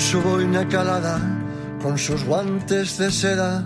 [0.00, 1.18] su boina calada,
[1.82, 3.64] con sus guantes de seda.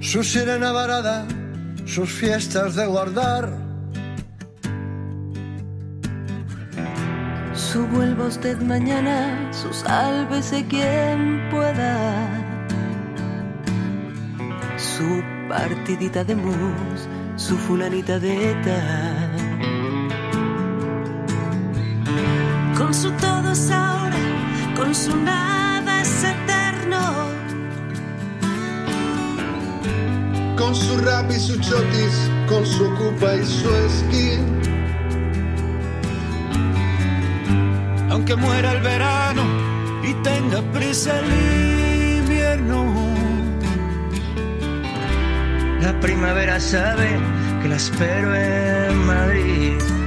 [0.00, 1.26] Su sirena varada,
[1.84, 3.52] sus fiestas de guardar.
[7.54, 11.94] Su vuelva usted mañana, su sálvese quien pueda.
[14.76, 19.07] Su partidita de mus, su fulanita de tal.
[22.88, 24.16] Con su todo es ahora,
[24.74, 27.28] con su nada es eterno.
[30.56, 34.38] Con su rap y su chotis, con su ocupa y su esquí.
[38.08, 39.42] Aunque muera el verano
[40.02, 42.86] y tenga prisa el invierno.
[45.82, 47.20] La primavera sabe
[47.60, 49.97] que la espero en Madrid.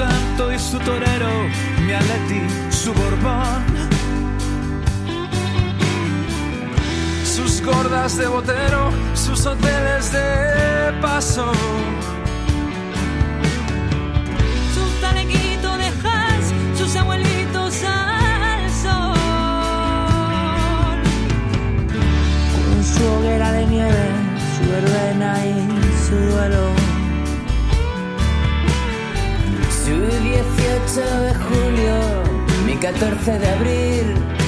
[0.00, 1.30] Santo y su torero,
[1.84, 3.62] mi Aleti, su Borbón.
[7.22, 8.82] Sus gordas de botero,
[9.14, 10.28] sus hoteles de
[11.02, 11.52] paso.
[14.74, 16.44] Su taleguito de jazz,
[16.78, 19.18] sus abuelitos al sol.
[22.54, 24.06] Con su hoguera de nieve,
[24.54, 25.54] su verbena y
[26.06, 26.79] su duelo.
[30.30, 31.98] 18 de julio,
[32.64, 34.39] mi 14 de abril.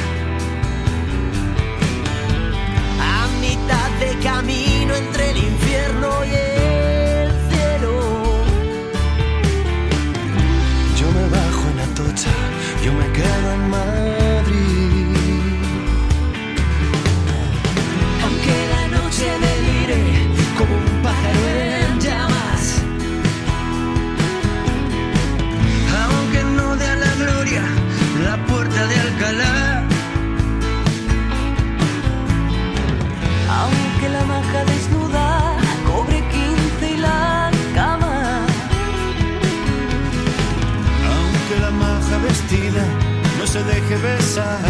[43.65, 44.61] Deje besar.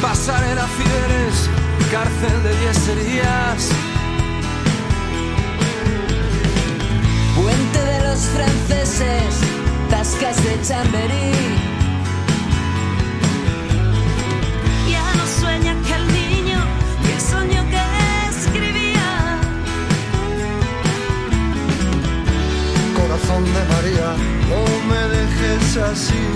[0.00, 1.50] Pasarela Fieres,
[1.90, 3.70] cárcel de yeserías.
[7.34, 9.34] Puente de los franceses,
[9.90, 11.75] tascas de Chamberí.
[24.14, 26.35] No me dejes así.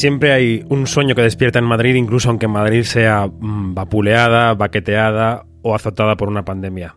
[0.00, 5.44] Siempre hay un sueño que despierta en Madrid, incluso aunque Madrid sea mm, vapuleada, baqueteada
[5.60, 6.96] o azotada por una pandemia.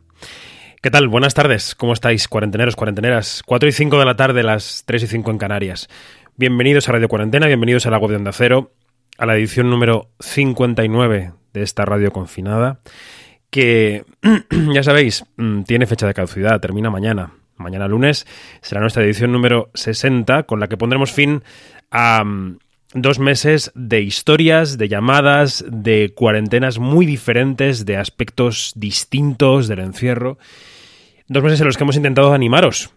[0.82, 1.10] ¿Qué tal?
[1.10, 1.76] Buenas tardes.
[1.76, 3.44] ¿Cómo estáis, cuarenteneros, cuarenteneras?
[3.46, 5.90] 4 y 5 de la tarde, las 3 y 5 en Canarias.
[6.38, 8.72] Bienvenidos a Radio Cuarentena, bienvenidos a la web de Onda Cero.
[9.18, 12.80] a la edición número 59 de esta radio confinada,
[13.50, 14.06] que
[14.74, 17.34] ya sabéis, mm, tiene fecha de caducidad, termina mañana.
[17.58, 18.26] Mañana lunes
[18.62, 21.44] será nuestra edición número 60, con la que pondremos fin
[21.92, 22.60] a mm,
[22.94, 30.38] dos meses de historias, de llamadas, de cuarentenas muy diferentes, de aspectos distintos del encierro.
[31.28, 32.92] Dos meses en los que hemos intentado animaros.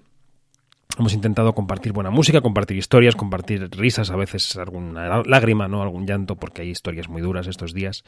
[0.98, 5.82] Hemos intentado compartir buena música, compartir historias, compartir risas, a veces alguna lágrima, ¿no?
[5.82, 8.04] Algún llanto, porque hay historias muy duras estos días.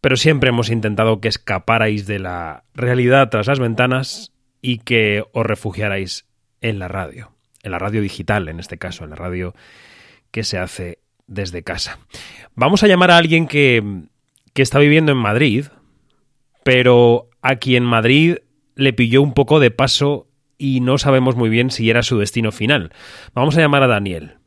[0.00, 5.46] Pero siempre hemos intentado que escaparais de la realidad tras las ventanas y que os
[5.46, 6.26] refugiarais
[6.60, 7.32] en la radio.
[7.62, 9.54] En la radio digital, en este caso, en la radio
[10.30, 11.98] que se hace desde casa.
[12.54, 13.82] Vamos a llamar a alguien que,
[14.52, 15.66] que está viviendo en Madrid,
[16.62, 18.38] pero a quien Madrid
[18.74, 20.28] le pilló un poco de paso
[20.58, 22.92] y no sabemos muy bien si era su destino final.
[23.34, 24.38] Vamos a llamar a Daniel.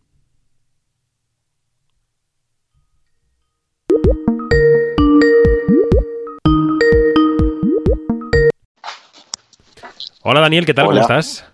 [10.21, 10.87] Hola Daniel, ¿qué tal?
[10.87, 11.01] Hola.
[11.01, 11.45] ¿Cómo estás?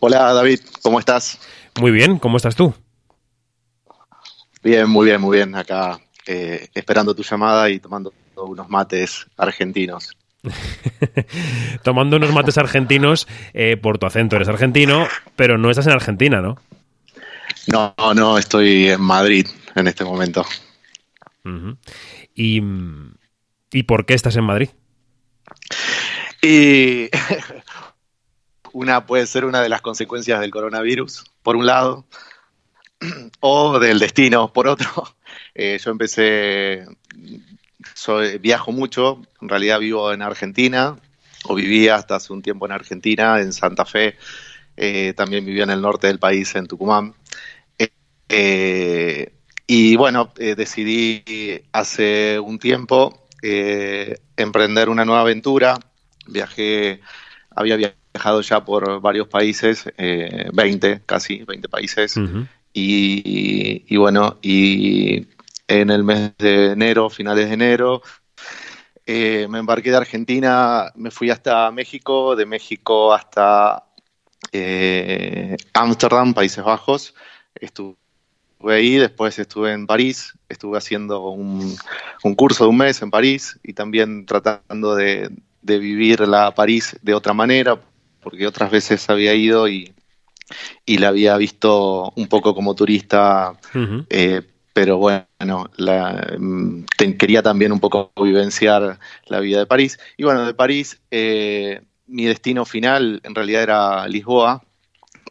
[0.00, 1.38] Hola David, ¿cómo estás?
[1.78, 2.74] Muy bien, ¿cómo estás tú?
[4.66, 5.54] Bien, muy bien, muy bien.
[5.54, 10.10] Acá eh, esperando tu llamada y tomando unos mates argentinos.
[11.84, 14.34] Tomando unos mates argentinos eh, por tu acento.
[14.34, 16.58] Eres argentino, pero no estás en Argentina, ¿no?
[17.68, 19.46] No, no, estoy en Madrid
[19.76, 20.44] en este momento.
[22.34, 22.60] ¿Y,
[23.70, 24.70] ¿Y por qué estás en Madrid?
[26.42, 27.08] Y
[28.72, 32.04] una puede ser una de las consecuencias del coronavirus, por un lado,
[33.40, 34.88] o del destino, por otro.
[35.58, 36.84] Eh, yo empecé,
[37.94, 40.98] soy, viajo mucho, en realidad vivo en Argentina,
[41.44, 44.16] o vivía hasta hace un tiempo en Argentina, en Santa Fe,
[44.76, 47.14] eh, también vivía en el norte del país, en Tucumán.
[48.28, 49.32] Eh,
[49.66, 55.78] y bueno, decidí hace un tiempo emprender una nueva aventura.
[56.26, 57.00] Viajé,
[57.50, 57.76] había
[58.16, 62.16] viajado ya por varios países, eh, 20 casi, 20 países.
[62.78, 65.26] Y, bueno, y
[65.66, 68.02] en el mes de enero, finales de enero,
[69.06, 73.82] eh, me embarqué de Argentina, me fui hasta México, de México hasta
[74.52, 77.14] eh, Ámsterdam, Países Bajos.
[77.54, 77.96] Estuve
[78.64, 81.74] ahí, después estuve en París, estuve haciendo un,
[82.24, 85.30] un curso de un mes en París y también tratando de,
[85.62, 87.80] de vivir la París de otra manera,
[88.20, 89.94] porque otras veces había ido y,
[90.84, 93.52] y la había visto un poco como turista
[94.10, 99.98] eh, pero bueno, la, mm, te- quería también un poco vivenciar la vida de París.
[100.18, 104.62] Y bueno, de París, eh, mi destino final en realidad era Lisboa,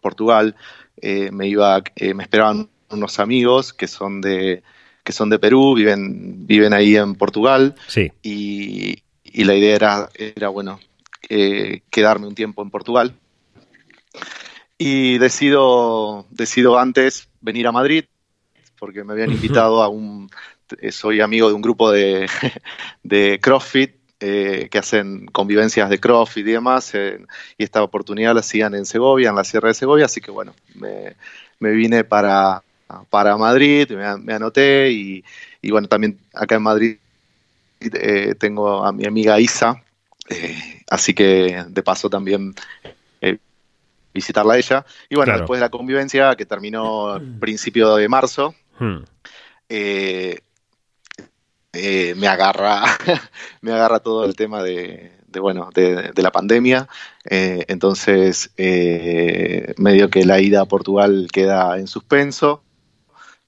[0.01, 0.56] Portugal.
[1.01, 4.63] Eh, me iba, eh, me esperaban unos amigos que son de
[5.03, 8.11] que son de Perú, viven viven ahí en Portugal Sí.
[8.23, 10.79] y, y la idea era, era bueno,
[11.29, 13.13] eh, quedarme un tiempo en Portugal.
[14.77, 18.06] Y decido, decido antes venir a Madrid,
[18.80, 20.30] porque me habían invitado a un,
[20.80, 22.28] eh, soy amigo de un grupo de,
[23.04, 27.19] de CrossFit, eh, que hacen convivencias de CrossFit y demás, eh,
[27.57, 30.54] y esta oportunidad la hacían en Segovia, en la Sierra de Segovia, así que bueno,
[30.76, 31.16] me,
[31.59, 32.64] me vine para,
[33.09, 35.23] para Madrid, me, me anoté y,
[35.61, 36.97] y bueno, también acá en Madrid
[37.80, 39.83] eh, tengo a mi amiga Isa,
[40.30, 42.56] eh, así que de paso también
[43.21, 43.38] eh,
[44.16, 44.86] visitarla a ella.
[45.10, 45.40] Y bueno, Claro.
[45.42, 49.04] después de la convivencia que terminó a principio de marzo, Hmm.
[49.69, 50.40] eh,
[51.74, 52.84] eh, me agarra
[53.62, 56.88] me agarra todo el tema de, de, bueno de, de la pandemia
[57.30, 62.64] Eh, entonces eh, medio que la ida a Portugal queda en suspenso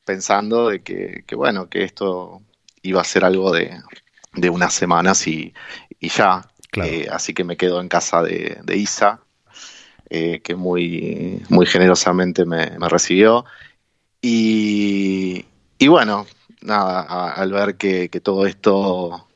[0.06, 2.42] pensando de que, que, bueno que esto
[2.82, 3.72] iba a ser algo de,
[4.34, 5.54] de unas semanas y,
[6.00, 6.92] y ya Claro.
[6.92, 9.22] Eh, así que me quedo en casa de, de Isa
[10.10, 13.46] eh, que muy muy generosamente me, me recibió.
[14.22, 15.46] Y,
[15.78, 16.26] y bueno,
[16.62, 19.28] nada, a- al ver que, que todo esto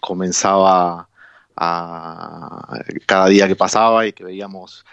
[0.00, 1.08] comenzaba
[1.56, 4.84] a cada día que pasaba y que veíamos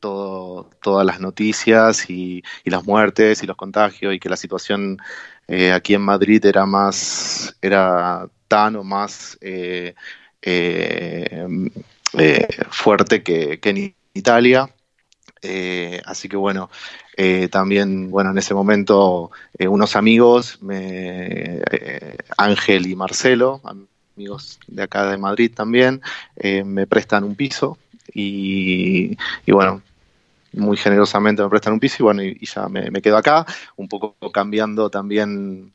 [0.00, 4.98] todo, todas las noticias y, y las muertes y los contagios y que la situación
[5.48, 9.94] eh, aquí en Madrid era más, era tan o más eh,
[10.42, 11.70] eh,
[12.18, 14.70] eh, fuerte que, que en Italia.
[15.42, 16.70] Eh, así que bueno,
[17.16, 23.60] eh, también, bueno, en ese momento eh, unos amigos, me- eh, Ángel y Marcelo,
[24.16, 26.00] amigos de acá de Madrid también,
[26.36, 27.78] eh, me prestan un piso
[28.14, 29.82] y, y bueno,
[30.52, 33.44] muy generosamente me prestan un piso y bueno, y, ya me, me quedo acá,
[33.76, 35.72] un poco cambiando también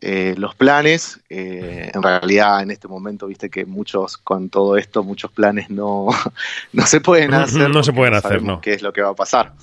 [0.00, 1.20] eh, los planes.
[1.28, 6.08] Eh, en realidad, en este momento, viste que muchos, con todo esto, muchos planes no,
[6.72, 7.70] no se pueden hacer.
[7.70, 8.60] No se pueden hacer, no.
[8.60, 9.54] ¿Qué es lo que va a pasar?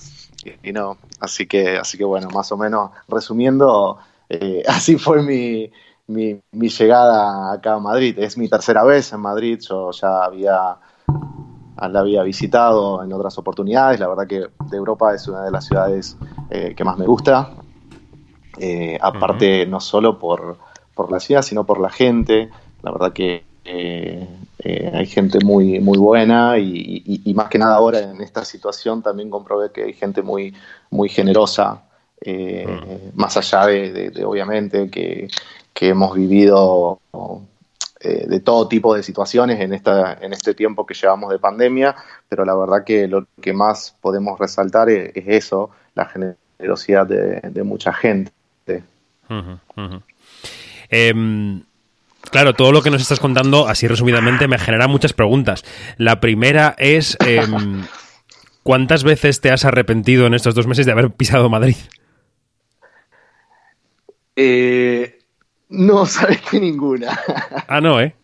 [0.44, 5.22] Y, y no, así que, así que bueno, más o menos resumiendo, eh, así fue
[5.22, 5.70] mi,
[6.06, 8.18] mi, mi llegada acá a Madrid.
[8.18, 10.76] Es mi tercera vez en Madrid, yo ya había
[11.78, 14.00] la había visitado en otras oportunidades.
[14.00, 16.16] La verdad que de Europa es una de las ciudades
[16.50, 17.50] eh, que más me gusta.
[18.58, 20.58] Eh, aparte, no solo por,
[20.94, 22.50] por la ciudad, sino por la gente.
[22.82, 24.26] La verdad que eh,
[24.58, 28.44] eh, hay gente muy, muy buena y, y- y más que nada ahora en esta
[28.44, 30.54] situación también comprobé que hay gente muy,
[30.90, 31.82] muy generosa.
[33.14, 35.28] Más allá de, de- de, obviamente que,
[35.72, 37.00] que hemos vivido
[38.02, 41.96] de todo tipo de situaciones en, esta, en este tiempo que llevamos de pandemia,
[42.28, 47.40] pero la verdad que lo que más podemos resaltar es, es eso, la generosidad de,
[47.40, 48.30] de mucha gente.
[50.88, 51.62] Em,
[52.30, 55.64] claro, todo lo que nos estás contando, así resumidamente, me genera muchas preguntas.
[55.96, 57.84] La primera es, em,
[58.62, 61.76] ¿cuántas veces te has arrepentido en estos dos meses de haber pisado Madrid?
[64.36, 65.18] Eh,
[65.68, 67.18] no, sabes que ninguna.
[67.68, 68.14] Ah, no, ¿eh?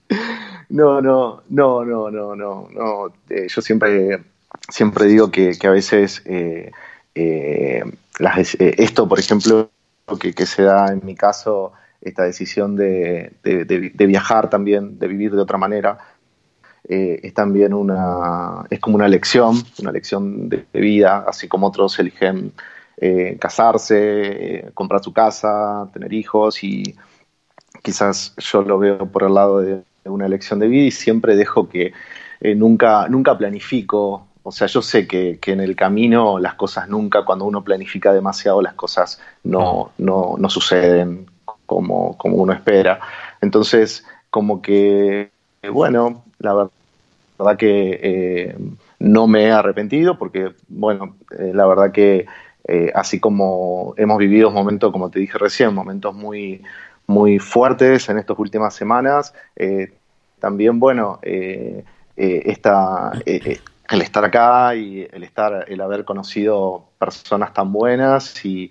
[0.69, 3.13] No, no, no, no, no, no, no.
[3.29, 4.23] Eh, yo siempre,
[4.69, 6.71] siempre digo que, que a veces eh,
[8.19, 9.71] las eh, esto, por ejemplo,
[10.21, 15.33] que, que se da en mi caso, esta decisión de, de- viajar también, de vivir
[15.33, 15.99] de otra manera,
[16.89, 21.99] eh, es también una, es como una lección, una lección de, vida, así como otros
[21.99, 22.53] eligen
[22.99, 23.99] eh, casarse,
[24.67, 26.97] eh, comprar su casa, tener hijos y
[27.83, 31.69] quizás yo lo veo por el lado de una elección de vida y siempre dejo
[31.69, 31.93] que
[32.57, 34.29] nunca, nunca planifico.
[34.45, 38.13] O sea, yo sé que, que en el camino las cosas nunca, cuando uno planifica
[38.13, 41.27] demasiado, las cosas no, no, no suceden
[41.67, 43.01] como, como uno espera.
[43.41, 45.33] Entonces, como que,
[45.73, 46.69] bueno, la ver-
[47.39, 48.59] verdad que eh,
[48.99, 52.27] no me he arrepentido porque, bueno, eh, la verdad que
[52.69, 56.63] eh, así como hemos vivido momentos, como te dije recién, momentos muy,
[57.07, 59.35] muy fuertes en estas últimas semanas,
[60.39, 61.21] también, bueno,
[62.17, 63.19] esta,
[63.93, 68.71] el estar acá y el estar, el haber conocido personas tan buenas y,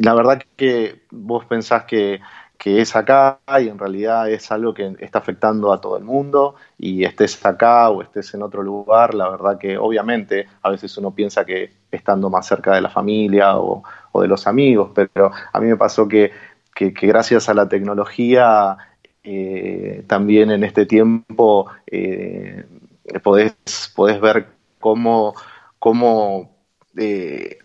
[0.00, 2.20] la verdad que vos pensás que,
[2.58, 6.56] que es acá y en realidad es algo que está afectando a todo el mundo
[6.76, 11.12] y estés acá o estés en otro lugar, la verdad que obviamente a veces uno
[11.12, 15.60] piensa que estando más cerca de la familia o, o de los amigos, pero a
[15.60, 16.32] mí me pasó que,
[16.74, 18.76] que gracias a la tecnología
[19.24, 22.64] eh, también en este tiempo eh,
[23.22, 23.54] podés,
[23.94, 24.46] podés ver
[24.80, 25.34] cómo,
[25.78, 26.50] cómo
[26.96, 27.58] eh,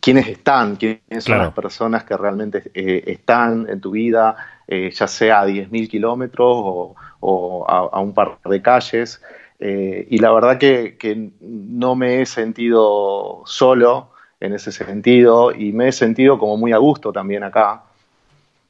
[0.00, 1.44] quiénes están, quiénes son Claro.
[1.44, 4.36] las personas que realmente eh, están en tu vida,
[4.68, 9.20] ya sea a 10.000 kilómetros o, o a, a un par de calles.
[9.60, 14.08] Y la verdad que, que no me he sentido solo
[14.40, 17.82] en ese sentido y me he sentido como muy a gusto también acá.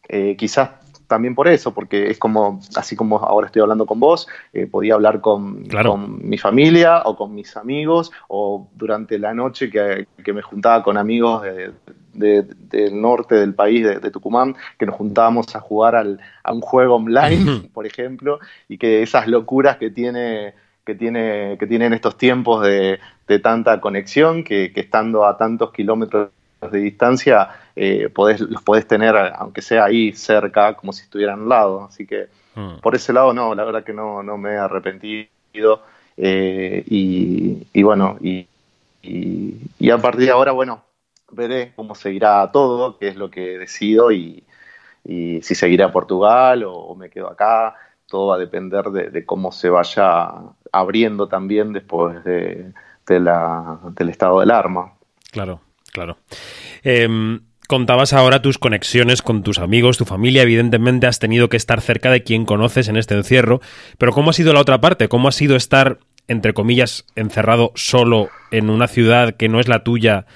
[0.08, 0.70] Eh, quizás
[1.12, 4.95] también por eso, porque es como, así como ahora estoy hablando con vos, eh, podía
[4.95, 5.90] hablar con, Claro.
[5.92, 10.83] con mi familia o con mis amigos, o durante la noche que, que me juntaba
[10.83, 11.73] con amigos de-
[12.14, 16.52] de- del norte del país, de, de Tucumán, que nos juntábamos a jugar al- a
[16.52, 18.38] un juego online, por ejemplo,
[18.69, 20.54] y que esas locuras que tiene
[20.85, 25.71] que tiene que tienen estos tiempos de, de tanta conexión que, que estando a tantos
[25.73, 26.31] kilómetros
[26.71, 31.49] de distancia eh, podés, los podés tener aunque sea ahí cerca como si estuvieran al
[31.49, 32.81] lado así que Mm.
[32.83, 35.81] por ese lado no la verdad que no, no me he arrepentido
[36.19, 38.47] eh, y, y bueno y,
[39.02, 40.83] y, y a partir de ahora bueno
[41.31, 44.45] veré cómo seguirá todo qué es lo que decido y,
[45.02, 47.75] y si seguiré a Portugal o, o me quedo acá
[48.07, 50.31] todo va a depender de, de cómo se vaya
[50.73, 52.71] abriendo también después de,
[53.07, 54.92] de la, del estado del arma.
[55.31, 55.61] Claro,
[55.92, 56.18] claro.
[56.82, 60.42] Em, contabas ahora tus conexiones con tus amigos, tu familia.
[60.42, 63.61] Evidentemente has tenido que estar cerca de quien conoces en este encierro.
[63.99, 65.08] Pero ¿cómo ha sido la otra parte?
[65.08, 69.84] ¿Cómo ha sido estar, entre comillas, encerrado solo en una ciudad que no es la
[69.84, 70.26] tuya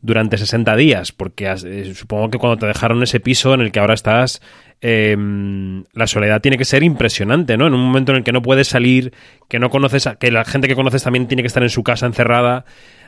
[0.00, 1.12] durante 60 días?
[1.12, 4.40] Porque has- eh, supongo que cuando te dejaron ese piso en el que ahora estás,
[4.80, 7.66] em, la soledad tiene que ser impresionante, ¿no?
[7.66, 9.12] En un momento en el que no puedes salir,
[9.48, 11.82] que no conoces, a- que la gente que conoces también tiene que estar en su
[11.84, 12.64] casa encerrada.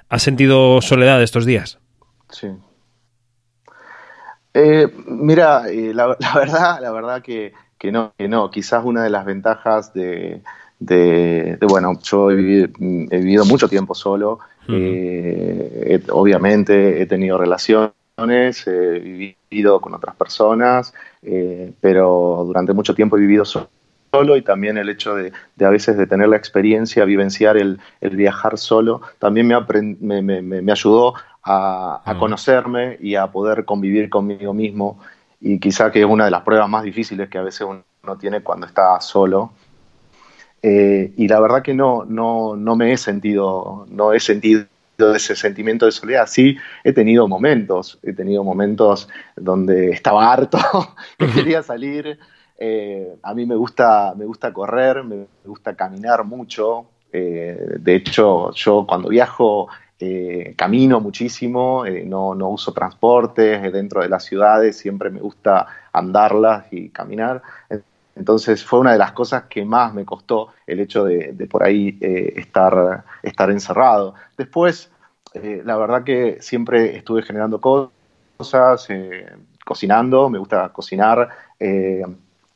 [0.09, 1.79] ¿Has sentido soledad estos días?
[2.33, 2.49] Sí.
[4.55, 8.51] Eh, mira, eh, la, la verdad, la verdad que, que no, que no.
[8.51, 10.43] Quizás una de las ventajas de,
[10.79, 12.69] de, de, bueno, yo he vivido,
[13.11, 14.39] he vivido mucho tiempo solo.
[14.69, 17.93] Eh, he- obviamente he tenido relaciones
[18.67, 23.69] he vivido con otras personas, eh, pero durante mucho tiempo he vivido solo
[24.37, 25.33] y también el hecho de,
[25.65, 32.03] a veces de tener la experiencia, vivenciar el, viajar solo, también me, me, ayudó a,
[32.05, 34.99] a, conocerme y a poder convivir conmigo mismo
[35.41, 38.43] y quizá que es una de las pruebas más difíciles que a veces uno tiene
[38.43, 39.53] cuando está solo.
[40.63, 44.67] Eh, y la verdad que no, no, no me he sentido, no he sentido
[44.99, 46.27] ese sentimiento de soledad.
[46.29, 50.59] Sí, he tenido momentos, he tenido momentos donde estaba harto,
[51.19, 52.19] que quería salir.
[52.57, 56.87] Eh, a mí me gusta, me gusta correr, me gusta caminar mucho.
[57.13, 59.69] Eh, de hecho, yo cuando viajo
[60.05, 66.67] eh, camino muchísimo, no, no, uso transportes dentro de las ciudades, siempre me gusta andarlas
[66.73, 67.43] y caminar.
[68.17, 71.99] Entonces fue una de las cosas que más me costó el hecho de, por ahí
[72.01, 74.15] estar, estar encerrado.
[74.37, 74.91] Después,
[75.35, 79.27] eh, la verdad que siempre estuve generando cosas, eh,
[79.65, 81.29] cocinando, me gusta cocinar,
[81.59, 82.03] eh,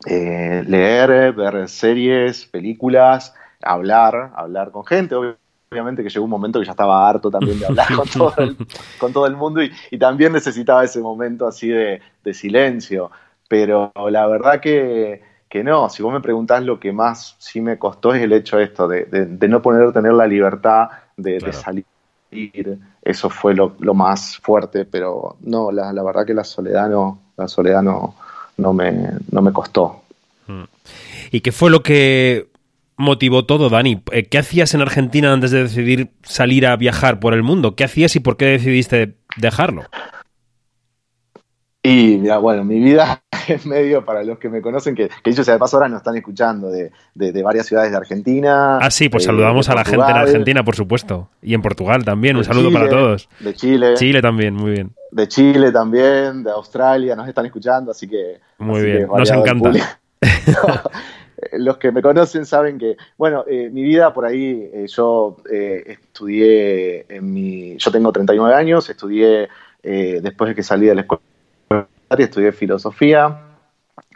[0.04, 5.14] leer, ver series, películas, hablar, hablar con gente.
[5.14, 8.56] Obviamente que llegó un momento que ya estaba harto también de hablar con todo el,
[8.98, 12.00] con todo el mundo y, también necesitaba ese momento así de,
[12.32, 13.10] silencio.
[13.48, 15.22] Pero la verdad que,
[15.64, 18.64] no, si vos me preguntás lo que más sí me costó es el hecho de
[18.64, 21.84] esto, de, no poder tener la libertad de salir
[23.02, 27.82] eso fue lo, más fuerte, pero no, la, verdad que la soledad no, la soledad
[27.82, 28.14] no,
[28.56, 30.02] no, me, no me costó.
[30.46, 30.64] Mm.
[31.30, 32.48] ¿Y qué fue lo que
[32.96, 34.02] motivó todo, Dani?
[34.12, 37.76] Eh, ¿Qué hacías en Argentina antes de decidir salir a viajar por el mundo?
[37.76, 39.82] ¿Qué hacías y por qué decidiste dejarlo?
[41.82, 45.46] Y mira, bueno, mi vida es medio para los que me conocen, que, que ellos
[45.46, 46.90] de paso ahora nos están escuchando de,
[47.42, 48.78] varias ciudades de Argentina.
[48.78, 51.28] Ah, sí, pues eh, saludamos a la gente en Argentina, por supuesto.
[51.42, 53.28] Y en Portugal también, un saludo para todos.
[53.38, 53.94] De Chile.
[53.94, 54.92] Chile también, muy bien.
[55.12, 58.40] De Chile también, de Australia, nos están escuchando, así que...
[58.58, 59.70] Muy bien, nos encanta.
[61.52, 67.06] los que me conocen saben que, bueno, eh, mi vida por ahí, eh, yo estudié
[67.08, 69.48] en mi, yo tengo 39 años, estudié
[69.82, 71.22] después de que salí de la escuela
[72.10, 73.40] estudié filosofía,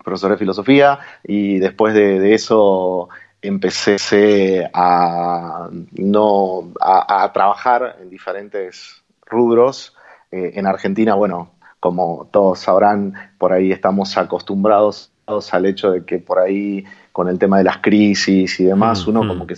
[0.04, 3.08] profesor de filosofía, y después de, eso
[3.42, 9.96] empecé a, no, a, trabajar en diferentes rubros.
[10.30, 15.12] Eh, en Argentina, bueno, como todos sabrán, por ahí estamos acostumbrados
[15.52, 19.10] al hecho de que por ahí con el tema de las crisis y demás, mm,
[19.10, 19.46] uno como mm.
[19.46, 19.54] que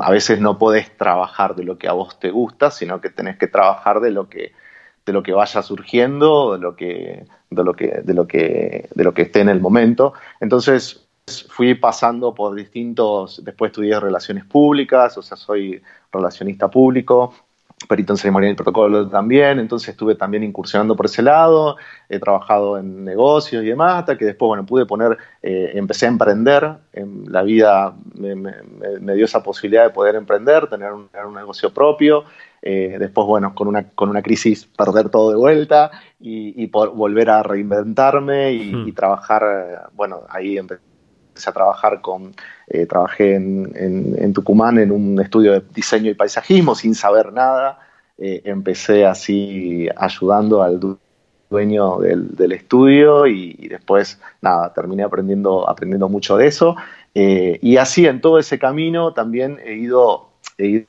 [0.00, 3.36] a veces no podés trabajar de lo que a vos te gusta, sino que tenés
[3.36, 4.52] que trabajar de lo que
[5.04, 9.04] de lo que vaya surgiendo, de lo que, de lo que, de lo que, de
[9.04, 10.14] lo que esté en el momento.
[10.40, 11.08] Entonces
[11.48, 17.34] fui pasando por distintos, después estudié relaciones públicas, o sea, soy relacionista público,
[17.86, 21.76] perito en ceremonia y protocolo también, entonces estuve también incursionando por ese lado,
[22.08, 26.10] he trabajado en negocios y demás, hasta que después, bueno, pude poner, eh, empecé a
[26.10, 32.24] emprender, en la vida me, dio esa posibilidad de poder emprender, tener un, negocio propio,
[32.60, 35.90] eh, después, bueno, con una, con una crisis perder todo de vuelta
[36.20, 38.94] y, volver a reinventarme y, hmm.
[38.94, 40.82] trabajar, eh, bueno, ahí empecé
[41.46, 42.34] a trabajar con,
[42.74, 47.78] eh, trabajé en, Tucumán en un estudio de diseño y paisajismo sin saber nada.
[48.16, 50.80] Eh, empecé así ayudando al
[51.50, 56.74] dueño del, estudio y, después, nada, terminé aprendiendo, aprendiendo mucho de eso.
[57.14, 60.86] Eh, y así en todo ese camino también he ido, he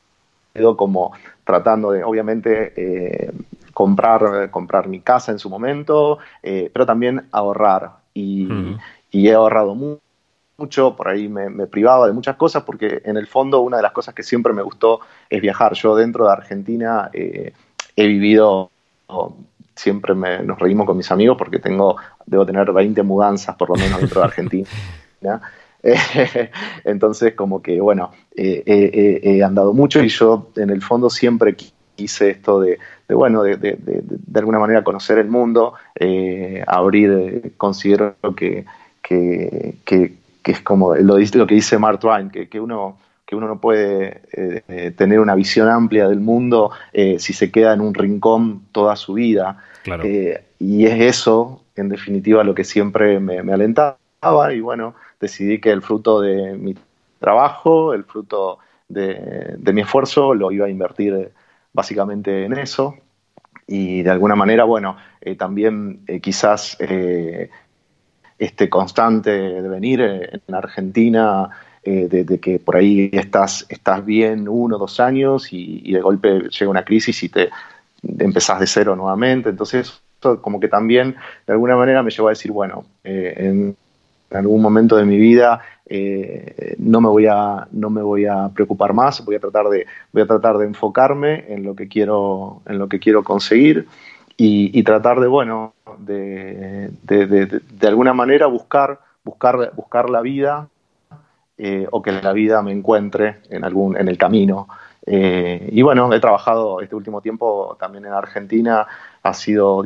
[0.56, 1.12] ido como
[1.44, 3.34] tratando de, obviamente,
[3.74, 7.98] comprar, comprar mi casa en su momento, pero también ahorrar.
[8.14, 8.48] Y,
[9.12, 10.03] y he ahorrado mucho
[10.64, 13.92] mucho, por ahí me, privaba de muchas cosas, porque en el fondo una de las
[13.92, 15.74] cosas que siempre me gustó es viajar.
[15.74, 17.52] Yo dentro de Argentina eh,
[17.96, 18.72] he vivido,
[19.76, 24.00] siempre nos reímos con mis amigos porque tengo, debo tener 20 mudanzas por lo menos
[24.00, 24.70] dentro de Argentina.
[26.86, 31.58] entonces, como que, bueno, he andado mucho y yo en el fondo siempre
[31.96, 38.16] quise esto de, bueno, de, de, de, alguna manera conocer el mundo, eh, abrir, considero
[38.36, 38.66] que,
[39.02, 43.48] que, que es como lo, lo que dice Mark Twain, que, que uno que uno
[43.48, 47.82] no puede eh, eh, tener una visión amplia del mundo eh, si se queda en
[47.82, 49.64] un rincón toda su vida.
[50.60, 53.98] y es eso, en definitiva, lo que siempre me, alentaba.
[54.54, 56.76] Y bueno, decidí que el fruto de mi
[57.20, 61.32] trabajo, el fruto de, de mi esfuerzo, lo iba a invertir
[61.74, 62.96] básicamente en eso.
[63.68, 64.98] Y de alguna manera, bueno,
[65.38, 66.78] también quizás
[68.38, 71.50] este constante de venir en Argentina,
[71.86, 76.50] eh, de, que por ahí estás, estás bien uno o dos años y, de golpe
[76.50, 77.50] llega una crisis y te
[78.20, 79.50] empezás de cero nuevamente.
[79.50, 80.02] Entonces,
[80.42, 81.16] como que también
[81.46, 83.76] de alguna manera me llevó a decir, bueno, eh, en,
[84.32, 88.94] algún momento de mi vida eh, no me voy a no me voy a preocupar
[88.94, 92.80] más, voy a tratar de voy a tratar de enfocarme en lo que quiero en
[92.80, 93.86] lo que quiero conseguir
[94.38, 100.68] y, tratar de bueno de, de, alguna manera buscar buscar buscar la vida
[101.58, 104.68] eh, o que la vida me encuentre en algún en el camino
[105.06, 108.88] y bueno he trabajado este último tiempo también en Argentina
[109.22, 109.86] ha sido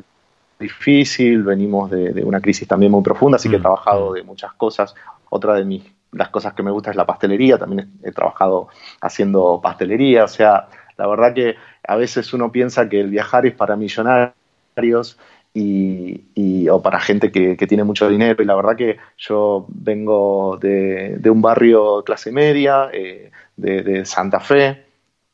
[0.59, 4.13] difícil, venimos de, una crisis también muy profunda, así que he mm, trabajado mm.
[4.13, 4.95] de muchas cosas.
[5.29, 8.67] Otra de mis, las cosas que me gusta es la pastelería, también he, trabajado
[9.01, 11.55] haciendo pastelería, o sea, la verdad que
[11.87, 15.17] a veces uno piensa que el viajar es para millonarios
[15.53, 21.19] y, o para gente que, tiene mucho dinero, y la verdad que yo vengo de,
[21.29, 24.83] un barrio clase media, eh, de, Santa Fe,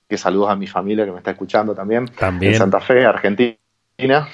[0.07, 2.53] que saludos a mi familia que me está escuchando también, también.
[2.53, 3.57] en Santa Fe, Argentina.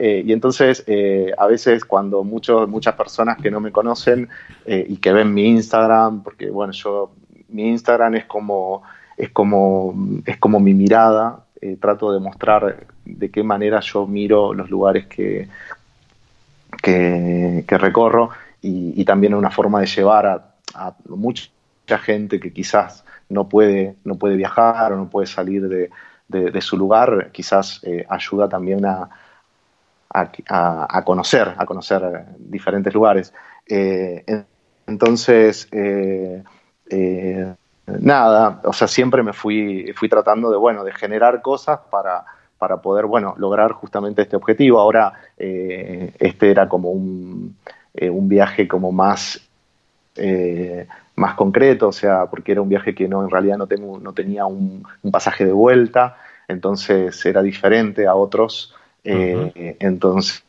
[0.00, 4.28] Eh, y entonces, eh, a veces cuando muchos muchas personas que no me conocen
[4.64, 7.10] eh, y que ven mi Instagram, porque bueno, yo,
[7.48, 8.84] mi Instagram es como,
[9.18, 11.44] es como, es como mi mirada,
[11.80, 15.48] trato de mostrar de qué manera yo miro los lugares que,
[16.80, 18.30] que, recorro
[18.62, 20.26] y, también una forma de llevar
[20.74, 25.90] a, mucha gente que quizás no puede, no puede viajar o no puede salir de,
[26.28, 29.10] de, su lugar, quizás ayuda también a,
[30.10, 33.32] a, conocer, a conocer diferentes lugares.
[33.66, 34.24] Eh,
[34.86, 36.42] entonces, eh,
[36.90, 37.54] eh,
[38.00, 42.24] nada, o sea, siempre me fui, fui tratando de, bueno, de generar cosas para,
[42.58, 44.80] para poder, bueno, lograr justamente este objetivo.
[44.80, 47.56] Ahora, este era como un,
[48.00, 49.40] un viaje como más,
[51.14, 54.12] más concreto, o sea, porque era un viaje que no, en realidad no, tengo, no
[54.12, 56.16] tenía un, un pasaje de vuelta,
[56.48, 58.74] entonces era diferente a otros
[59.04, 60.42] eh, entonces,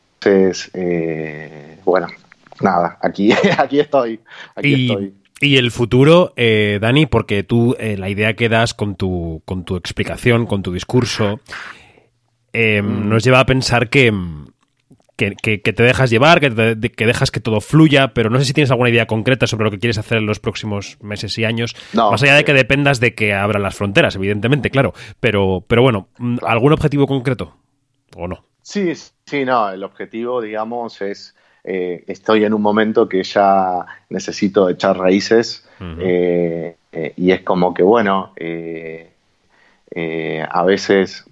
[0.74, 2.08] eh, bueno,
[2.62, 4.20] nada, aquí, aquí estoy.
[4.56, 5.14] Aquí y, estoy.
[5.42, 9.76] Y el futuro, eh, Dani, porque tú la idea que das con tu, con tu
[9.78, 11.40] explicación, con tu discurso,
[12.54, 13.08] mm.
[13.10, 14.12] nos lleva a pensar que,
[15.20, 16.50] que, te dejas llevar, que,
[16.90, 19.72] que, dejas que todo fluya, pero no sé si tienes alguna idea concreta sobre lo
[19.72, 23.14] que quieres hacer en los próximos meses y años, más allá de que dependas de
[23.14, 26.08] que abran las fronteras, evidentemente, claro, pero, pero bueno,
[26.42, 27.58] ¿algún objetivo concreto
[28.16, 28.46] o no?
[28.62, 28.94] Sí,
[29.26, 34.98] sí, no, el objetivo, digamos, es, eh, estoy en un momento que ya necesito echar
[34.98, 38.34] raíces eh, eh, y es como que, bueno,
[40.52, 41.26] a veces,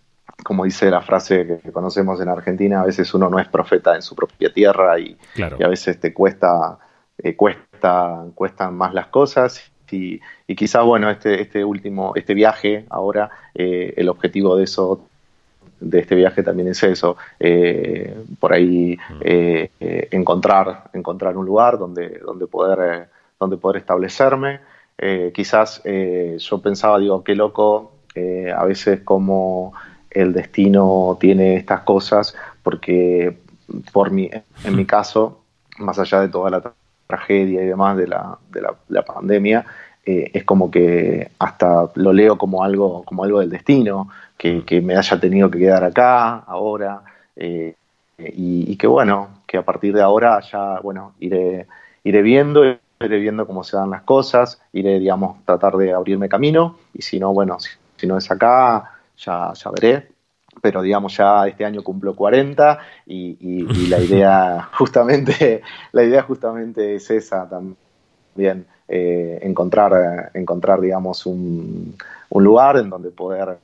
[0.44, 4.02] como dice la frase que conocemos en Argentina, a veces uno no es profeta en
[4.02, 6.78] su propia tierra y, a veces te cuesta,
[7.36, 13.30] cuesta, cuestan más las cosas y, y quizás, bueno, este, este último, este viaje ahora,
[13.54, 15.08] el objetivo de eso
[15.80, 19.22] de este viaje también es eso, eh, por ahí mm.
[19.22, 23.10] eh, eh, encontrar, encontrar un lugar donde, donde, poder,
[23.40, 24.60] donde poder establecerme.
[25.34, 27.92] quizás yo pensaba, digo, qué loco
[28.56, 29.74] a veces como
[30.10, 33.38] el destino tiene estas cosas, porque
[33.94, 34.32] por mi,
[34.64, 35.42] en mi caso,
[35.78, 36.74] más allá de toda la
[37.06, 39.66] tragedia y demás de la, de la pandemia,
[40.08, 45.20] es como que hasta lo leo como algo, como algo del destino que, me haya
[45.20, 47.02] tenido que quedar acá ahora
[47.36, 47.76] eh,
[48.18, 51.68] y, que bueno, que a partir de ahora ya, bueno, iré,
[52.04, 56.78] iré viendo, iré viendo cómo se dan las cosas, iré, digamos, tratar de abrirme camino
[56.94, 60.08] y si no, bueno, si, no es acá, ya, ya veré.
[60.60, 67.12] Pero digamos ya este año cumplo 40 y, la idea justamente la idea justamente es
[67.12, 71.96] esa también eh, encontrar encontrar digamos un,
[72.30, 73.58] un, lugar en donde poder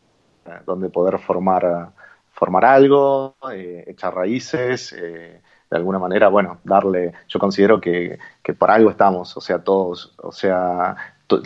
[0.65, 1.89] donde poder formar,
[2.33, 8.53] formar algo, eh, echar raíces, eh, de alguna manera, bueno, darle, yo considero que, que,
[8.53, 10.95] por algo estamos, o sea, todos, o sea,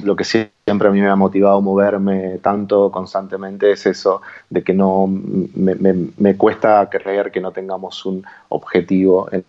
[0.04, 4.74] lo que siempre a mí me ha motivado moverme tanto constantemente es eso, de que
[4.74, 9.46] no me, me, cuesta creer que no tengamos un objetivo en,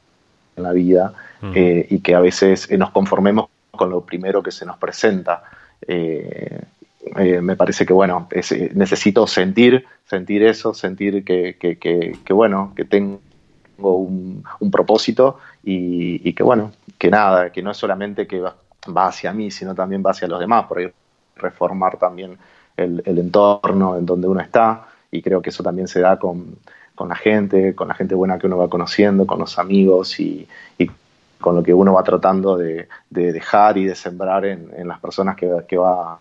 [0.57, 1.13] la vida
[1.55, 5.45] eh, y que a veces nos conformemos con lo primero que se nos presenta.
[5.81, 6.61] Eh,
[7.41, 13.21] me parece que, bueno, eh, necesito sentir, sentir eso, sentir que, que, bueno, que tengo
[13.79, 18.55] un, propósito y, que, bueno, que nada, que no es solamente que va,
[19.07, 20.89] hacia mí, sino también va hacia los demás, por ahí
[21.37, 22.37] reformar también
[22.77, 26.57] el, entorno en donde uno está y creo que eso también se da con,
[26.99, 30.47] la gente, con la gente buena que uno va conociendo, con los amigos y,
[31.41, 35.49] con lo que uno va tratando de, dejar y de sembrar en, las personas que,
[35.67, 36.19] que va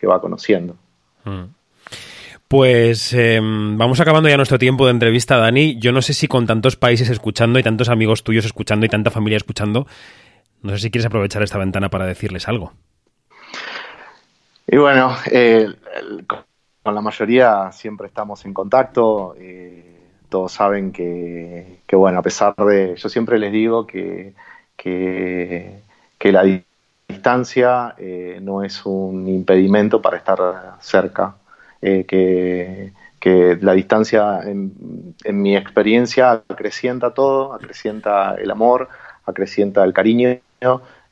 [0.00, 0.76] que va conociendo.
[1.24, 1.44] Mm.
[2.48, 5.78] Pues eh, vamos acabando ya nuestro tiempo de entrevista, Dani.
[5.78, 9.12] Yo no sé si con tantos países escuchando y tantos amigos tuyos escuchando y tanta
[9.12, 9.86] familia escuchando,
[10.62, 12.72] no sé si quieres aprovechar esta ventana para decirles algo.
[14.66, 15.68] Y bueno, eh,
[16.82, 19.36] con la mayoría siempre estamos en contacto.
[19.38, 22.96] Eh, todos saben que, que, bueno, a pesar de.
[22.96, 24.34] Yo siempre les digo que,
[24.80, 25.82] que,
[26.18, 26.42] que la
[27.06, 30.38] distancia eh, no es un impedimento para estar
[30.80, 31.36] cerca
[31.82, 38.88] eh, que, que, la distancia, en, mi experiencia, acrecienta todo, acrecienta el amor,
[39.26, 40.40] acrecienta el cariño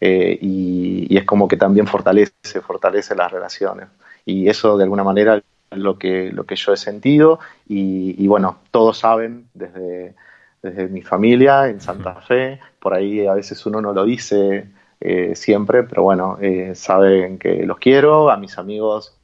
[0.00, 3.88] eh, y, y, es como que también fortalece, fortalece las relaciones.
[4.24, 8.60] Y eso de alguna manera es lo que, lo que yo he sentido y bueno,
[8.70, 10.14] todos saben desde,
[10.62, 14.68] desde mi familia en Santa Fe, por ahí a veces uno no lo dice
[15.00, 19.16] eh, siempre, pero bueno, eh, saben que los quiero, a mis amigos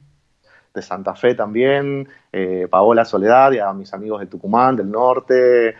[0.73, 5.75] de Santa Fe también, eh, Paola Soledad, y a mis amigos de Tucumán, del norte,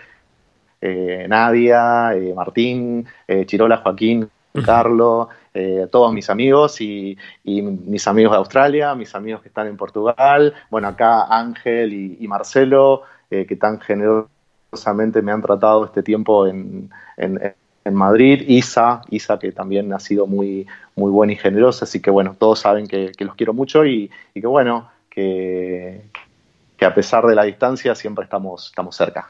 [1.28, 3.08] Nadia, Martín,
[3.48, 4.30] Chirola, Joaquín,
[4.64, 5.30] Carlos,
[5.90, 10.54] todos mis amigos y, y, mis amigos de Australia, mis amigos que están en Portugal,
[10.70, 13.80] bueno, acá Ángel y, y Marcelo, que tan
[14.76, 17.40] generosamente me han tratado este tiempo en, en,
[17.84, 22.12] en Madrid, Isa, Isa que también ha sido muy, muy buena y generosa, así que
[22.12, 26.02] bueno, todos saben que, que los quiero mucho y, y que bueno, que,
[26.78, 29.30] que, a pesar de la distancia siempre estamos, estamos cerca.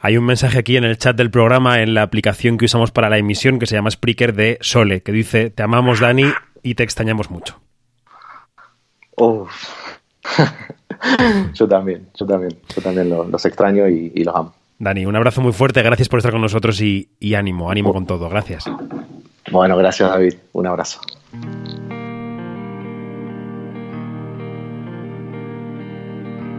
[0.00, 3.08] Hay un mensaje aquí en el chat del programa, en la aplicación que usamos para
[3.08, 6.30] la emisión, que se llama Spreaker de Sole, que dice, te amamos Dani
[6.62, 7.60] y te extrañamos mucho.
[9.16, 9.48] Oh.
[11.54, 14.54] yo también, yo también, yo también los, los extraño y, y los amo.
[14.78, 18.06] Dani, un abrazo muy fuerte, gracias por estar con nosotros y, y ánimo, ánimo con
[18.06, 18.64] todo, gracias.
[19.50, 21.00] Bueno, gracias David, un abrazo.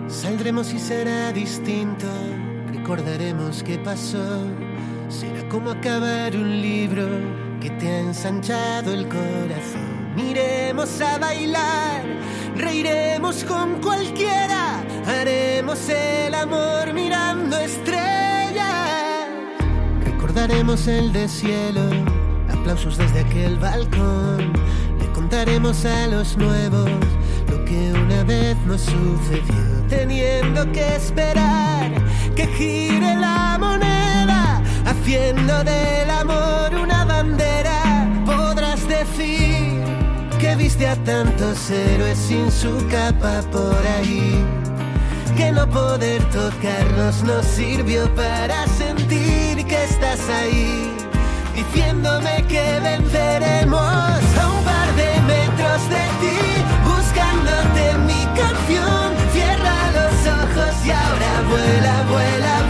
[0.08, 2.08] Saldremos y será distinto,
[2.74, 4.44] recordaremos qué pasó,
[5.08, 7.08] será como acabar un libro
[7.62, 9.89] que te ha ensanchado el corazón.
[10.18, 12.04] Iremos a bailar,
[12.56, 19.28] reiremos con cualquiera, haremos el amor mirando estrellas.
[20.04, 21.82] Recordaremos el de cielo,
[22.52, 24.54] aplausos desde aquel balcón.
[25.00, 26.90] Le contaremos a los nuevos
[27.50, 31.92] lo que una vez nos sucedió, teniendo que esperar
[32.36, 37.69] que gire la moneda, haciendo del amor una bandera.
[40.58, 44.44] Viste a tantos héroes sin su capa por ahí.
[45.38, 50.92] Que no poder tocarnos nos sirvió para sentir que estás ahí,
[51.56, 56.38] diciéndome que venceremos a un par de metros de ti,
[56.84, 59.16] buscándote mi canción.
[59.32, 62.69] Cierra los ojos y ahora vuela, vuela,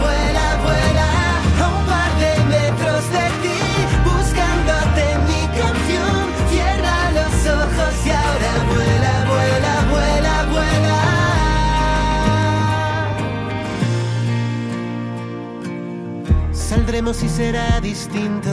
[16.90, 18.50] Saldremos y será distinto,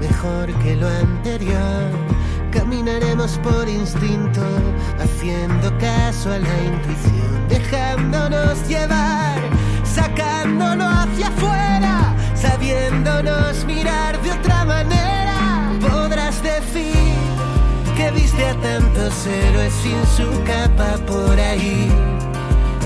[0.00, 1.90] mejor que lo anterior.
[2.50, 4.40] Caminaremos por instinto,
[4.98, 9.38] haciendo caso a la intuición, dejándonos llevar,
[9.84, 15.70] sacándolo hacia afuera, sabiéndonos mirar de otra manera.
[15.78, 16.96] Podrás decir
[17.94, 21.92] que viste a tantos héroes sin su capa por ahí.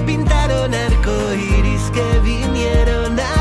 [0.05, 3.40] Pintaron arcoiris que vinieron a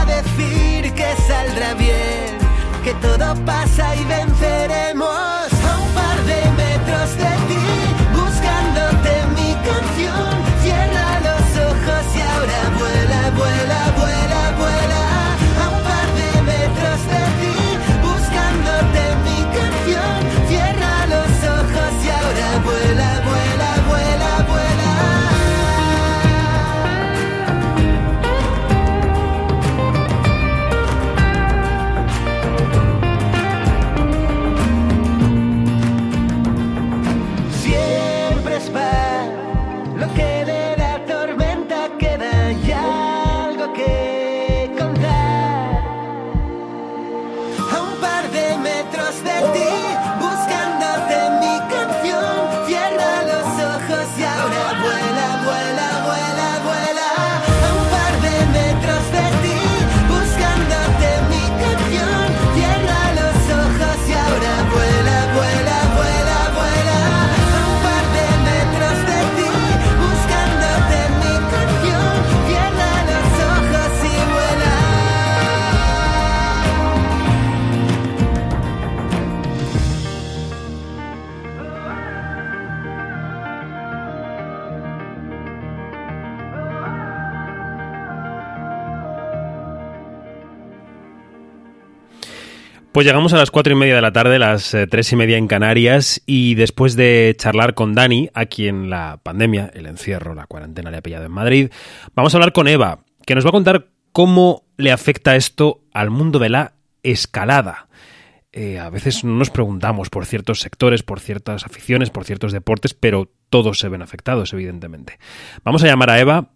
[2.83, 5.48] que todo pasa y venceremos.
[92.99, 95.37] Pues llegamos a las cuatro y media de la tarde, las eh, tres y media
[95.37, 100.47] en Canarias, y después de charlar con Dani, a quien la pandemia, el encierro, la
[100.47, 101.71] cuarentena le ha pillado en Madrid,
[102.13, 106.09] vamos a hablar con Eva, que nos va a contar cómo le afecta esto al
[106.09, 107.87] mundo de la escalada.
[108.51, 113.31] Eh, a veces nos preguntamos por ciertos sectores, por ciertas aficiones, por ciertos deportes, pero
[113.49, 115.19] todos se ven afectados, evidentemente.
[115.63, 116.49] Vamos a llamar a Eva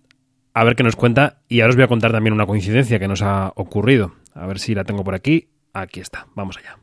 [0.54, 3.08] a ver qué nos cuenta y ahora os voy a contar también una coincidencia que
[3.08, 4.16] nos ha ocurrido.
[4.34, 5.53] A ver si la tengo por aquí.
[5.76, 6.78] Aquí está, vamos allá.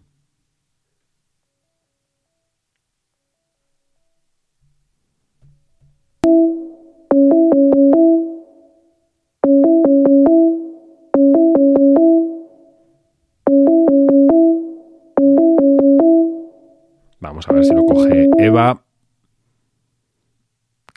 [17.21, 18.85] Vamos a ver si lo coge Eva.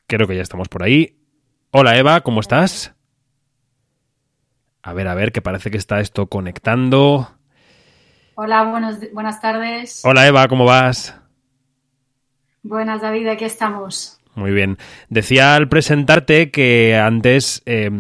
[0.08, 1.19] Creo que ya estamos por ahí.
[1.69, 2.95] Hola Eva, ¿cómo estás?
[4.82, 7.42] A ver, a ver, que parece que está esto conectando.
[8.36, 10.02] Hola, buenos, buenas tardes.
[10.04, 11.15] Hola Eva, ¿cómo vas?
[12.63, 14.19] Buenas, David, aquí estamos.
[14.34, 14.80] Muy bien.
[15.10, 17.91] Decía al presentarte que antes, eh,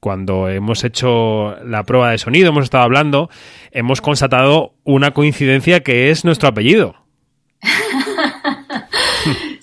[0.00, 3.30] cuando hemos hecho la prueba de sonido, hemos estado hablando,
[3.70, 6.96] hemos constatado una coincidencia que es nuestro apellido.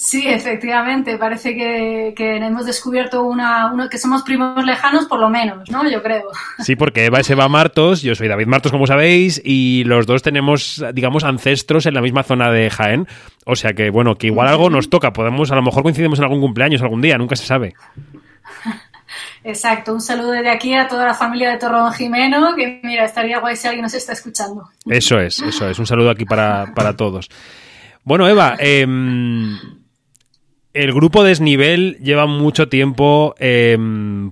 [0.07, 5.29] Sí, efectivamente, parece que, que hemos descubierto una, uno, que somos primos lejanos, por lo
[5.29, 5.85] menos, ¿no?
[5.91, 6.29] Yo creo.
[6.59, 10.21] Sí, porque Eva es Eva Martos, yo soy David Martos, como sabéis, y los dos
[10.21, 13.05] tenemos, digamos, ancestros en la misma zona de Jaén.
[13.45, 16.23] O sea que, bueno, que igual algo nos toca, podemos, a lo mejor coincidimos en
[16.23, 17.73] algún cumpleaños algún día, nunca se sabe.
[19.43, 23.41] Exacto, un saludo desde aquí a toda la familia de Torrón Jimeno, que mira, estaría
[23.41, 24.69] guay si alguien nos está escuchando.
[24.85, 27.29] Eso es, eso es, un saludo aquí para, para todos.
[28.05, 28.87] Bueno, Eva, eh,
[30.77, 33.75] el grupo Desnivel lleva mucho tiempo eh,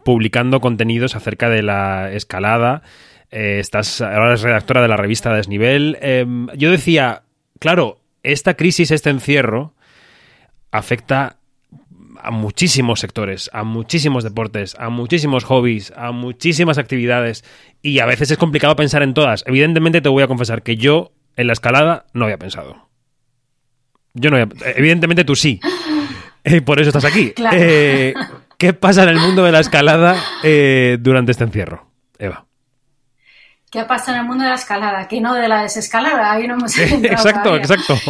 [0.04, 2.84] publicando contenidos acerca de la escalada.
[3.32, 5.98] Eh, estás ahora eres redactora de la revista Desnivel.
[6.02, 7.24] Eh, yo decía,
[7.58, 9.74] claro, esta crisis, este encierro,
[10.70, 11.38] afecta
[12.22, 17.44] a muchísimos sectores, a muchísimos deportes, a muchísimos hobbies, a muchísimas actividades
[17.82, 19.44] y a veces es complicado pensar en todas.
[19.48, 22.88] Evidentemente te voy a confesar que yo en la escalada no había pensado.
[24.14, 25.60] Yo no había, evidentemente tú sí.
[26.46, 27.32] Eh, por eso estás aquí.
[27.36, 27.58] Claro.
[27.60, 28.14] Eh,
[28.58, 32.46] ¿Qué pasa en el mundo de la escalada eh, durante este encierro, Eva?
[33.70, 35.08] ¿Qué pasa en el mundo de la escalada?
[35.10, 37.64] Que no de la desescalada, ahí no hemos entrado exacto, todavía.
[37.64, 37.96] exacto.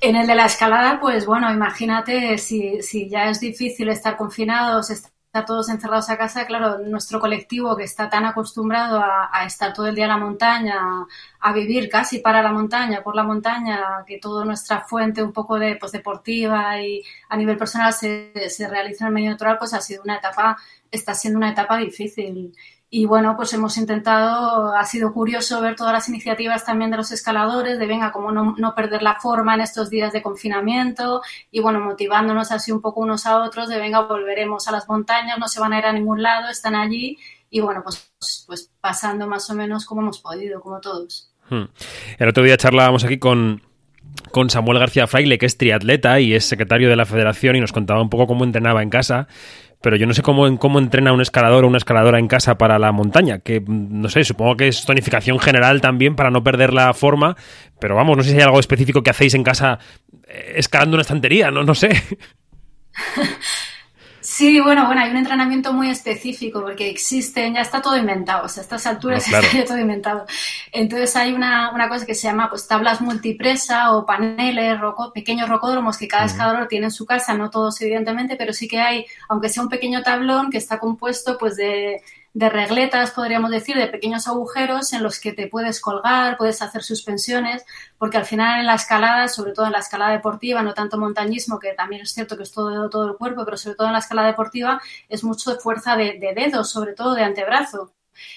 [0.00, 4.90] En el de la escalada, pues bueno, imagínate si, si ya es difícil estar confinados,
[4.90, 9.72] estar todos encerrados a casa, claro, nuestro colectivo que está tan acostumbrado a, a estar
[9.72, 10.80] todo el día en la montaña,
[11.40, 15.58] a vivir casi para la montaña, por la montaña, que toda nuestra fuente un poco
[15.58, 19.74] de pues, deportiva y a nivel personal se, se realiza en el medio natural, pues
[19.74, 20.56] ha sido una etapa,
[20.90, 22.54] está siendo una etapa difícil.
[22.90, 27.12] Y bueno, pues hemos intentado, ha sido curioso ver todas las iniciativas también de los
[27.12, 31.20] escaladores, de venga, cómo no, no perder la forma en estos días de confinamiento
[31.50, 35.38] y bueno, motivándonos así un poco unos a otros, de venga, volveremos a las montañas,
[35.38, 37.18] no se van a ir a ningún lado, están allí
[37.50, 38.10] y bueno, pues,
[38.46, 41.30] pues pasando más o menos como hemos podido, como todos.
[41.50, 41.64] Hmm.
[42.18, 43.62] El otro día charlábamos aquí con,
[44.30, 47.72] con Samuel García Fraile, que es triatleta y es secretario de la federación, y nos
[47.72, 49.28] contaba un poco cómo entrenaba en casa.
[49.80, 52.78] Pero yo no sé cómo, cómo entrena un escalador o una escaladora en casa para
[52.78, 53.38] la montaña.
[53.38, 57.36] Que no sé, supongo que es tonificación general también para no perder la forma.
[57.78, 59.78] Pero vamos, no sé si hay algo específico que hacéis en casa
[60.26, 61.90] eh, escalando una estantería, no, no sé.
[64.38, 68.48] Sí, bueno, bueno, hay un entrenamiento muy específico porque existen, ya está todo inventado, o
[68.48, 69.46] sea, a estas alturas No, claro.
[69.46, 70.26] está ya todo inventado.
[70.70, 75.48] Entonces hay una, una cosa que se llama pues tablas multipresa o paneles, roco- pequeños
[75.48, 79.06] rocódromos que cada escalador tiene en su casa, no todos evidentemente, pero sí que hay,
[79.28, 82.00] aunque sea un pequeño tablón que está compuesto pues de,
[82.38, 86.84] de regletas, podríamos decir, de pequeños agujeros en los que te puedes colgar, puedes hacer
[86.84, 87.64] suspensiones,
[87.98, 91.58] porque al final en la escalada, sobre todo en la escalada deportiva, no tanto montañismo,
[91.58, 93.98] que también es cierto que es todo, todo el cuerpo, pero sobre todo en la
[93.98, 97.92] escalada deportiva es mucho de fuerza de, de dedos, sobre todo de antebrazo.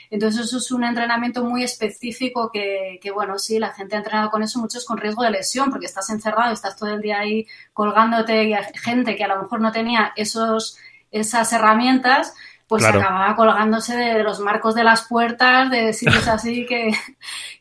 [0.10, 4.32] Entonces eso es un entrenamiento muy específico que, que, bueno, sí, la gente ha entrenado
[4.32, 7.46] con eso, muchos con riesgo de lesión, porque estás encerrado, estás todo el día ahí
[7.72, 10.80] colgándote y hay gente que a lo mejor no tenía esos,
[11.12, 12.34] esas herramientas,
[12.72, 13.02] pues Claro.
[13.02, 16.94] acababa colgándose de, de los marcos de las puertas, de sitios así que,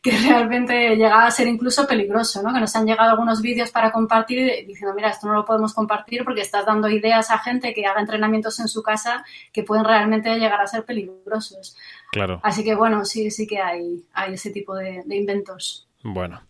[0.01, 2.53] que realmente llegaba a ser incluso peligroso, ¿no?
[2.53, 6.23] Que nos han llegado algunos vídeos para compartir diciendo, mira, esto no lo podemos compartir
[6.23, 10.33] porque estás dando ideas a gente que haga entrenamientos en su casa que pueden realmente
[10.39, 11.75] llegar a ser peligrosos.
[12.13, 12.39] Claro.
[12.41, 15.89] Así que bueno, sí, sí que hay, hay ese tipo de, de inventos.
[16.03, 16.41] Bueno,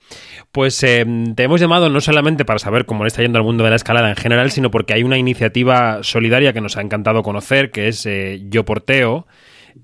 [0.51, 3.63] pues eh, te hemos llamado no solamente para saber cómo le está yendo al mundo
[3.63, 7.21] de la escalada en general, sino porque hay una iniciativa solidaria que nos ha encantado
[7.21, 9.27] conocer, que es eh, Yo Porteo.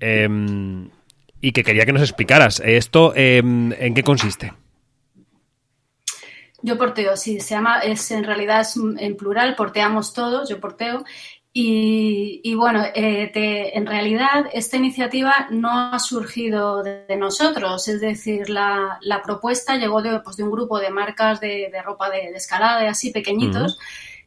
[0.00, 0.28] Eh,
[1.40, 2.60] y que quería que nos explicaras.
[2.64, 4.52] ¿Esto em, en qué consiste?
[6.60, 11.04] Yo porteo, sí, se llama, es en realidad es en plural, porteamos todos, yo porteo.
[11.52, 13.32] Y, bueno, eh,
[13.74, 20.20] en realidad esta iniciativa no ha surgido de, nosotros, es decir, la, propuesta llegó de,
[20.20, 23.78] pues, de, un grupo de marcas de, ropa de, escalada, de así pequeñitos,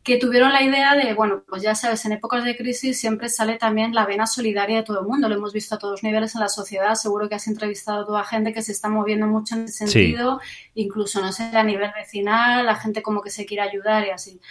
[0.03, 3.57] que tuvieron la idea de, bueno, pues ya sabes, en épocas de crisis siempre sale
[3.57, 6.41] también la vena solidaria de todo el mundo, lo hemos visto a todos niveles en
[6.41, 9.65] la sociedad, seguro que has entrevistado a toda gente que se está moviendo mucho en
[9.65, 10.41] ese sentido,
[10.73, 14.41] incluso, no sé, a nivel vecinal, la gente como que se quiere ayudar y así.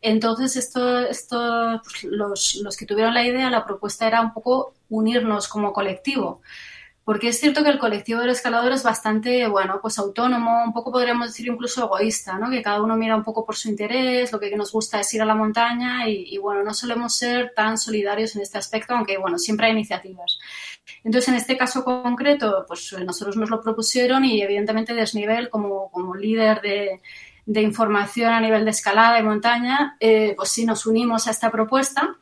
[0.00, 4.74] Entonces, esto, esto pues, los, los que tuvieron la idea, la propuesta era un poco
[4.88, 6.40] unirnos como colectivo.
[7.08, 10.92] Porque es cierto que el colectivo del escalador es bastante, bueno, pues autónomo, un poco
[10.92, 12.50] podríamos decir incluso egoísta, ¿no?
[12.50, 15.22] Que cada uno mira un poco por su interés, lo que nos gusta es ir
[15.22, 19.38] a la montaña y, bueno, no solemos ser tan solidarios en este aspecto, aunque bueno,
[19.38, 20.38] siempre hay iniciativas.
[21.02, 26.14] Entonces, en este caso concreto, pues nosotros nos lo propusieron y evidentemente Desnivel, como, como
[26.14, 27.00] líder de,
[27.48, 31.50] de información a nivel de escalada y montaña, eh, pues sí nos unimos a esta
[31.50, 32.16] propuesta.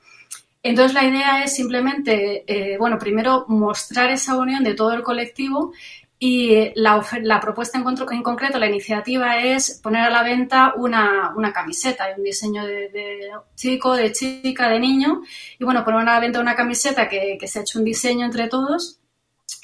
[0.62, 5.72] Entonces la idea es simplemente, eh, bueno, primero mostrar esa unión de todo el colectivo
[6.20, 11.33] y la, la propuesta en, en, concreto, la iniciativa es poner a la venta una,
[11.37, 15.22] una camiseta, un diseño de, de, chico, de chica, de niño,
[15.59, 18.24] y bueno, poner a la venta una camiseta que, que se ha hecho un diseño
[18.24, 19.01] entre todos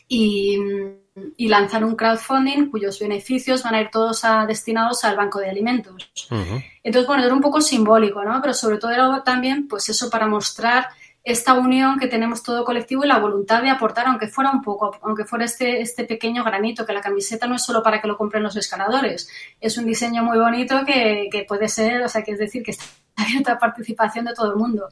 [0.09, 0.59] y,
[1.37, 6.11] y lanzar un crowdfunding cuyos beneficios van a ir todos destinados al banco de alimentos.
[6.83, 8.41] Entonces, bueno, era un poco simbólico, ¿no?
[8.41, 10.89] Pero sobre todo era también, pues eso, para mostrar
[11.25, 14.99] esta unión que tenemos todo colectivo y la voluntad de aportar, aunque fuera un poco,
[15.03, 18.17] aunque fuera este, este pequeño granito, que la camiseta no es solo para que lo
[18.17, 19.29] compren los escaladores,
[19.61, 22.73] es un diseño muy bonito que, que puede ser, o sea, que es decir, que
[22.73, 22.85] está
[23.17, 24.89] abierta a participación de todo el mundo.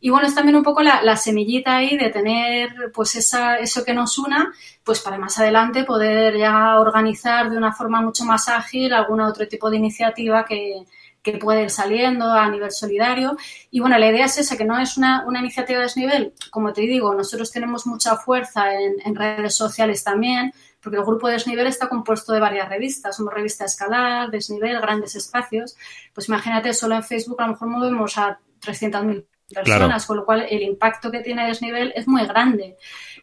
[0.00, 3.84] Y bueno, es también un poco la, la, semillita ahí de tener pues esa, eso
[3.84, 8.48] que nos una, pues para más adelante poder ya organizar de una forma mucho más
[8.48, 10.86] ágil algún otro tipo de iniciativa que,
[11.22, 13.36] que puede ir saliendo a nivel solidario.
[13.70, 16.34] Y bueno, la idea es esa, que no es una, una iniciativa de desnivel.
[16.50, 21.26] Como te digo, nosotros tenemos mucha fuerza en, en, redes sociales también, porque el grupo
[21.26, 23.16] de Desnivel está compuesto de varias revistas.
[23.16, 25.76] Somos revista Escalar, Desnivel, Grandes Espacios.
[26.14, 30.46] Pues imagínate, solo en Facebook a lo mejor movemos a 300.000 personas, con lo cual
[30.48, 32.76] el impacto que tiene Desnivel es muy grande.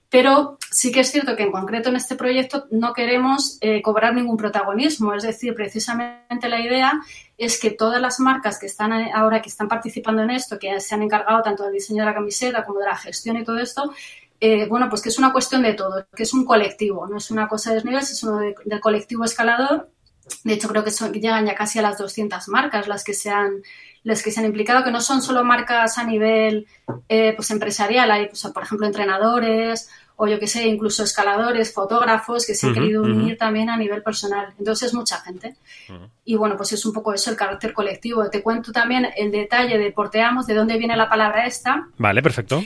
[0.09, 4.13] Pero sí que es cierto que en concreto en este proyecto no queremos eh, cobrar
[4.13, 5.13] ningún protagonismo.
[5.13, 6.93] Es decir, precisamente la idea
[7.37, 10.95] es que todas las marcas que están ahora que están participando en esto, que se
[10.95, 13.93] han encargado tanto del diseño de la camiseta como de la gestión y todo esto,
[14.39, 17.31] eh, bueno, pues que es una cuestión de todo, que es un colectivo, no es
[17.31, 19.89] una cosa de desniveles, es uno de, del colectivo escalador.
[20.43, 23.13] De hecho, creo que, son, que llegan ya casi a las 200 marcas las que
[23.13, 23.61] se han
[24.07, 26.65] las que se han implicado, que no son solo marcas a nivel
[27.09, 32.47] eh, pues empresarial, hay, pues, por ejemplo, entrenadores o yo que sé, incluso escaladores, fotógrafos
[32.47, 34.53] que se han querido unir también a nivel personal.
[34.57, 35.55] Entonces, mucha gente.
[36.23, 38.27] Y bueno, pues es un poco eso, el carácter colectivo.
[38.29, 41.87] Te cuento también el detalle de porteamos, de dónde viene la palabra esta.
[41.97, 42.63] Vale, perfecto.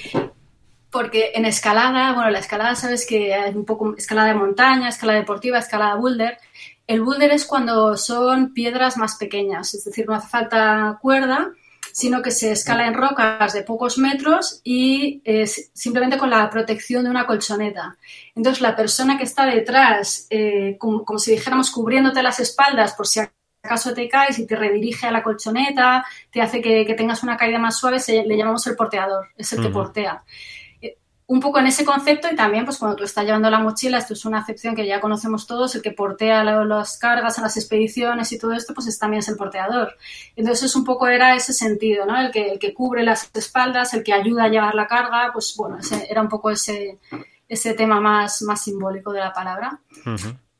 [0.91, 5.19] Porque en escalada, bueno, la escalada sabes que hay un poco escalada de montaña, escalada
[5.19, 6.37] deportiva, escalada boulder.
[6.91, 11.53] El boulder es cuando son piedras más pequeñas, es decir, no hace falta cuerda,
[11.93, 17.05] sino que se escala en rocas de pocos metros y es simplemente con la protección
[17.05, 17.95] de una colchoneta.
[18.35, 23.07] Entonces, la persona que está detrás, eh, como, como, si dijéramos cubriéndote las espaldas por
[23.07, 23.21] si
[23.63, 27.37] acaso te caes y te redirige a la colchoneta, te hace que, que tengas una
[27.37, 29.65] caída más suave, se, le llamamos el porteador, es el uh -huh.
[29.67, 30.23] que portea
[31.31, 34.15] un poco en ese concepto y también pues cuando tú estás llevando la mochila, esto
[34.15, 38.33] es una acepción que ya conocemos todos, el que portea las cargas en las expediciones
[38.33, 39.95] y todo esto, pues es, también es el porteador.
[40.35, 42.19] Entonces un poco era ese sentido, ¿no?
[42.19, 45.55] El que, el que cubre las espaldas, el que ayuda a llevar la carga, pues
[45.55, 45.77] bueno,
[46.09, 46.99] era un poco ese,
[47.47, 49.79] ese tema más, más simbólico de la palabra.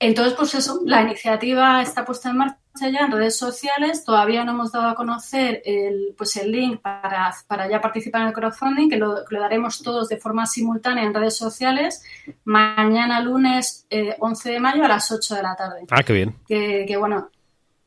[0.04, 2.58] Entonces, pues eso, la iniciativa está puesta en marcha
[2.92, 4.04] ya en redes sociales.
[4.04, 8.30] Todavía no hemos dado a conocer el, pues el link para, para ya participar en
[8.30, 12.04] el crowdfunding, que lo, que lo, daremos todos de forma simultánea en redes sociales
[12.46, 15.86] mañana lunes eh, 11 de mayo a las 8 de la tarde.
[15.92, 16.36] Ah, qué bien.
[16.48, 17.30] Que, que bueno,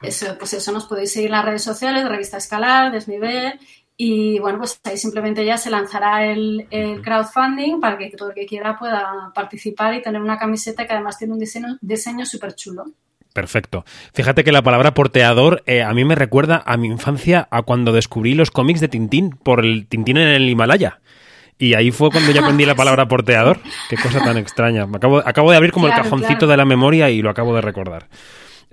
[0.00, 3.58] eso, pues eso nos podéis seguir en las redes sociales, Revista Escalar, Desnivel
[3.96, 8.34] y bueno, pues ahí simplemente ya se lanzará el, el, crowdfunding para que todo el
[8.34, 12.54] que quiera pueda participar y tener una camiseta que además tiene un diseño, diseño súper
[12.54, 12.86] chulo.
[13.32, 13.84] Perfecto.
[14.12, 17.92] Fíjate que la palabra porteador eh, a mí me recuerda a mi infancia, a cuando
[17.92, 21.00] descubrí los cómics de Tintín por el Tintín en el Himalaya.
[21.58, 23.58] Y ahí fue cuando yo aprendí la palabra porteador.
[23.88, 24.86] Qué cosa tan extraña.
[24.86, 26.50] Me acabo, acabo de abrir como claro, el cajoncito claro.
[26.52, 28.08] de la memoria y lo acabo de recordar.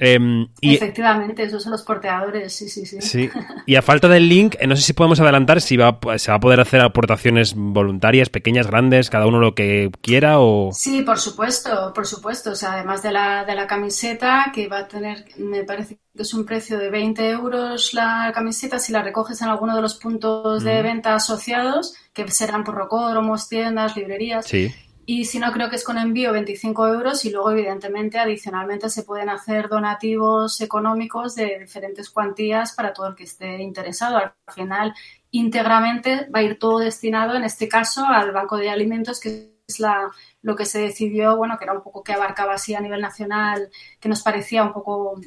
[0.03, 3.29] Em, Efectivamente, esos son los porteadores, sí, sí, sí, sí.
[3.67, 6.37] Y a falta del link, eh, no sé si podemos adelantar si va, se va
[6.37, 10.71] a poder hacer aportaciones voluntarias, pequeñas, grandes, cada uno lo que quiera o...
[10.73, 12.49] Sí, por supuesto, por supuesto.
[12.49, 16.23] O sea, además de la, de la camiseta, que va a tener, me parece que
[16.23, 19.93] es un precio de 20 euros la camiseta si la recoges en alguno de los
[19.93, 24.47] puntos de venta asociados, que serán por rocódromos, tiendas, librerías.
[24.47, 24.73] Sí.
[25.05, 29.03] Y si no, creo que es con envío 25 euros y luego, evidentemente, adicionalmente se
[29.03, 34.17] pueden hacer donativos económicos de diferentes cuantías para todo el que esté interesado.
[34.17, 34.93] Al final,
[35.31, 39.79] íntegramente va a ir todo destinado, en este caso, al Banco de Alimentos, que es
[39.79, 40.11] la,
[40.43, 43.69] lo que se decidió, bueno, que era un poco que abarcaba así a nivel nacional,
[43.99, 45.19] que nos parecía un poco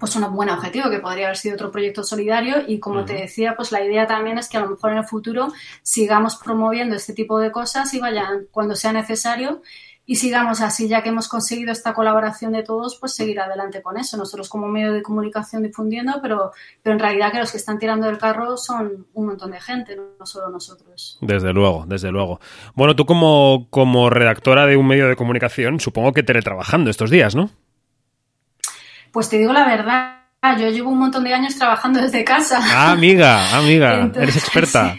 [0.00, 2.56] pues un buen objetivo que podría haber sido otro proyecto solidario.
[2.66, 5.04] Y como te decía pues la idea también es que a lo mejor en el
[5.04, 9.62] futuro sigamos promoviendo este tipo de cosas y vayan cuando sea necesario.
[10.06, 13.98] Y sigamos así ya que hemos conseguido esta colaboración de todos pues seguir adelante con
[13.98, 14.16] eso.
[14.16, 16.50] Nosotros como medio de comunicación difundiendo pero
[16.82, 19.96] pero en realidad que los que están tirando del carro son un montón de gente
[19.96, 21.18] no solo nosotros.
[21.20, 22.40] Desde luego desde luego.
[22.74, 27.36] Bueno tú como como redactora de un medio de comunicación supongo que teletrabajando estos días
[27.36, 27.50] no
[29.12, 30.20] pues te digo la verdad,
[30.58, 32.60] yo llevo un montón de años trabajando desde casa.
[32.62, 34.96] Ah, amiga, amiga, eres experta.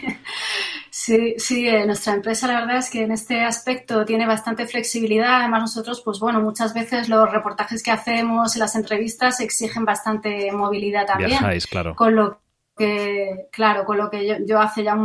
[0.90, 1.34] Sí.
[1.36, 5.40] Sí, eh, nuestra empresa la verdad es que en este aspecto tiene bastante flexibilidad.
[5.40, 10.52] Además nosotros, pues bueno, muchas veces los reportajes que hacemos y las entrevistas exigen bastante
[10.52, 11.30] movilidad también.
[11.30, 11.96] Viajáis, claro.
[11.96, 12.41] Con lo
[13.50, 14.96] claro, con lo que yo, hace ya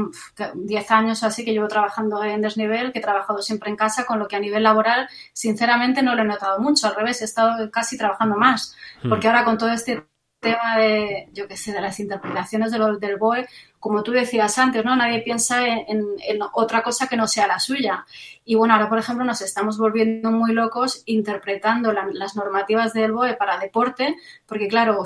[0.53, 4.05] 10 años o así que llevo trabajando en desnivel, que he trabajado siempre en casa,
[4.05, 6.87] con lo que a nivel laboral, sinceramente, no lo he notado mucho.
[6.87, 8.75] Al revés, he estado casi trabajando más.
[9.03, 9.09] Hmm.
[9.09, 10.05] Porque ahora con todo este
[10.39, 13.47] tema de, yo qué sé, de las interpretaciones de del BOE,
[13.79, 14.95] como tú decías antes, ¿no?
[14.95, 16.05] Nadie piensa en,
[16.53, 18.05] otra cosa que no sea la suya.
[18.45, 23.35] Y bueno, ahora, por ejemplo, nos estamos volviendo muy locos interpretando las normativas del BOE
[23.35, 24.15] para deporte,
[24.45, 25.03] porque claro,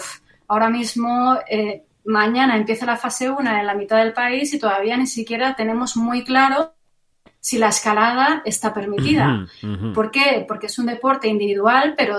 [0.47, 1.37] ahora mismo...
[1.47, 5.55] Eh, mañana empieza la fase 1 en la mitad del país y todavía ni siquiera
[5.55, 6.73] tenemos muy claro
[7.39, 9.47] si la escalada está permitida.
[9.93, 10.45] ¿Por qué?
[10.47, 12.17] Porque es un deporte individual, pero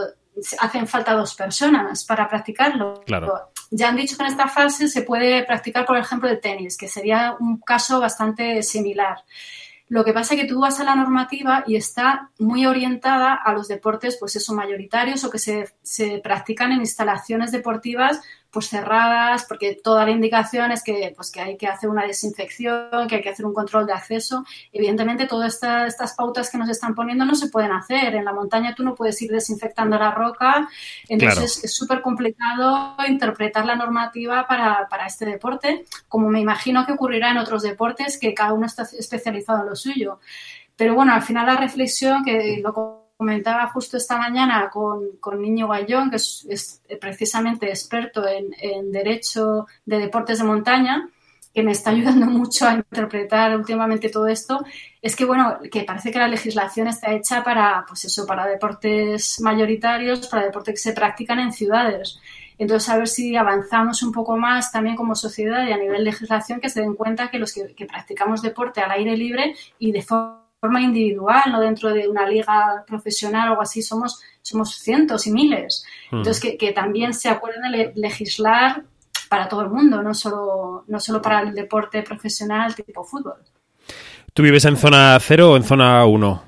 [0.59, 3.03] hacen falta dos personas para practicarlo.
[3.71, 6.89] Ya han dicho que en esta fase se puede practicar, por ejemplo, el tenis, que
[6.89, 9.19] sería un caso bastante similar.
[9.89, 13.53] Lo que pasa es que tú vas a la normativa y está muy orientada a
[13.53, 18.21] los deportes, pues eso, mayoritarios o que se, se practican en instalaciones deportivas
[18.53, 23.09] pues cerradas, porque toda la indicación es que, pues, que hay que hacer una desinfección,
[23.09, 24.45] que hay que hacer un control de acceso.
[24.73, 28.15] Evidentemente, todas estas pautas que nos están poniendo no se pueden hacer.
[28.15, 30.69] En la montaña tú no puedes ir desinfectando la roca,
[31.09, 36.93] entonces es súper complicado interpretar la normativa para, para este deporte, como me imagino que
[36.93, 40.21] ocurrirá en otros deportes que cada uno está especializado en lo suyo.
[40.77, 45.69] Pero bueno, al final la reflexión que lo comentaba justo esta mañana con, con Niño
[45.69, 51.09] Guayón, que es, precisamente experto en, Derecho de Deportes de Montaña,
[51.55, 54.65] que me está ayudando mucho a interpretar últimamente todo esto,
[55.01, 59.41] es que bueno, que parece que la legislación está hecha para, pues eso, para deportes
[59.41, 62.19] mayoritarios, para deportes que se practican en ciudades.
[62.59, 66.61] Entonces, a ver si avanzamos un poco más también como sociedad y a nivel legislación
[66.61, 70.03] que se den cuenta que los que, que practicamos deporte al aire libre y de
[70.03, 75.27] forma forma individual, no dentro de una liga profesional o algo así, somos, somos cientos
[75.27, 75.85] y miles.
[76.09, 76.19] Hmm.
[76.19, 78.85] Entonces, que, también se acuerden de legislar
[79.29, 83.43] para todo el mundo, no solo, no solo para el deporte profesional tipo fútbol.
[84.33, 86.43] ¿Tú vives en zona cero o en zona 1?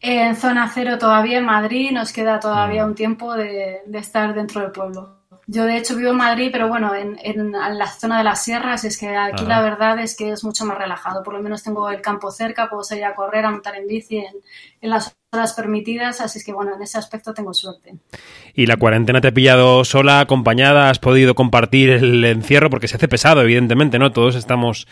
[0.00, 2.90] En zona cero todavía en Madrid, nos queda todavía hmm.
[2.90, 5.23] un tiempo de estar dentro del pueblo.
[5.46, 8.84] Yo de hecho vivo en Madrid, pero bueno, en, en, la zona de las sierras
[8.84, 11.22] es que aquí la verdad es que es mucho más relajado.
[11.22, 14.18] Por lo menos tengo el campo cerca, puedo salir a correr, a montar en bici
[14.18, 14.34] en,
[14.80, 17.94] en las horas permitidas, así es que bueno, en ese aspecto tengo suerte.
[18.54, 20.88] ¿Y la cuarentena te ha pillado sola, acompañada?
[20.88, 22.70] ¿Has podido compartir el encierro?
[22.70, 24.12] Porque se hace pesado, evidentemente, ¿no?
[24.12, 24.86] Todos estamos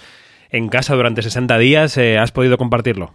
[0.50, 3.14] en casa durante 60 días, eh, ¿has podido compartirlo?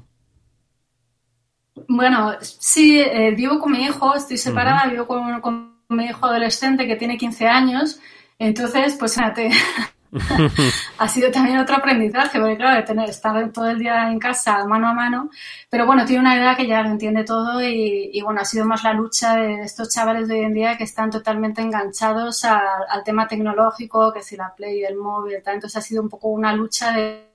[1.88, 6.88] Bueno, sí, eh, vivo con mi hijo, estoy separada, vivo con, con mi hijo adolescente
[6.88, 8.00] que tiene 15 años.
[8.40, 9.50] Entonces, pues fíjate,
[10.98, 14.66] ha sido también otro aprendizaje, porque claro, de tener, estar todo el día en casa
[14.66, 15.30] mano a mano,
[15.70, 18.84] pero bueno, tiene una edad que ya lo entiende todo y, bueno, ha sido más
[18.84, 23.28] la lucha de estos chavales de hoy en día que están totalmente enganchados al tema
[23.28, 25.56] tecnológico, que si la Play, el móvil, tal.
[25.56, 27.28] entonces ha sido un poco una lucha de,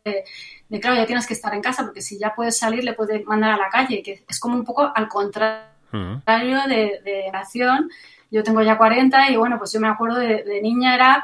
[0.68, 3.24] de, claro, ya tienes que estar en casa, porque si ya puedes salir, le puedes
[3.26, 7.90] mandar a la calle, que es como un poco al contrario de, de nación
[8.32, 11.22] yo tengo ya 40 y bueno, pues yo me acuerdo de, niña era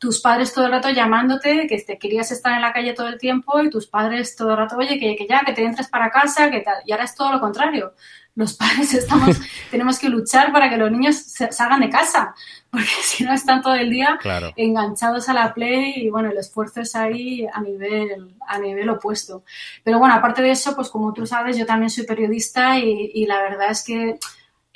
[0.00, 3.18] tus padres todo el rato llamándote, que te querías estar en la calle todo el
[3.18, 6.10] tiempo y tus padres todo el rato, oye, que, que ya, que te entres para
[6.10, 6.76] casa, que tal.
[6.84, 7.92] Y ahora es todo lo contrario
[8.36, 9.36] los padres estamos,
[9.70, 11.16] tenemos que luchar para que los niños
[11.50, 12.34] salgan de casa,
[12.70, 14.18] porque si no están todo el día
[14.54, 19.44] enganchados a la play y bueno, el esfuerzo es ahí a nivel, a nivel opuesto.
[19.82, 23.40] Pero bueno, aparte de eso, pues como tú sabes, yo también soy periodista y, la
[23.40, 24.18] verdad es que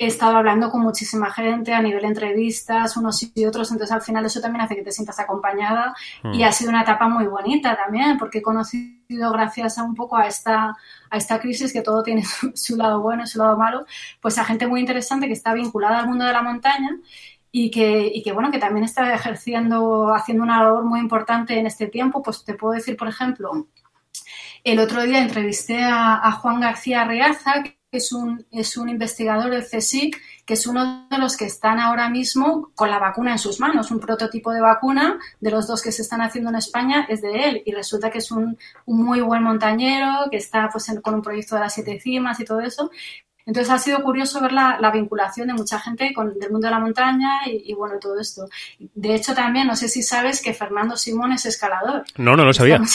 [0.03, 4.25] he estado hablando con muchísima gente a nivel entrevistas, unos y otros, entonces al final
[4.25, 5.93] eso también hace que te sientas acompañada
[6.23, 6.43] y hmm.
[6.43, 10.25] ha sido una etapa muy bonita también, porque he conocido gracias a un poco a
[10.25, 10.75] esta,
[11.09, 12.23] a esta crisis que todo tiene
[12.55, 13.85] su, lado bueno y su lado malo,
[14.19, 16.97] pues a gente muy interesante que está vinculada al mundo de la montaña
[17.51, 21.67] y que, y que, bueno, que también está ejerciendo, haciendo una labor muy importante en
[21.67, 22.23] este tiempo.
[22.23, 23.67] Pues te puedo decir, por ejemplo,
[24.63, 29.65] el otro día entrevisté a, Juan García Reaza, que es un, es un investigador del
[29.65, 33.59] CSIC, que es uno de los que están ahora mismo con la vacuna en sus
[33.59, 33.91] manos.
[33.91, 37.49] Un prototipo de vacuna de los dos que se están haciendo en España es de
[37.49, 41.21] él y resulta que es un, un muy buen montañero, que está pues, con un
[41.21, 42.91] proyecto de las siete cimas y todo eso.
[43.45, 46.79] Entonces ha sido curioso ver la, vinculación de mucha gente con, del mundo de la
[46.79, 48.47] montaña y, bueno, todo esto.
[48.79, 52.03] De hecho, también, no sé si sabes que Fernando Simón es escalador.
[52.17, 52.79] No, no lo sabía.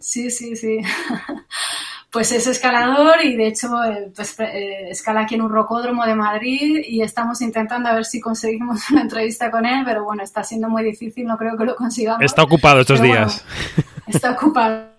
[0.00, 0.78] Sí, sí, sí.
[2.10, 6.14] Pues es escalador y de hecho eh, pues, eh, escala aquí en un rocódromo de
[6.14, 10.42] Madrid y estamos intentando a ver si conseguimos una entrevista con él, pero bueno, está
[10.42, 12.22] siendo muy difícil, no creo que lo consigamos.
[12.22, 13.44] Está ocupado estos días.
[14.06, 14.90] está ocupado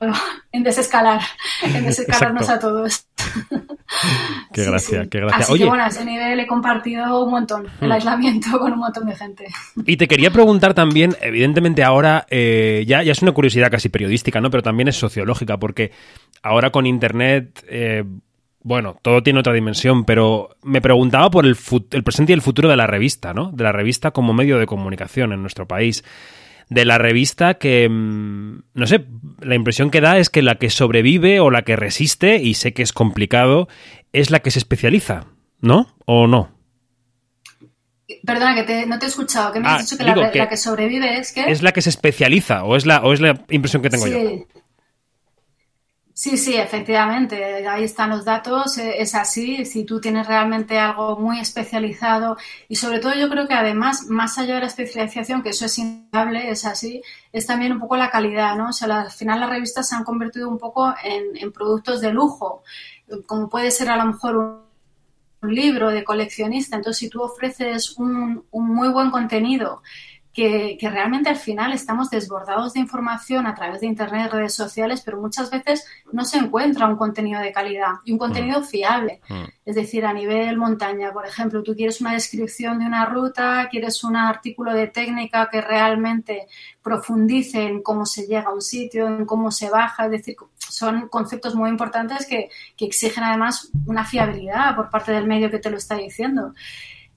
[0.51, 1.21] en desescalar,
[1.63, 3.05] en desescalarnos a todos.
[4.53, 5.37] Qué gracia, qué gracia.
[5.39, 7.91] Así que bueno, a ese nivel he compartido un montón el hmm.
[7.91, 9.47] aislamiento con un montón de gente.
[9.85, 14.41] Y te quería preguntar también, evidentemente ahora eh, ya, ya es una curiosidad casi periodística,
[14.41, 14.49] ¿no?
[14.49, 15.91] Pero también es sociológica, porque
[16.41, 18.03] ahora con Internet, eh,
[18.63, 21.57] bueno, todo tiene otra dimensión, pero me preguntaba por el,
[21.91, 23.51] el presente y el futuro de la revista, ¿no?
[23.51, 26.03] De la revista como medio de comunicación en nuestro país
[26.71, 29.05] de la revista que, mm, no sé,
[29.41, 32.73] la impresión que da es que la que sobrevive o la que resiste, y sé
[32.73, 33.67] que es complicado,
[34.13, 35.25] es la que se especializa,
[35.59, 35.93] ¿no?
[36.05, 36.49] ¿O no?
[38.25, 39.51] Perdona, que no te he escuchado.
[39.51, 41.41] ¿Qué me has ah, dicho que, la, que sobrevive es que...
[41.51, 44.11] Es la que se especializa, o es la, o es la impresión que tengo sí.
[44.11, 44.61] yo.
[46.21, 51.17] Sí, sí, efectivamente, ahí están los datos, eh, es así, si tú tienes realmente algo
[51.17, 52.37] muy especializado
[52.69, 55.79] y sobre todo yo creo que además, más allá de la especialización, que eso es
[55.79, 57.01] innegable, es así,
[57.33, 58.69] es también un poco la calidad, ¿no?
[58.69, 62.61] O sea, al final las revistas se han convertido un poco en, productos de lujo,
[63.25, 64.61] como puede ser a lo mejor un,
[65.41, 69.81] libro de coleccionista, entonces si tú ofreces un, un muy buen contenido,
[70.33, 75.19] que, realmente al final estamos desbordados de información a través de Internet, redes sociales, pero
[75.19, 78.63] muchas veces no se encuentra un contenido de calidad y un contenido mm.
[78.63, 79.21] fiable.
[79.27, 79.43] Mm.
[79.65, 84.03] Es decir, a nivel montaña, por ejemplo, tú quieres una descripción de una ruta, quieres
[84.05, 86.47] un artículo de técnica que realmente
[86.81, 91.09] profundice en cómo se llega a un sitio, en cómo se baja, es decir, son
[91.09, 95.69] conceptos muy importantes que, que exigen además una fiabilidad por parte del medio que te
[95.69, 96.53] lo está diciendo.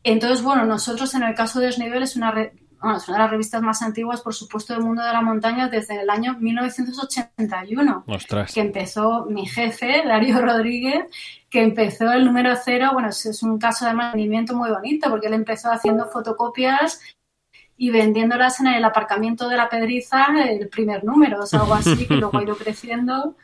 [0.02, 2.34] Entonces, bueno, nosotros en el caso de Desnivel es una,
[2.84, 5.68] bueno, es una de las revistas más antiguas, por supuesto, del mundo de la montaña
[5.68, 8.04] desde el año 1981,
[8.52, 11.06] que empezó mi jefe, Darío Rodríguez,
[11.48, 15.32] que empezó el número cero, bueno, es un caso de mantenimiento muy bonito, porque él
[15.32, 17.00] empezó haciendo fotocopias
[17.78, 22.06] y vendiéndolas en el aparcamiento de la Pedriza el primer número, o sea, algo así,
[22.06, 23.34] que luego ha ido creciendo.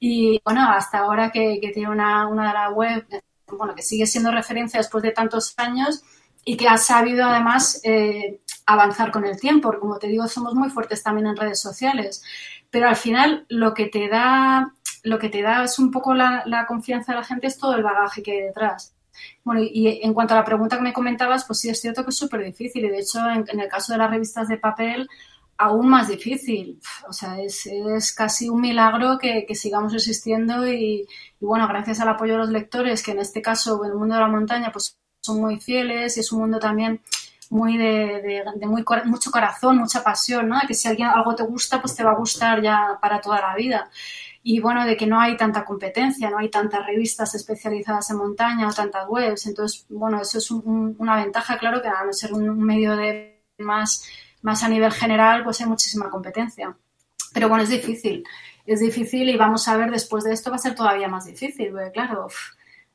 [0.00, 3.06] Y bueno, hasta ahora que, tiene una, una de las web,
[3.48, 6.02] bueno, que sigue siendo referencia después de tantos años
[6.44, 10.54] y que ha sabido además eh, avanzar con el tiempo, porque como te digo, somos
[10.54, 12.22] muy fuertes también en redes sociales.
[12.70, 14.72] Pero al final lo que te da,
[15.02, 17.82] lo que te da es un poco la, confianza de la gente, es todo el
[17.82, 18.94] bagaje que hay detrás.
[19.42, 22.10] Bueno, y en cuanto a la pregunta que me comentabas, pues sí es cierto que
[22.10, 22.84] es súper difícil.
[22.84, 25.08] Y de hecho, en, el caso de las revistas de papel,
[25.56, 26.80] aún más difícil.
[27.08, 31.06] O sea, es, es casi un milagro que, sigamos existiendo y,
[31.40, 34.14] y, bueno, gracias al apoyo de los lectores, que en este caso, en el mundo
[34.14, 37.00] de la montaña, pues son muy fieles y es un mundo también
[37.50, 40.60] muy de, muy, mucho corazón, mucha pasión, ¿no?
[40.66, 43.54] Que si alguien, algo te gusta, pues te va a gustar ya para toda la
[43.54, 43.90] vida.
[44.42, 48.68] Y bueno, de que no hay tanta competencia, no hay tantas revistas especializadas en montaña
[48.68, 49.46] o tantas webs.
[49.46, 54.04] Entonces, bueno, eso es una ventaja, claro, que a no ser un, medio de más,
[54.42, 56.76] más a nivel general, pues hay muchísima competencia.
[57.32, 58.24] Pero bueno, es difícil.
[58.66, 61.70] Es difícil y vamos a ver, después de esto va a ser todavía más difícil,
[61.70, 62.28] porque claro,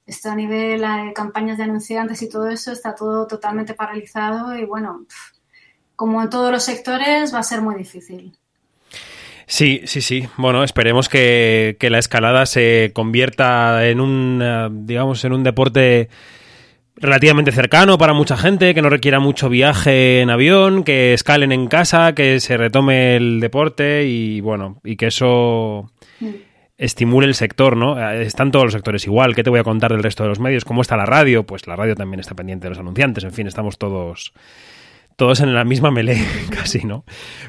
[0.06, 4.66] esto a nivel de campañas de anunciantes y todo eso está todo totalmente paralizado y
[4.66, 5.06] bueno,
[5.96, 8.38] como en todos los sectores va a ser muy difícil.
[9.46, 10.28] Sí, sí, sí.
[10.38, 16.10] Bueno, esperemos que, la escalada se convierta en un, eh, digamos, en un deporte
[16.96, 21.68] relativamente cercano para mucha gente, que no requiera mucho viaje en avión, que escalen en
[21.68, 25.92] casa, que se retome el deporte y bueno, y que eso
[26.78, 28.00] estimule el sector, ¿no?
[28.00, 29.36] Eh, están todos los sectores igual.
[29.36, 30.66] ¿Qué te voy a contar del resto de los medios?
[30.66, 31.46] ¿Cómo está la radio?
[31.46, 33.24] Pues la radio también está pendiente de los anunciantes.
[33.24, 34.34] En fin, estamos todos
[35.16, 37.06] todos en la misma melee, casi, ¿no?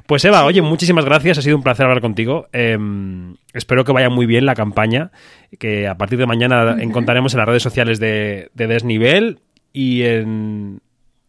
[0.06, 2.46] Pues Eva, oye, muchísimas gracias, ha sido un placer hablar contigo.
[2.52, 5.12] Em, espero que vaya muy bien la campaña,
[5.58, 9.40] que a partir de mañana encontraremos en las redes sociales de, Desnivel
[9.72, 10.80] y en...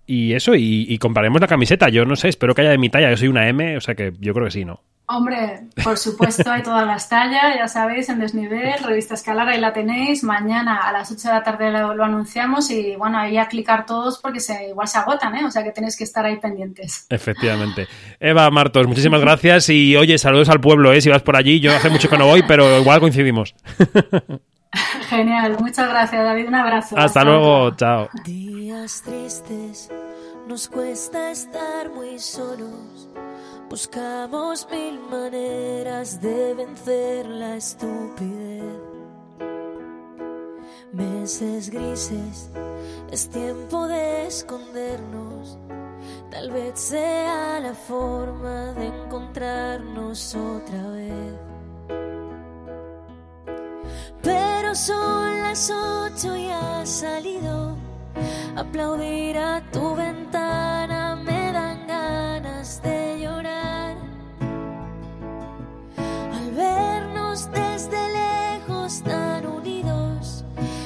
[0.07, 1.89] Y eso, y, y compraremos la camiseta.
[1.89, 3.09] Yo no sé, espero que haya de mi talla.
[3.09, 4.81] Yo soy una M, o sea que yo creo que sí, ¿no?
[5.07, 9.71] Hombre, por supuesto, hay todas las tallas, ya sabéis, en Desnivel, Revista Escalar, ahí la
[9.71, 10.23] tenéis.
[10.23, 14.17] Mañana a las 8 de la tarde lo, anunciamos y bueno, ahí a clicar todos
[14.17, 15.45] porque se, igual se agotan, ¿eh?
[15.45, 17.05] O sea que tenéis que estar ahí pendientes.
[17.09, 17.87] Efectivamente.
[18.19, 21.01] Eva Martos, muchísimas gracias y oye, saludos al pueblo, ¿eh?
[21.01, 23.53] Si vas por allí, yo hace mucho que no voy, pero igual coincidimos.
[25.09, 26.97] Genial, muchas gracias David, un abrazo.
[26.97, 28.09] Hasta, luego, chao.
[28.23, 29.91] Días tristes,
[30.47, 32.94] nos cuesta estar muy solos
[33.75, 38.63] Buscamos mil maneras de vencer la estupidez.
[40.93, 42.49] Meses grises,
[43.11, 45.59] es tiempo de escondernos.
[46.31, 51.33] Tal vez sea la forma de encontrarnos otra vez.
[54.21, 57.75] Pero son las ocho y ha salido.
[58.55, 63.64] Aplaudir a tu ventana me dan ganas de llorar.
[66.55, 70.45] Vernos desde lejos tan unidos,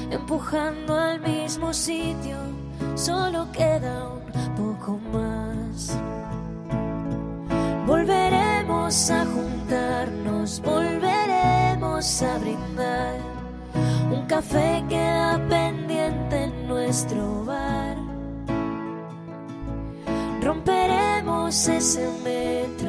[0.10, 2.38] empujando al mismo sitio,
[2.96, 5.96] solo queda un poco más.
[7.86, 13.18] Volveremos a juntarnos, volveremos a brindar.
[14.12, 18.10] Un café queda pendiente en nuestro bar
[20.42, 22.89] Romperemos ese metro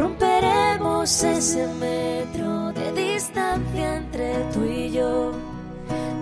[0.00, 5.32] Romperemos ese metro de distancia entre tú y yo.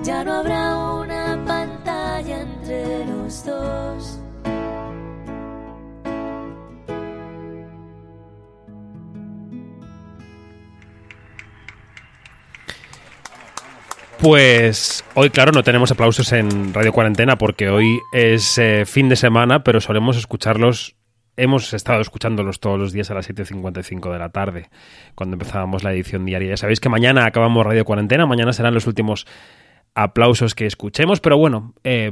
[0.02, 4.18] Ya no habrá una pantalla entre los dos.
[14.18, 19.14] Pues hoy, claro, no tenemos aplausos en Radio Cuarentena porque hoy es eh, fin de
[19.14, 20.96] semana, pero solemos escucharlos.
[21.38, 24.70] Hemos estado escuchándolos todos los días a las 7.55 de la tarde,
[25.14, 26.48] cuando empezábamos la edición diaria.
[26.48, 29.24] Ya sabéis que mañana acabamos Radio Cuarentena, mañana serán los últimos
[29.94, 32.10] aplausos que escuchemos, pero bueno, eh,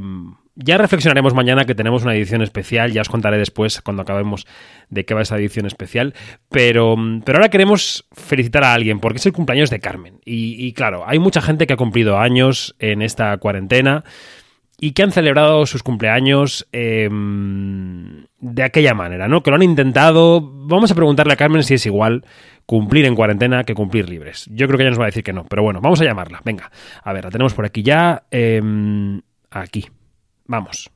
[0.55, 4.47] ya reflexionaremos mañana que tenemos una edición especial, ya os contaré después cuando acabemos
[4.91, 6.15] de qué va esa edición especial,
[6.49, 10.21] pero, pero ahora queremos felicitar a alguien porque es el cumpleaños de Carmen.
[10.25, 14.05] Y, y claro, hay mucha gente que ha cumplido años en esta cuarentena
[14.79, 19.43] y que han celebrado sus cumpleaños eh, de aquella manera, ¿no?
[19.43, 20.41] Que lo han intentado.
[20.43, 22.25] Vamos a preguntarle a Carmen si es igual
[22.67, 24.49] cumplir en cuarentena que cumplir libres.
[24.51, 26.43] Yo creo que ella nos va a decir que no, pero bueno, vamos a llamarla.
[26.45, 26.71] Venga,
[27.03, 28.25] a ver, la tenemos por aquí ya.
[28.31, 28.61] Eh,
[29.51, 29.87] aquí.
[30.47, 30.91] Vamos.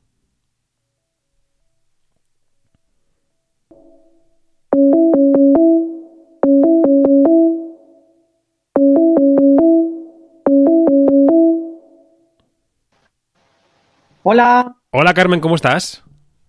[14.23, 14.77] Hola.
[14.91, 16.05] Hola Carmen, ¿cómo estás?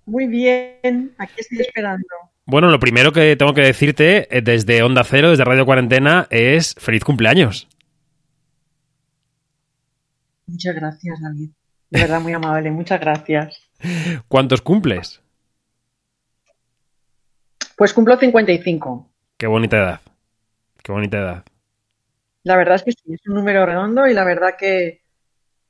[0.05, 2.05] Muy bien, aquí estoy esperando.
[2.45, 6.75] Bueno, lo primero que tengo que decirte eh, desde Onda Cero, desde Radio Cuarentena, es
[6.77, 7.69] feliz cumpleaños.
[10.47, 11.49] Muchas gracias, David.
[11.89, 13.61] De verdad, muy amable, muchas gracias.
[14.27, 15.21] ¿Cuántos cumples?
[17.77, 19.09] Pues cumplo 55.
[19.37, 20.01] Qué bonita edad.
[20.83, 21.45] Qué bonita edad.
[22.43, 25.00] La verdad es que sí, es un número redondo y la verdad que,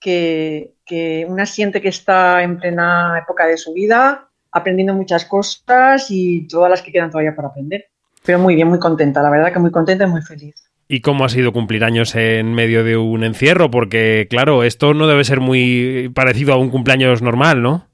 [0.01, 6.07] que, que una siente que está en plena época de su vida, aprendiendo muchas cosas
[6.09, 7.85] y todas las que quedan todavía por aprender.
[8.25, 10.55] Pero muy bien, muy contenta, la verdad que muy contenta y muy feliz.
[10.87, 13.71] ¿Y cómo ha sido cumplir años en medio de un encierro?
[13.71, 17.87] Porque, claro, esto no debe ser muy parecido a un cumpleaños normal, ¿no?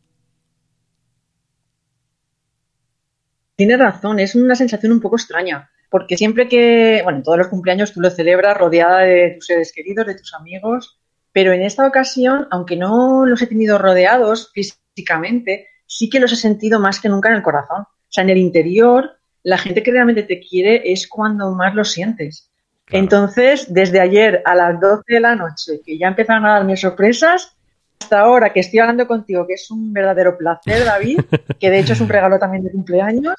[3.55, 7.47] Tienes razón, es una sensación un poco extraña, porque siempre que, bueno, en todos los
[7.47, 10.99] cumpleaños tú lo celebras rodeada de tus seres queridos, de tus amigos,
[11.37, 16.35] pero en esta ocasión, aunque no los he tenido rodeados físicamente, sí que los he
[16.35, 17.81] sentido más que nunca en el corazón.
[17.81, 21.83] O sea, en el interior, la gente que realmente te quiere es cuando más lo
[21.83, 22.49] sientes.
[22.85, 23.03] Claro.
[23.03, 27.55] Entonces, desde ayer a las 12 de la noche, que ya empezaron a darme sorpresas,
[28.01, 31.19] hasta ahora que estoy hablando contigo, que es un verdadero placer, David,
[31.59, 33.35] que de hecho es un regalo también de cumpleaños,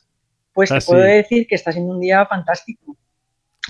[0.52, 1.08] pues Ah, te puedo sí.
[1.08, 2.94] decir que está siendo un día fantástico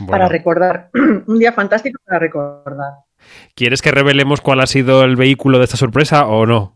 [0.00, 0.90] Bueno, para recordar.
[1.26, 3.07] un día fantástico para recordar.
[3.54, 6.74] ¿Quieres que revelemos cuál ha sido el vehículo de esta sorpresa o no?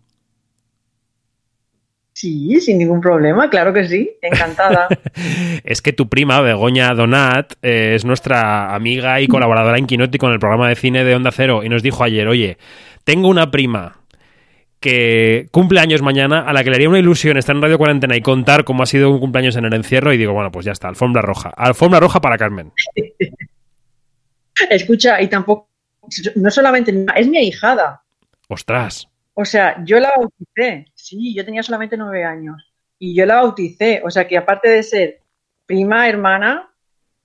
[2.15, 4.89] Sí, sin ningún problema, claro que sí, encantada.
[5.65, 10.33] Es que tu prima, Begoña Donat, eh, es nuestra amiga y colaboradora en Quinoti con
[10.33, 12.59] el programa de cine de Onda Cero y nos dijo ayer, oye,
[13.05, 14.03] tengo una prima
[14.83, 18.17] que cumple años mañana, a la que le haría una ilusión estar en Radio Cuarentena
[18.17, 20.73] y contar cómo ha sido un cumpleaños en el encierro y digo, bueno, pues ya
[20.73, 21.51] está, alfombra roja.
[21.57, 22.73] Alfombra roja para Carmen.
[24.71, 25.69] Escucha, y tampoco,
[26.37, 28.03] no solamente, es mi ahijada.
[28.49, 29.09] Ostras.
[29.35, 34.03] O sea, yo la bauticé, sí, yo tenía solamente nueve años y yo la bauticé,
[34.05, 35.21] o sea que aparte de ser
[35.65, 36.69] prima hermana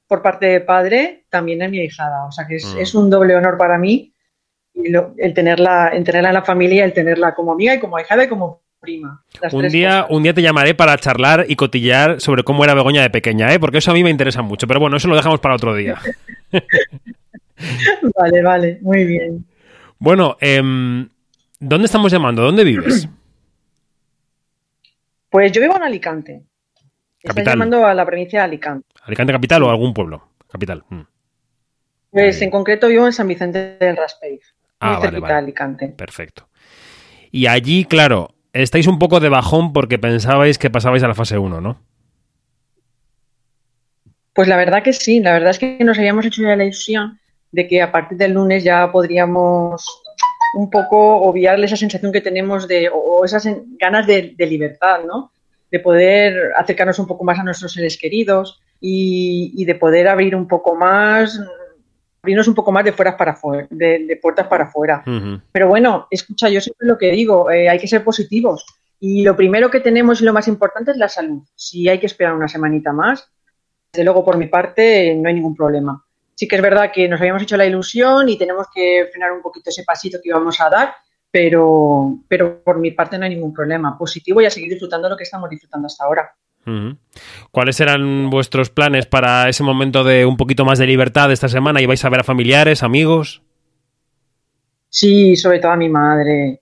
[0.08, 2.78] por parte de padre, también es mi ahijada, o sea que es, Mm.
[2.80, 4.14] es un doble honor para mí
[4.74, 7.98] y lo- el, tenerla, el tenerla en la familia, el tenerla como amiga y como
[7.98, 9.22] ahijada y como prima.
[9.52, 10.06] Un día, cosas.
[10.12, 13.60] un día te llamaré para charlar y cotillar sobre cómo era Begoña de pequeña, ¿eh?
[13.60, 14.66] porque eso a mí me interesa mucho.
[14.66, 15.98] Pero bueno, eso lo dejamos para otro día.
[18.18, 19.46] Vale, vale, muy bien.
[20.00, 21.10] Bueno, em,
[21.60, 22.44] ¿dónde estamos llamando?
[22.44, 23.08] ¿Dónde vives?
[25.30, 26.44] Pues yo vivo en Alicante.
[27.24, 27.54] Capital.
[27.56, 28.88] llamando a la provincia de Alicante.
[29.04, 30.30] ¿Alicante capital o algún pueblo?
[30.50, 30.84] Capital.
[30.90, 31.02] mm.
[32.12, 34.40] Pues en concreto vivo en San Vicente del Raspeig,
[34.80, 35.34] Ah, muy vale, cerquita vale.
[35.34, 35.88] de Alicante.
[35.90, 36.48] Perfecto.
[37.32, 41.38] Y allí, claro, estáis un poco de bajón porque pensabais que pasabais a la fase
[41.38, 41.82] 1, ¿no?
[44.34, 47.20] Pues la verdad que sí, la verdad es que nos habíamos hecho ya la ilusión
[47.52, 50.04] de que a partir del lunes ya podríamos
[50.54, 53.48] un poco obviarle esa sensación que tenemos de, o, esas
[53.80, 55.32] ganas de, de libertad, ¿no?
[55.70, 60.36] De poder acercarnos un poco más a nuestros seres queridos y, y de poder abrir
[60.36, 61.40] un poco más,
[62.22, 65.04] abrirnos un poco más de fuera para afuera, de, de puertas para afuera.
[65.52, 68.66] Pero bueno, escucha, yo siempre lo que digo, eh, hay que ser positivos.
[69.00, 71.44] Y lo primero que tenemos y lo más importante es la salud.
[71.56, 73.30] Si hay que esperar una semanita más,
[73.92, 76.04] desde luego por mi parte no hay ningún problema.
[76.38, 79.42] Sí que es verdad que nos habíamos hecho la ilusión y tenemos que frenar un
[79.42, 80.94] poquito ese pasito que íbamos a dar,
[81.32, 83.98] pero, pero por mi parte no hay ningún problema.
[83.98, 86.32] Positivo y a seguir disfrutando lo que estamos disfrutando hasta ahora.
[87.50, 91.82] ¿Cuáles eran vuestros planes para ese momento de un poquito más de libertad esta semana?
[91.82, 93.42] ¿Ibais a ver a familiares, amigos?
[94.90, 96.62] Sí, sobre todo a mi madre.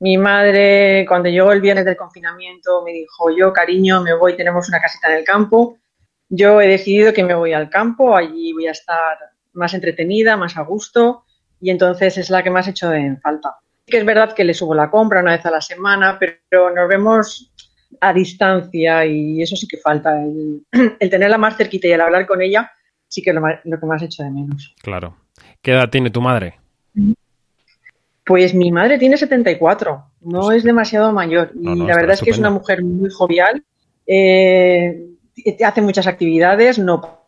[0.00, 4.68] Mi madre, cuando llegó el viernes del confinamiento, me dijo, yo, cariño, me voy, tenemos
[4.68, 5.78] una casita en el campo.
[6.28, 9.16] Yo he decidido que me voy al campo, allí voy a estar
[9.54, 11.24] más entretenida, más a gusto,
[11.60, 13.56] y entonces es la que más he hecho en falta.
[13.86, 16.88] Que es verdad que le subo la compra una vez a la semana, pero nos
[16.88, 17.52] vemos
[18.00, 20.22] a distancia y eso sí que falta.
[20.22, 20.66] El,
[21.00, 22.70] el tenerla más cerquita y el hablar con ella
[23.08, 24.74] sí que es lo, lo que más he hecho de menos.
[24.82, 25.16] Claro.
[25.62, 26.58] ¿Qué edad tiene tu madre?
[28.24, 32.38] Pues mi madre tiene 74, no es demasiado mayor y la verdad es que es
[32.38, 33.64] una mujer muy jovial,
[34.06, 35.06] eh,
[35.64, 37.18] hace muchas actividades, no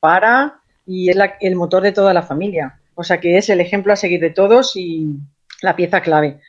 [0.00, 2.80] para y es el motor de toda la familia.
[2.94, 5.16] O sea que es el ejemplo a seguir de todos y
[5.62, 6.40] la pieza clave.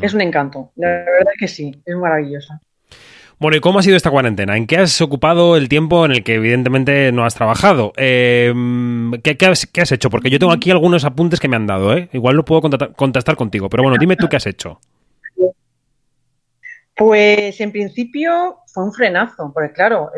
[0.00, 2.58] Es un encanto, la verdad es que sí, es maravillosa.
[3.38, 4.56] Bueno, ¿y cómo ha sido esta cuarentena?
[4.56, 7.92] ¿En qué has ocupado el tiempo en el que evidentemente no has trabajado?
[7.96, 10.08] Em, ¿qué, has, hecho?
[10.08, 12.08] Porque yo tengo aquí algunos apuntes que me han dado, ¿eh?
[12.14, 12.62] Igual no puedo
[12.96, 14.80] contestar contigo, pero bueno, dime tú qué has hecho.
[16.96, 20.10] Pues en principio fue un frenazo, porque claro,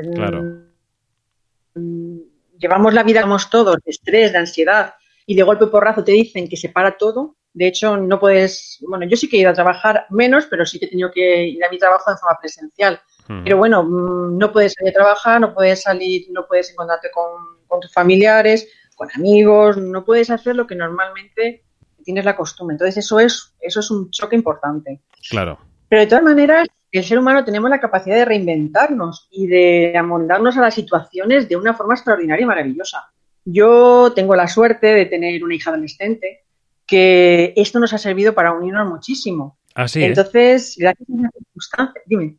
[2.59, 4.95] llevamos la vida, como todos, de estrés, de ansiedad,
[5.27, 7.37] y de golpe porrazo te dicen que se para todo.
[7.53, 10.79] De hecho, no puedes, bueno, yo sí que he ido a trabajar menos, pero sí
[10.79, 13.01] que he tenido que ir a mi trabajo de forma presencial.
[13.43, 17.81] Pero bueno, mm, no puedes salir a trabajar, no puedes salir, no puedes encontrarte con,
[17.81, 21.65] tus familiares, con amigos, no puedes hacer lo que normalmente
[22.05, 22.75] tienes la costumbre.
[22.75, 25.01] Entonces eso es, eso es un choque importante.
[25.29, 25.59] Claro.
[25.89, 30.57] Pero de todas maneras, el ser humano tenemos la capacidad de reinventarnos y de amoldarnos
[30.57, 33.11] a las situaciones de una forma extraordinaria y maravillosa.
[33.45, 36.45] Yo tengo la suerte de tener una hija adolescente
[36.87, 39.59] que esto nos ha servido para unirnos muchísimo.
[39.75, 40.07] Así ¿eh?
[40.07, 42.37] Entonces, gracias a circunstancia, dime.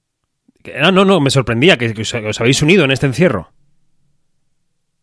[0.81, 3.51] No, no, no, me sorprendía que, os, habéis unido en este encierro.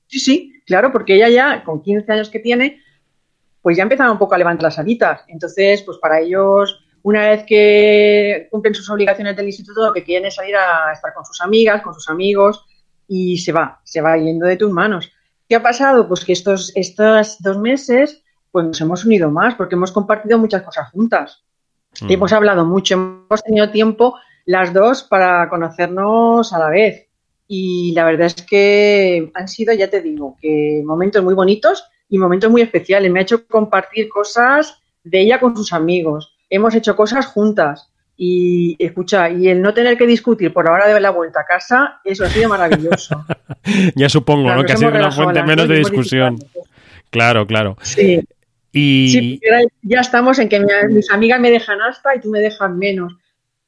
[0.09, 2.83] Sí, sí, claro, porque ella ya, con 15 años que tiene,
[3.63, 5.23] pues ya empezaba un poco a levantar las alitas.
[5.29, 10.27] Entonces, pues para ellos, una vez que cumplen sus obligaciones del instituto, lo que quieren
[10.27, 12.65] es salir a estar con sus amigas, con sus amigos,
[13.07, 15.13] y se va, se va yendo de tus manos.
[15.47, 16.09] ¿Qué ha pasado?
[16.09, 20.63] Pues que estos, estos dos meses pues nos hemos unido más porque hemos compartido muchas
[20.63, 21.45] cosas juntas.
[22.01, 22.11] Mm.
[22.13, 27.09] Hemos hablado mucho, hemos tenido tiempo las dos para conocernos a la vez.
[27.47, 32.17] Y la verdad es que han sido, ya te digo, que momentos muy bonitos y
[32.17, 33.13] momentos muy especiales.
[33.13, 36.34] Me ha hecho compartir cosas de ella con sus amigos.
[36.55, 37.91] Hemos hecho cosas juntas.
[38.17, 41.45] Y escucha, y el no tener que discutir por la hora de la vuelta a
[41.45, 43.25] casa, eso ha sido maravilloso.
[43.97, 44.65] ya supongo, ¿no?
[44.65, 46.39] Que ha sido una fuente menos de discusión.
[47.11, 47.77] Claro, claro.
[47.83, 48.23] Sí.
[48.73, 49.41] Sí,
[49.83, 53.15] ya estamos en que mis amigas me dejan hasta y tú me dejas menos.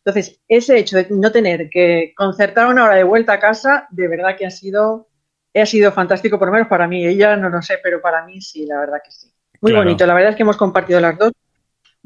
[0.04, 4.08] Entonces, ese hecho de no tener que concertar una hora de vuelta a casa, de
[4.08, 5.08] verdad que ha sido,
[5.54, 7.06] ha sido fantástico, por lo menos para mí.
[7.06, 9.28] Ella no lo sé, pero para mí sí, la verdad que sí.
[9.60, 10.06] Muy bonito.
[10.06, 11.32] La verdad es que hemos compartido las dos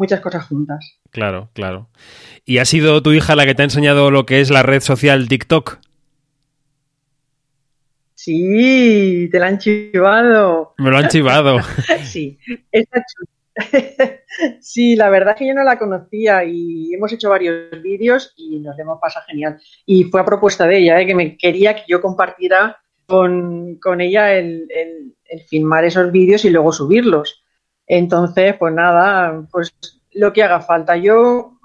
[0.01, 0.99] muchas cosas juntas.
[1.11, 1.91] Claro, claro.
[2.47, 4.81] ¿Y ha sido tu hija la que te ha enseñado lo que es la red
[4.81, 5.79] social TikTok?
[8.15, 10.75] Sí, te la han chivado.
[10.79, 11.59] Me lo han chivado.
[12.05, 12.39] sí,
[12.73, 13.03] está
[14.61, 18.59] sí, la verdad es que yo no la conocía y hemos hecho varios vídeos y
[18.61, 19.61] nos hemos pasado genial.
[19.85, 21.07] Y fue a propuesta de ella, ¿eh?
[21.07, 26.73] que me quería que yo compartiera con, ella el, el, filmar esos vídeos y luego
[26.73, 27.40] subirlos.
[27.93, 29.75] Entonces, pues nada, pues
[30.13, 30.97] lo que haga falta.
[30.97, 31.59] Yo,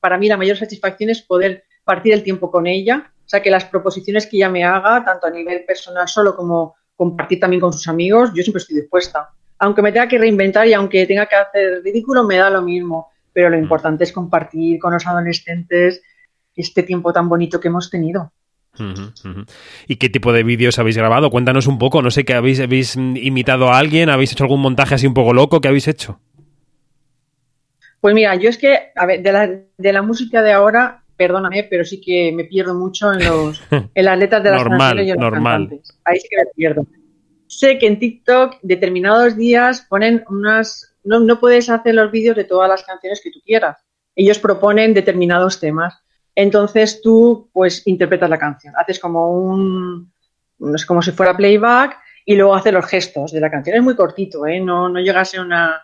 [0.00, 3.50] para mí la mayor satisfacción es poder partir el tiempo con ella o sea, que
[3.50, 7.72] las proposiciones que ella me haga, tanto a nivel personal solo como compartir también con
[7.72, 9.30] sus amigos, yo siempre estoy dispuesta.
[9.58, 13.10] Aunque me tenga que reinventar y aunque tenga que hacer ridículo, me da lo mismo.
[13.32, 16.02] Pero lo importante es compartir con los adolescentes
[16.54, 18.32] este tiempo tan bonito que hemos tenido.
[19.86, 21.30] ¿Y qué tipo de vídeos habéis grabado?
[21.30, 22.02] Cuéntanos un poco.
[22.02, 24.08] No sé, ¿qué habéis, habéis imitado a alguien?
[24.08, 25.60] ¿Habéis hecho algún montaje así un poco loco?
[25.60, 26.20] ¿Qué habéis hecho?
[28.00, 31.64] Pues mira, yo es que, a ver, de la, de la música de ahora perdóname,
[31.70, 33.62] pero sí que me pierdo mucho en, los,
[33.94, 35.98] en las letras de las canciones y en los cantantes.
[36.04, 36.86] Ahí sí que me pierdo.
[37.46, 40.96] Sé que en TikTok determinados días ponen unas...
[41.04, 43.76] No, no puedes hacer los vídeos de todas las canciones que tú quieras.
[44.16, 45.94] Ellos proponen determinados temas.
[46.34, 48.74] Entonces tú, pues, interpretas la canción.
[48.76, 50.12] Haces como un...
[50.58, 53.76] No sé, como si fuera playback y luego haces los gestos de la canción.
[53.76, 54.60] Es muy cortito, ¿eh?
[54.60, 55.82] No, no llega a ser una...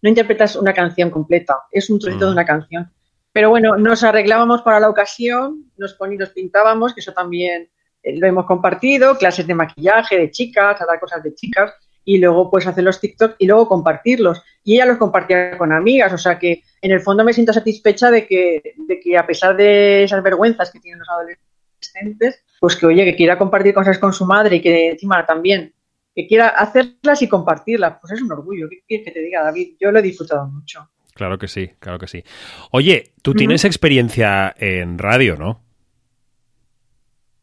[0.00, 1.58] No interpretas una canción completa.
[1.70, 2.34] Es un trocito de mm.
[2.34, 2.92] una canción.
[3.32, 7.70] Pero bueno, nos arreglábamos para la ocasión, nos, poníamos, nos pintábamos, que eso también
[8.02, 11.72] eh, lo hemos compartido, clases de maquillaje de chicas, dar cosas de chicas,
[12.04, 14.42] y luego pues hacer los TikTok y luego compartirlos.
[14.64, 18.10] Y ella los compartía con amigas, o sea que en el fondo me siento satisfecha
[18.10, 22.86] de que, de que a pesar de esas vergüenzas que tienen los adolescentes, pues que
[22.86, 25.74] oye, que quiera compartir cosas con su madre y que encima también,
[26.14, 28.68] que quiera hacerlas y compartirlas, pues es un orgullo.
[28.68, 29.76] ¿Qué quieres que te diga, David?
[29.80, 30.88] Yo lo he disfrutado mucho.
[31.14, 32.24] Claro que sí, claro que sí.
[32.70, 35.62] Oye, tú tienes experiencia en radio, ¿no?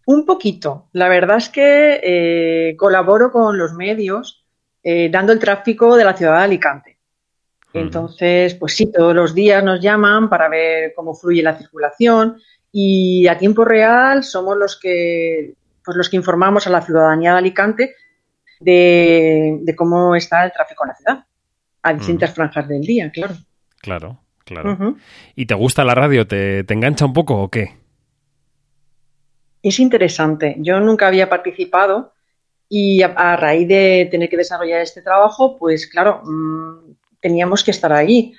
[0.05, 0.89] Un poquito.
[0.91, 4.38] La verdad es que eh, colaboro con los medios
[4.91, 6.97] eh, dando el tráfico de la ciudad de Alicante.
[7.73, 13.27] Entonces, pues sí, todos los días nos llaman para ver cómo fluye la circulación y
[13.27, 15.53] a tiempo real somos los que,
[15.85, 17.95] pues los que informamos a la ciudadanía de Alicante
[18.59, 21.25] de, de cómo está el tráfico en la ciudad.
[21.83, 23.35] a distintas franjas del día, claro.
[23.81, 24.95] Claro, claro.
[25.35, 26.25] ¿Y te gusta la radio?
[26.25, 27.75] ¿Te, ¿Te engancha un poco o qué?
[29.61, 30.55] Es interesante.
[30.57, 32.13] Yo nunca había participado
[32.70, 37.91] y a, raíz de tener que desarrollar este trabajo, pues claro, mm, teníamos que estar
[37.91, 38.34] ahí.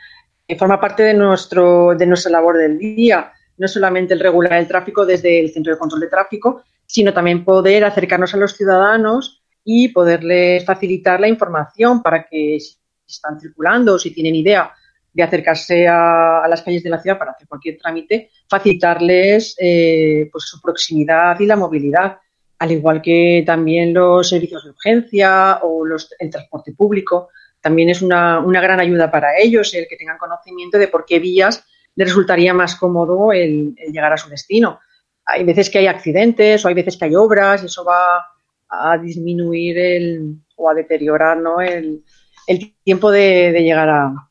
[0.46, 4.68] Y forma parte de, nuestro, de nuestra labor del día, no solamente el regular el
[4.68, 9.42] tráfico desde el centro de control de tráfico, sino también poder acercarnos a los ciudadanos
[9.64, 12.76] y poderles facilitar la información para que si
[13.06, 14.72] están circulando o si tienen idea
[15.12, 20.44] de acercarse a, las calles de la ciudad para hacer cualquier trámite, facilitarles eh, pues
[20.44, 22.18] su proximidad y la movilidad,
[22.60, 27.30] al igual que también los servicios de urgencia o los, el transporte público.
[27.60, 31.18] También es una, una, gran ayuda para ellos el que tengan conocimiento de por qué
[31.18, 31.64] vías
[31.96, 34.78] les resultaría más cómodo el, llegar a su destino.
[35.24, 38.26] Hay veces que hay accidentes o hay veces que hay obras y eso va
[38.68, 41.60] a disminuir el, o a deteriorar ¿no?
[41.60, 42.04] el,
[42.46, 44.30] el tiempo de llegar a,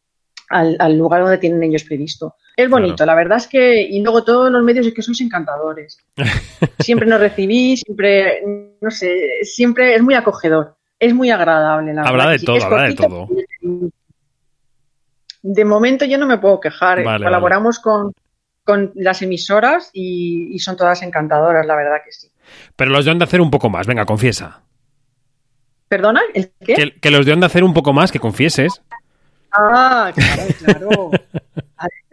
[0.49, 2.36] al, lugar donde tienen ellos previsto.
[2.60, 5.97] Es bonito, la verdad es que, y luego todos los medios es que sois encantadores.
[6.80, 8.43] Siempre nos recibís, siempre,
[8.82, 11.93] no sé, siempre es muy acogedor, es muy agradable.
[11.93, 13.30] La habla de todo, habla de todo.
[15.41, 18.12] De momento yo no me puedo quejar, colaboramos Con,
[18.66, 22.28] con las emisoras y, son todas encantadoras, la verdad que sí.
[22.76, 24.64] Pero los de Onda hacer un poco más, venga, confiesa.
[25.88, 26.20] ¿Perdona?
[26.34, 26.74] ¿El qué?
[26.74, 28.82] Que, que los de Onda hacer un poco más, que confieses.
[29.53, 31.12] Ah, claro, claro.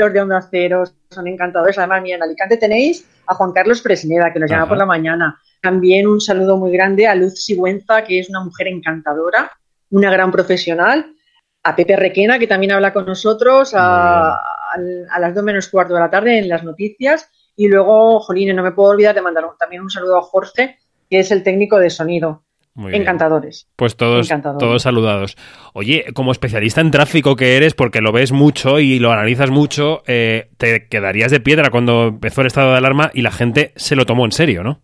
[0.00, 1.78] los de Onda Cero son encantadores.
[1.78, 5.38] Además, mira, en Alicante tenéis a Juan Carlos Fresneda, que nos llama por la mañana.
[5.62, 9.52] También un saludo muy grande a Luz Sigüenza, que es una mujer encantadora,
[9.90, 11.14] una gran profesional.
[11.62, 16.00] A Pepe Requena, que también habla con nosotros a, a, las dos menos cuarto de
[16.00, 17.28] la tarde en las noticias.
[17.54, 20.78] Y luego, Jolín, no me puedo olvidar de mandar también un saludo a Jorge,
[21.10, 22.44] que es el técnico de sonido.
[22.76, 23.68] Encantadores.
[23.76, 25.36] Pues todos, todos saludados.
[25.74, 30.02] Oye, como especialista en tráfico que eres, porque lo ves mucho y lo analizas mucho,
[30.06, 33.96] eh, te quedarías de piedra cuando empezó el estado de alarma y la gente se
[33.96, 34.80] lo tomó en serio, ¿no?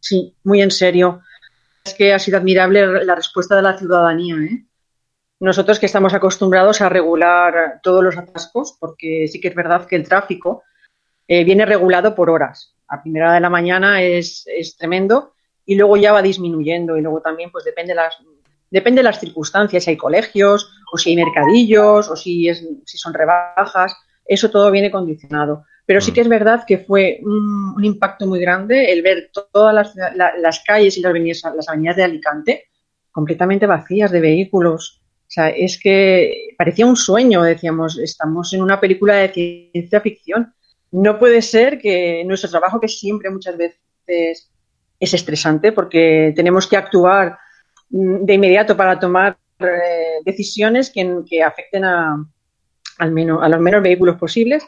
[0.00, 1.22] Sí, muy en serio.
[1.84, 4.36] Es que ha sido admirable la respuesta de la ciudadanía.
[4.36, 4.64] ¿eh?
[5.40, 9.96] Nosotros que estamos acostumbrados a regular todos los atascos, porque sí que es verdad que
[9.96, 10.62] el tráfico
[11.26, 12.74] eh, viene regulado por horas.
[12.86, 15.32] A primera hora de la mañana es, es tremendo
[15.64, 18.16] y luego ya va disminuyendo y luego también pues depende las
[18.70, 22.98] depende de las circunstancias, si hay colegios o si hay mercadillos o si es si
[22.98, 23.94] son rebajas,
[24.24, 25.64] eso todo viene condicionado.
[25.84, 26.14] Pero sí mm.
[26.14, 30.96] que es verdad que fue un, impacto muy grande el ver todas las, las calles
[30.96, 32.64] y las avenidas, las avenidas de Alicante
[33.10, 35.02] completamente vacías de vehículos.
[35.26, 40.54] O sea, es que parecía un sueño, decíamos, estamos en una película de ciencia ficción.
[40.90, 44.51] No puede ser que nuestro trabajo, que siempre muchas veces
[45.02, 47.36] es estresante porque tenemos que actuar
[47.90, 52.24] mm, de inmediato para tomar eh, decisiones que, afecten a,
[52.98, 54.64] al menos, a los menos vehículos posibles.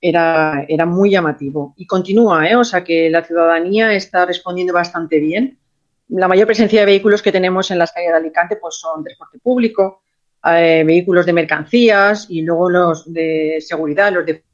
[0.00, 1.74] Era, era muy llamativo.
[1.76, 2.54] Y continúa, ¿eh?
[2.54, 5.58] o sea que la ciudadanía está respondiendo bastante bien.
[6.08, 9.38] La mayor presencia de vehículos que tenemos en las calles de Alicante pues son transporte
[9.40, 10.02] público,
[10.44, 14.44] eh, vehículos de mercancías y luego los de seguridad, los de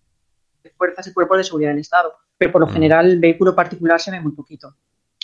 [0.76, 2.14] fuerzas y cuerpos de seguridad del Estado.
[2.38, 2.72] Pero por lo mm.
[2.72, 4.74] general el vehículo particular se ve muy poquito.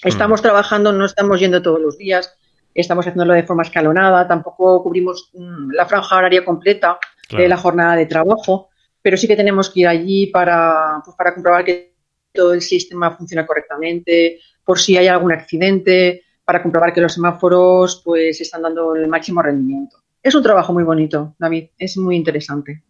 [0.02, 0.42] Estamos mm.
[0.42, 2.36] trabajando, no estamos yendo todos los días,
[2.74, 6.98] estamos haciéndolo de forma escalonada, tampoco cubrimos mm, la franja horaria completa
[7.30, 8.70] de la jornada de trabajo,
[9.00, 11.94] pero sí que tenemos que ir allí para, pues, para comprobar que
[12.32, 18.02] todo el sistema funciona correctamente, por si hay algún accidente, para comprobar que los semáforos
[18.04, 19.98] pues están dando el máximo rendimiento.
[20.22, 22.82] Es un trabajo muy bonito, David, es muy interesante.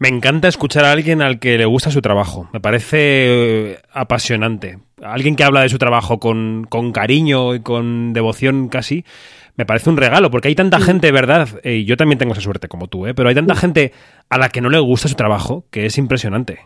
[0.00, 2.48] Me encanta escuchar a alguien al que le gusta su trabajo.
[2.54, 4.78] Me parece eh, apasionante.
[5.02, 6.64] Alguien que habla de su trabajo con,
[6.94, 9.04] cariño y con devoción casi.
[9.56, 11.50] Me parece un regalo, porque hay tanta gente, ¿verdad?
[11.64, 13.12] Eh, y yo también tengo esa suerte como tú, ¿eh?
[13.12, 13.92] Pero hay tanta gente
[14.30, 16.60] a la que no le gusta su trabajo que es impresionante.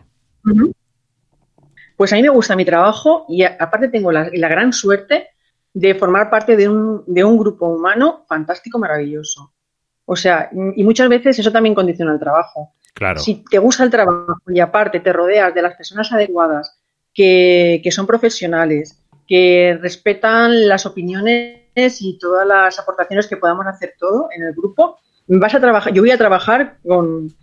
[1.97, 5.27] Pues a mí me gusta mi trabajo y aparte tengo la, gran suerte
[5.73, 9.51] de formar parte de un, de un grupo humano fantástico, maravilloso.
[10.05, 12.71] O sea, y muchas veces eso también condiciona el trabajo.
[13.17, 16.79] Si te gusta el trabajo y aparte te rodeas de las personas adecuadas,
[17.13, 24.29] que, son profesionales, que respetan las opiniones y todas las aportaciones que podamos hacer todo
[24.35, 24.97] en el grupo,
[25.27, 27.33] vas a trabajar, yo voy a trabajar con,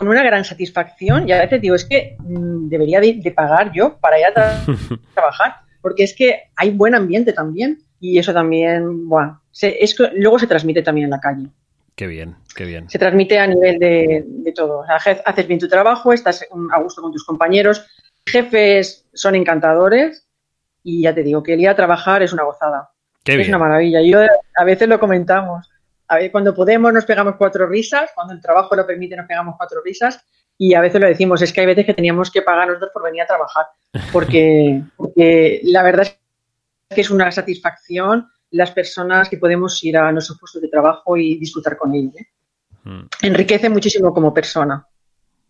[0.00, 1.28] una gran satisfacción.
[1.28, 4.64] Y a veces digo, es que mm, debería de, pagar yo para ir a
[5.14, 7.82] trabajar, porque es que hay buen ambiente también.
[8.00, 11.48] Y eso también, bueno, es que luego se transmite también en la calle.
[11.98, 12.88] Qué bien, qué bien.
[12.88, 14.84] Se transmite a nivel de, todo.
[14.88, 17.84] haces bien tu trabajo, estás a gusto con tus compañeros,
[18.24, 20.24] jefes son encantadores
[20.84, 22.90] y ya te digo que el ir a trabajar es una gozada.
[23.24, 24.00] Qué es una maravilla.
[24.00, 25.68] Yo a veces lo comentamos.
[26.06, 29.56] A ver, cuando podemos nos pegamos cuatro risas, cuando el trabajo lo permite nos pegamos
[29.58, 30.24] cuatro risas
[30.56, 33.02] y a veces lo decimos, es que hay veces que teníamos que pagar nosotros por
[33.02, 33.66] venir a trabajar,
[34.12, 40.10] porque, porque la verdad es que es una satisfacción las personas que podemos ir a
[40.12, 42.14] nuestros puestos de trabajo y disfrutar con ellos.
[42.16, 42.26] ¿eh?
[42.84, 43.06] Mm.
[43.22, 44.86] Enriquece muchísimo como persona.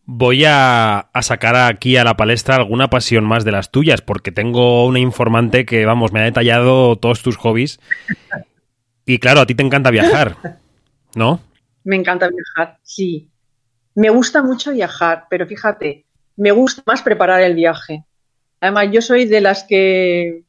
[0.05, 4.87] Voy a, sacar aquí a la palestra alguna pasión más de las tuyas, porque tengo
[4.87, 7.79] una informante que, vamos, me ha detallado todos tus hobbies.
[9.05, 10.37] Y claro, a ti te encanta viajar,
[11.15, 11.41] ¿no?
[11.85, 13.31] Me encanta viajar, sí.
[13.95, 16.07] Me gusta mucho viajar, pero fíjate,
[16.37, 18.05] me gusta más preparar el viaje.
[18.61, 20.45] Además, yo soy de las que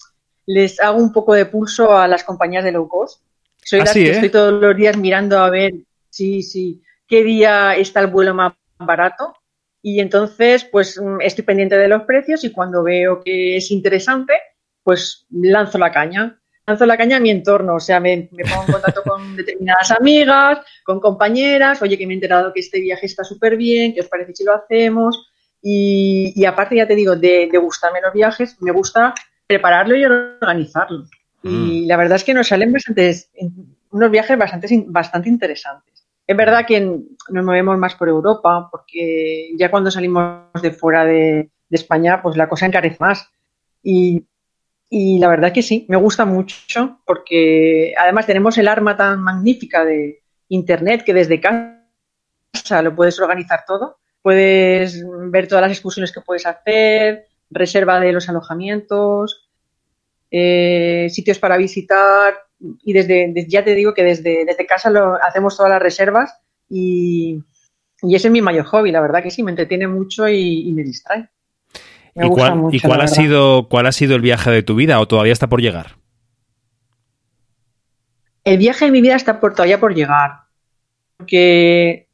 [0.49, 3.21] les hago un poco de pulso a las compañías de low cost.
[3.63, 4.11] Soy de las que ¿eh?
[4.13, 5.73] estoy todos los días mirando a ver,
[6.09, 9.35] sí, sí, qué día está el vuelo más barato.
[9.84, 14.34] Y entonces, pues mm, estoy pendiente de los precios y cuando veo que es interesante,
[14.81, 16.41] pues lanzo la caña.
[16.65, 20.65] Lanzo la caña a mi entorno, o sea, me, pongo en contacto con determinadas amigas,
[20.84, 24.07] con compañeras, oye, que me he enterado que este viaje está súper bien, ¿qué os
[24.07, 25.30] parece si lo hacemos?
[25.61, 29.13] Y, aparte, ya te digo, de, de gustarme los viajes, me gusta
[29.49, 31.05] prepararlo y organizarlo.
[31.41, 31.88] Y mm.
[31.88, 33.31] la verdad es que nos salen bastantes,
[33.89, 36.05] unos viajes bastante, bastante interesantes.
[36.27, 41.49] Es verdad que nos movemos más por Europa, porque ya cuando salimos de fuera de,
[41.71, 43.27] España, pues la cosa encarece más.
[43.81, 44.26] Y,
[44.91, 50.21] la verdad que sí, me gusta mucho, porque además tenemos el arma tan magnífica de
[50.49, 53.97] Internet que desde casa lo puedes organizar todo.
[54.21, 59.49] Puedes ver todas las excursiones que puedes hacer, reserva de los alojamientos,
[60.31, 62.35] eh, sitios para visitar
[62.84, 66.39] y desde, ya te digo que desde, desde casa lo, hacemos todas las reservas
[66.69, 67.39] y,
[68.01, 71.30] ese es mi mayor hobby, la verdad que sí, me entretiene mucho y, me distrae.
[72.15, 75.07] ¿Y, cuál, ¿Y cuál ha sido cuál ha sido el viaje de tu vida o
[75.07, 75.97] todavía está por llegar?
[78.43, 80.43] El viaje de mi vida está por, todavía por llegar.
[81.17, 82.07] Porque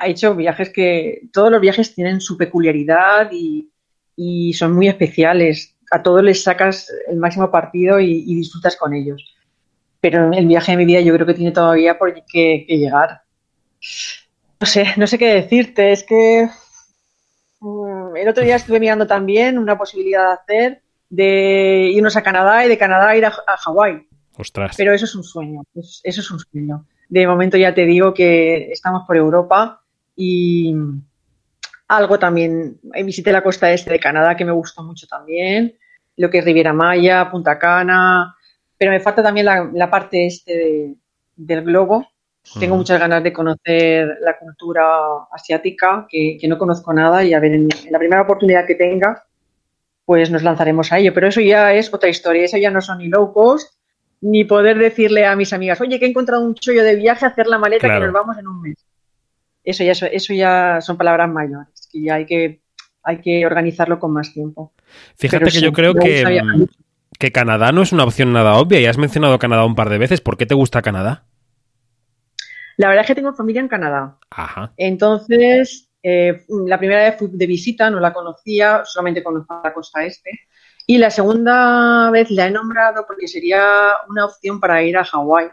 [0.00, 3.71] ha hecho viajes que todos los viajes tienen su peculiaridad y,
[4.16, 5.76] y son muy especiales.
[5.90, 9.22] A todos les sacas el máximo partido y, disfrutas con ellos.
[10.00, 13.22] Pero el viaje de mi vida yo creo que tiene todavía por que, llegar.
[14.60, 15.92] No sé, no sé qué decirte.
[15.92, 16.48] Es que
[17.60, 20.82] mm, el otro día estuve mirando también una posibilidad de hacer
[21.12, 24.08] de irnos a Canadá y de Canadá ir a, Hawái.
[24.38, 24.74] Ostras.
[24.78, 25.62] Pero eso es un sueño.
[25.74, 26.86] Eso es un sueño.
[27.10, 29.82] De momento ya te digo que estamos por Europa
[30.16, 30.74] y,
[31.96, 35.76] algo también, eh, visité la costa este de Canadá que me gustó mucho también,
[36.16, 38.34] lo que es Riviera Maya, Punta Cana,
[38.78, 40.94] pero me falta también la, parte este
[41.36, 42.08] del globo.
[42.58, 44.82] Tengo muchas ganas de conocer la cultura
[45.30, 49.24] asiática, que, no conozco nada, y a ver, en, la primera oportunidad que tenga,
[50.04, 51.14] pues nos lanzaremos a ello.
[51.14, 53.72] Pero eso ya es otra historia, eso ya no son ni low cost,
[54.20, 57.46] ni poder decirle a mis amigas, oye, que he encontrado un chollo de viaje, hacer
[57.46, 58.84] la maleta que nos vamos en un mes.
[59.64, 62.62] Eso ya, eso ya son palabras mayores y hay que,
[63.02, 64.72] hay que organizarlo con más tiempo.
[65.16, 66.24] Fíjate que yo creo que,
[67.18, 69.98] que Canadá no es una opción nada obvia y has mencionado Canadá un par de
[69.98, 70.20] veces.
[70.20, 71.24] ¿Por qué te gusta Canadá?
[72.76, 74.18] La verdad es que tengo familia en Canadá.
[74.76, 80.04] Entonces, eh, la primera vez fui de visita, no la conocía, solamente conozco la costa
[80.04, 80.30] este.
[80.86, 85.48] Y la segunda vez la he nombrado porque sería una opción para ir a Hawái,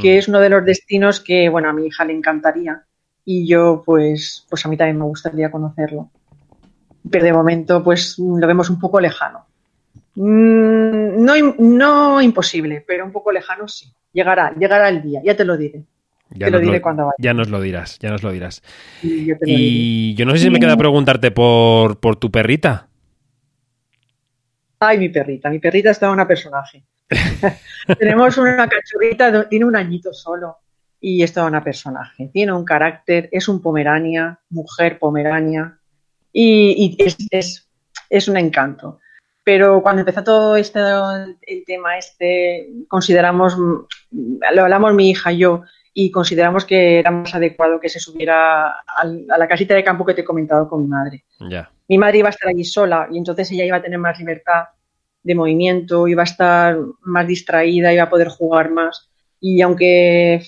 [0.00, 0.18] que mm.
[0.18, 2.86] es uno de los destinos que, bueno, a mi hija le encantaría
[3.24, 6.10] y yo pues, pues a mí también me gustaría conocerlo.
[7.10, 9.46] Pero de momento pues lo vemos un poco lejano.
[10.14, 13.92] Mm, no, no imposible, pero un poco lejano sí.
[14.12, 15.82] Llegará, llegará el día, ya te lo diré.
[16.30, 17.16] Ya te lo diré cuando vaya.
[17.18, 18.62] Ya nos lo dirás, ya nos lo dirás.
[19.02, 22.88] y yo no sé si me queda preguntarte por, por tu perrita.
[24.80, 26.82] Ay, mi perrita, mi perrita está una personaje.
[27.98, 30.61] Tenemos una cachorrita, tiene un añito solo
[31.04, 32.30] y es toda una personaje.
[32.32, 35.76] Tiene un carácter, es un pomerania, mujer pomerania
[36.32, 37.68] y, es,
[38.08, 39.00] es, un encanto.
[39.42, 40.78] Pero cuando empezó todo este
[41.42, 47.34] el tema este, consideramos, lo hablamos mi hija y yo, y consideramos que era más
[47.34, 50.88] adecuado que se subiera a la casita de campo que te he comentado con mi
[50.88, 51.24] madre.
[51.88, 54.66] Mi madre iba a estar allí sola y entonces ella iba a tener más libertad
[55.24, 59.10] de movimiento, iba a estar más distraída, iba a poder jugar más.
[59.40, 60.40] Y aunque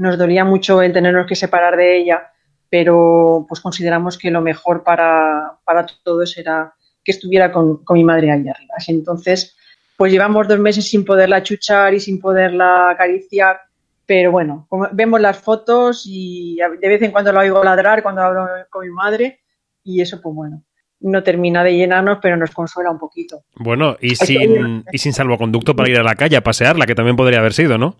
[0.00, 2.32] nos dolía mucho el tenernos que separar de ella,
[2.70, 6.72] pero pues consideramos que lo mejor para, para todos era
[7.04, 8.74] que estuviera con, mi madre ahí arriba.
[8.88, 9.54] Entonces,
[9.98, 13.60] pues llevamos dos meses sin poderla chuchar y sin poderla acariciar,
[14.06, 18.46] pero bueno, vemos las fotos y de vez en cuando la oigo ladrar cuando hablo
[18.70, 19.40] con mi madre
[19.84, 20.62] y eso pues bueno,
[21.00, 23.42] no termina de llenarnos, pero nos consuela un poquito.
[23.54, 27.16] Bueno, y sin, y sin salvoconducto para ir a la calle a pasearla, que también
[27.16, 27.96] podría haber sido, ¿no?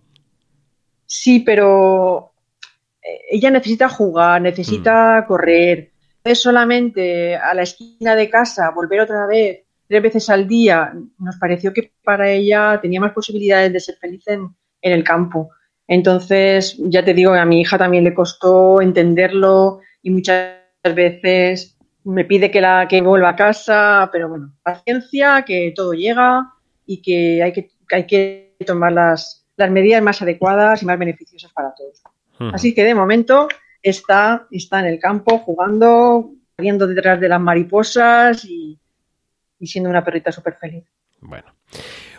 [1.13, 2.35] Sí, pero
[3.03, 5.27] eh, ella necesita jugar, necesita mm.
[5.27, 5.91] correr.
[6.23, 11.37] Es solamente a la esquina de casa, volver otra vez tres veces al día, nos
[11.39, 15.51] pareció que para ella tenía más posibilidades de ser feliz en, el campo.
[15.89, 20.59] Entonces, ya te digo, a mi hija también le costó entenderlo y muchas
[20.95, 26.53] veces me pide que, la, que vuelva a casa, pero bueno, paciencia, que todo llega
[26.87, 31.53] y que hay que, hay que tomar las, las medidas más adecuadas y más beneficiosas
[31.53, 32.03] para todos.
[32.55, 33.49] Así que de momento
[33.83, 38.79] está, está en el campo jugando, corriendo detrás de las mariposas y,
[39.61, 40.85] siendo una perrita súper feliz.
[41.21, 41.55] Bueno,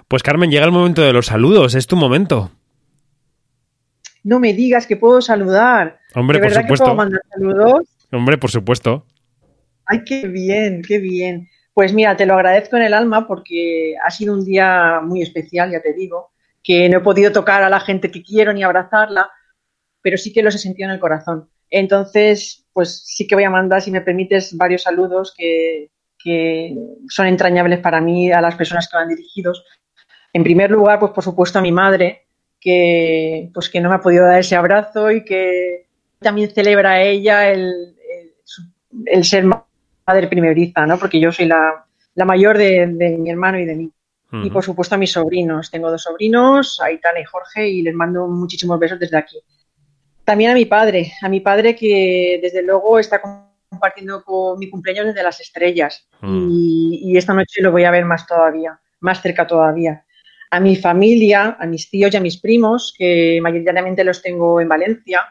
[0.07, 2.51] pues Carmen, llega el momento de los saludos, es tu momento.
[4.23, 5.99] No me digas que puedo saludar.
[6.13, 6.73] Hombre, por supuesto.
[6.73, 7.87] Que puedo mandar saludos?
[8.11, 9.05] Hombre, por supuesto.
[9.85, 11.49] Ay, qué bien, qué bien.
[11.73, 15.71] Pues mira, te lo agradezco en el alma porque ha sido un día muy especial,
[15.71, 16.29] ya te digo
[16.63, 19.29] que no he podido tocar a la gente que quiero ni abrazarla,
[20.01, 21.49] pero sí que los he sentido en el corazón.
[21.69, 25.89] Entonces, pues sí que voy a mandar, si me permites, varios saludos que,
[27.09, 29.65] son entrañables para mí a las personas que van dirigidos.
[30.33, 32.27] En primer lugar, pues por supuesto a mi madre,
[32.59, 35.87] que, pues, que no me ha podido dar ese abrazo y que
[36.19, 37.95] también celebra a ella el,
[39.23, 40.99] ser madre primeriza, ¿no?
[40.99, 41.85] porque yo soy la,
[42.23, 43.91] mayor de mi hermano y de mí.
[44.33, 45.69] Y por supuesto a mis sobrinos.
[45.69, 49.37] Tengo dos sobrinos, Aitana y Jorge, y les mando muchísimos besos desde aquí.
[50.23, 55.07] También a mi padre, a mi padre que desde luego está compartiendo con mi cumpleaños
[55.07, 56.07] desde las estrellas.
[56.21, 56.47] Mm.
[56.49, 60.05] Y, esta noche lo voy a ver más todavía, más cerca todavía.
[60.49, 64.69] A mi familia, a mis tíos y a mis primos, que mayoritariamente los tengo en
[64.69, 65.21] Valencia.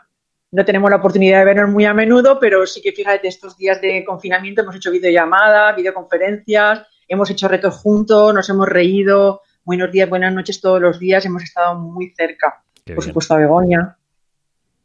[0.51, 3.81] No tenemos la oportunidad de vernos muy a menudo, pero sí que fíjate, estos días
[3.81, 10.09] de confinamiento hemos hecho videollamadas, videoconferencias, hemos hecho retos juntos, nos hemos reído, buenos días,
[10.09, 12.63] buenas noches todos los días, hemos estado muy cerca.
[12.95, 13.99] Por supuesto a Begoña,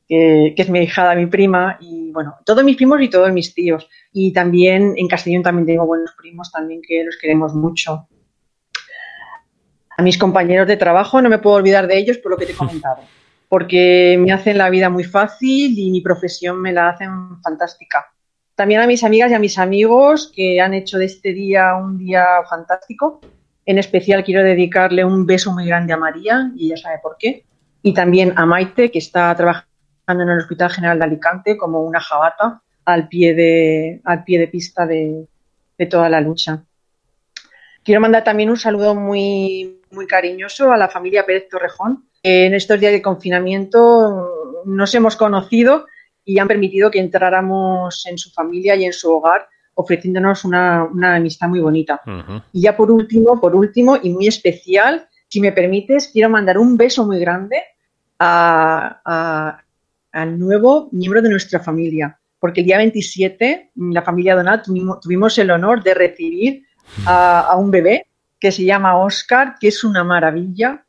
[0.07, 3.87] que, es mi hijada, mi prima, y bueno, todos mis primos y todos mis tíos.
[4.11, 8.07] Y también en Castellón también tengo buenos primos también que los queremos mucho.
[9.95, 12.53] A mis compañeros de trabajo no me puedo olvidar de ellos por lo que te
[12.53, 13.01] he comentado,
[13.49, 18.14] porque me hacen la vida muy fácil y mi profesión me la hacen fantástica.
[18.55, 21.97] También a mis amigas y a mis amigos que han hecho de este día un
[21.97, 23.19] día fantástico.
[23.65, 27.43] En especial quiero dedicarle un beso muy grande a María, y ella sabe por qué.
[27.83, 31.99] Y también a Maite, que está trabajando en el Hospital General de Alicante como una
[31.99, 35.27] jabata al pie de, al pie de pista de,
[35.77, 36.63] de toda la lucha.
[37.83, 42.05] Quiero mandar también un saludo muy, muy cariñoso a la familia Pérez Torrejón.
[42.23, 45.87] En estos días de confinamiento nos hemos conocido
[46.25, 51.47] y han permitido que entráramos en su familia y en su hogar ofreciéndonos una, amistad
[51.47, 52.01] muy bonita.
[52.51, 56.77] Y ya por último, por último y muy especial, si me permites, quiero mandar un
[56.77, 57.61] beso muy grande
[58.17, 59.59] al
[60.39, 64.65] nuevo miembro de nuestra familia, porque el día 27, la familia Donat
[65.01, 66.63] tuvimos, el honor de recibir
[67.05, 68.07] a, a un bebé
[68.39, 70.85] que se llama Oscar, que es una maravilla,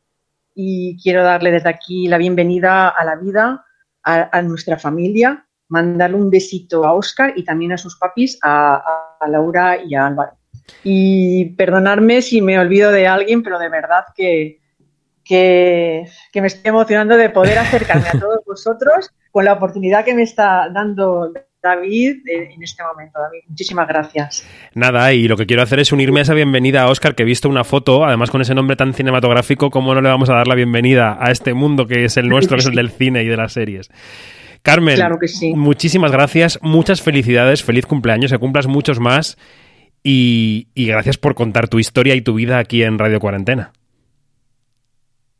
[0.55, 3.66] y quiero darle desde aquí la bienvenida a la vida,
[4.07, 8.81] a, nuestra familia, mandarle un besito a Oscar y también a sus papis, a,
[9.27, 10.37] Laura y a Álvaro.
[10.83, 14.59] Y perdonarme si me olvido de alguien, pero de verdad que,
[15.23, 20.23] que, me estoy emocionando de poder acercarme a todos vosotros con la oportunidad que me
[20.23, 23.19] está dando David en este momento.
[23.19, 24.47] David, muchísimas gracias.
[24.73, 27.25] Nada, y lo que quiero hacer es unirme a esa bienvenida a Oscar, que he
[27.25, 30.47] visto una foto, además con ese nombre tan cinematográfico, ¿cómo no le vamos a dar
[30.47, 33.27] la bienvenida a este mundo que es el nuestro, que es el del cine y
[33.27, 33.89] de las series?
[34.61, 35.53] Carmen, claro que sí.
[35.53, 39.37] muchísimas gracias, muchas felicidades, feliz cumpleaños, que cumplas muchos más
[40.03, 43.71] y, y gracias por contar tu historia y tu vida aquí en Radio Cuarentena.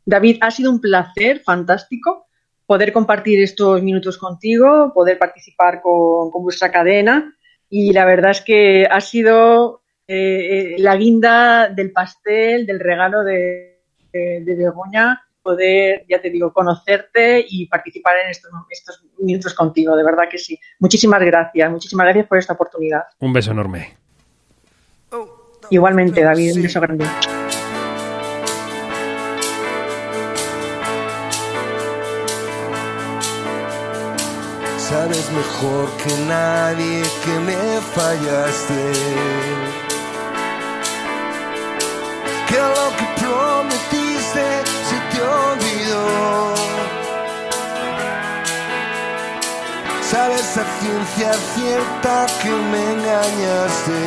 [0.05, 2.26] David, ha sido un placer fantástico
[2.67, 7.33] poder compartir estos minutos contigo, poder participar con, vuestra cadena
[7.69, 13.23] y la verdad es que ha sido eh, eh, la guinda del pastel, del regalo
[13.23, 13.79] de,
[14.13, 20.03] de, Begoña, poder, ya te digo, conocerte y participar en estos, estos minutos contigo, de
[20.03, 20.59] verdad que sí.
[20.79, 23.03] Muchísimas gracias, muchísimas gracias por esta oportunidad.
[23.19, 23.95] Un beso enorme.
[25.69, 27.05] Igualmente, David, un beso grande.
[34.89, 38.83] Sabes mejor que nadie que me fallaste.
[42.47, 44.45] Que lo que prometiste
[44.87, 46.53] se te olvidó.
[50.09, 54.01] Sabes a ciencia cierta que me engañaste.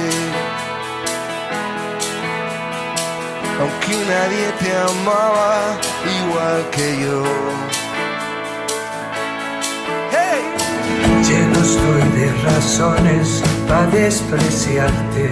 [3.61, 5.79] Aunque nadie te amaba
[6.23, 7.80] igual que yo.
[11.63, 15.31] Estoy de razones para despreciarte.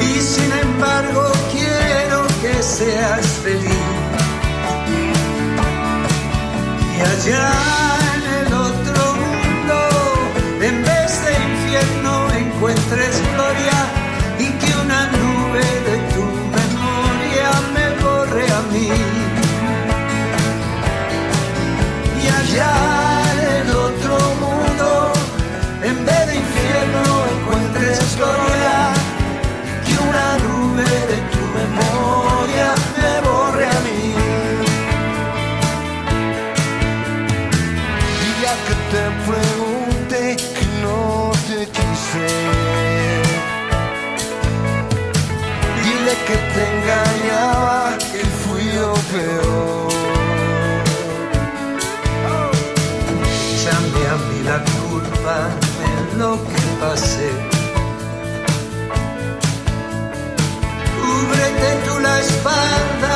[0.00, 3.88] Y sin embargo quiero que seas feliz.
[6.96, 7.50] Y allá
[8.14, 9.78] en el otro mundo,
[10.60, 13.11] en vez de infierno, encuentres
[22.52, 22.91] Y
[62.22, 63.11] espalda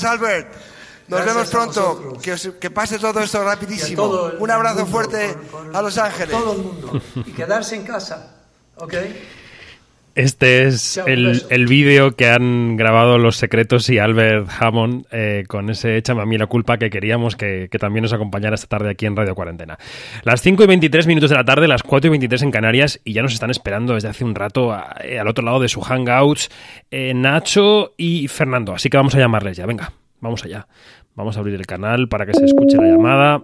[0.00, 0.48] Gracias, Albert.
[1.08, 2.18] Nos Gracias vemos pronto.
[2.22, 4.02] Que, os- que pase todo esto rapidísimo.
[4.02, 6.30] Todo Un abrazo mundo, fuerte con- con- a Los Ángeles.
[6.38, 7.00] Todo el mundo.
[7.26, 8.36] Y quedarse en casa.
[8.76, 8.94] ¿Ok?
[10.16, 15.70] Este es el, el vídeo que han grabado Los Secretos y Albert Hammond eh, con
[15.70, 18.90] ese Échame a mí la culpa que queríamos que, que también nos acompañara esta tarde
[18.90, 19.78] aquí en Radio Cuarentena.
[20.24, 23.12] Las 5 y 23 minutos de la tarde, las 4 y 23 en Canarias y
[23.12, 25.80] ya nos están esperando desde hace un rato a- eh, al otro lado de su
[25.80, 26.50] Hangouts
[26.90, 28.74] eh, Nacho y Fernando.
[28.74, 29.64] Así que vamos a llamarles ya.
[29.66, 30.66] Venga, vamos allá.
[31.14, 33.42] Vamos a abrir el canal para que se escuche la llamada.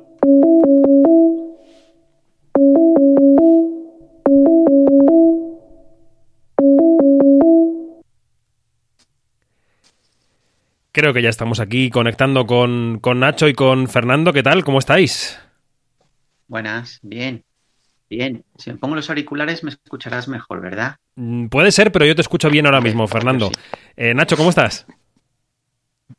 [10.97, 14.33] Creo que ya estamos aquí conectando con, con Nacho y con Fernando.
[14.33, 14.65] ¿Qué tal?
[14.65, 15.39] ¿Cómo estáis?
[16.49, 17.45] Buenas, bien,
[18.09, 18.47] bien.
[18.57, 20.97] Si me pongo los auriculares me escucharás mejor, ¿verdad?
[21.17, 23.51] Mm, Puede ser, pero yo te escucho bien ahora mismo, Fernando.
[23.95, 24.87] Eh, Nacho, ¿cómo estás?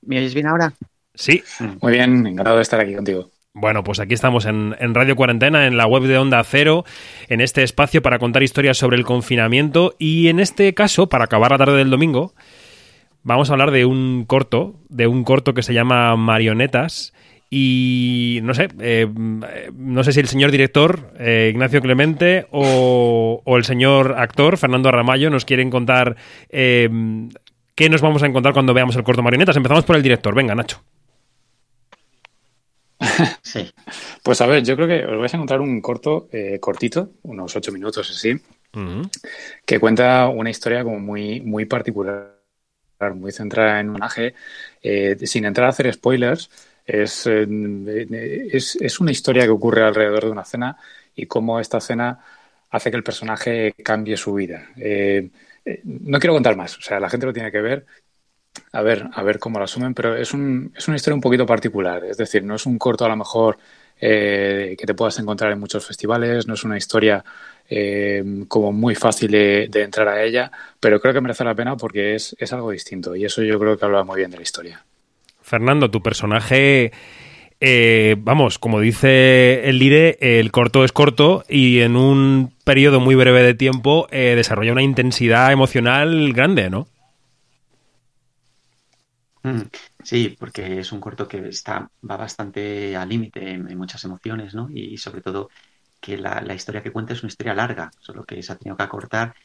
[0.04, 0.72] ¿Me oyes bien ahora?
[1.16, 1.42] Sí.
[1.82, 3.32] Muy bien, encantado de estar aquí contigo.
[3.54, 6.86] Bueno, pues aquí estamos en, en Radio Cuarentena, en la web de Onda Cero,
[7.30, 11.50] en este espacio para contar historias sobre el confinamiento y en este caso, para acabar
[11.50, 12.36] la tarde del domingo,
[13.28, 17.14] vamos a hablar de un corto, de un corto que se llama Marionetas
[17.50, 23.58] y no sé, eh, no sé si el señor director eh, Ignacio Clemente o, o
[23.58, 26.16] el señor actor Fernando Ramallo nos quieren contar
[26.50, 26.90] eh,
[27.76, 29.58] qué nos vamos a encontrar cuando veamos el corto Marionetas.
[29.58, 30.34] Empezamos por el director.
[30.34, 30.82] Venga, Nacho.
[33.42, 33.72] Sí.
[34.24, 37.56] Pues a ver, yo creo que os vais a encontrar un corto, eh, cortito, unos
[37.56, 38.40] ocho minutos así,
[39.66, 42.37] que cuenta una historia como muy, muy particular,
[43.16, 44.36] muy centrada en personaje,
[44.82, 46.50] eh, sin entrar a hacer spoilers.
[46.86, 50.78] Es, eh, es, es una historia que ocurre alrededor de una cena
[51.16, 52.20] y cómo esta cena
[52.70, 54.70] hace que el personaje cambie su vida.
[54.78, 55.30] Eh,
[55.66, 57.86] eh, no quiero contar más, o sea, la gente lo tiene que ver
[58.74, 61.46] a ver, a ver cómo lo asumen, pero es, un, es una historia un poquito
[61.46, 62.04] particular.
[62.06, 63.58] Es decir, no es un corto a lo mejor
[64.00, 67.24] que te puedas encontrar en muchos festivales, no es una historia
[67.70, 72.16] eh, como muy fácil de, entrar a ella, pero creo que merece la pena porque
[72.16, 74.86] es, es algo distinto y eso yo creo que habla muy bien de la historia.
[75.42, 76.92] Fernando, tu personaje
[77.60, 83.16] eh, vamos, como dice el Lire, el corto es corto y en un periodo muy
[83.16, 86.88] breve de tiempo eh, desarrolla una intensidad emocional grande, ¿no?
[89.42, 89.62] Mm,
[90.04, 94.70] sí, porque es un corto que está, va bastante al límite en, muchas emociones, ¿no?
[94.70, 95.50] Y, sobre todo
[96.00, 98.84] que la, historia que cuenta es una historia larga, solo que se ha tenido que
[98.84, 99.36] acortar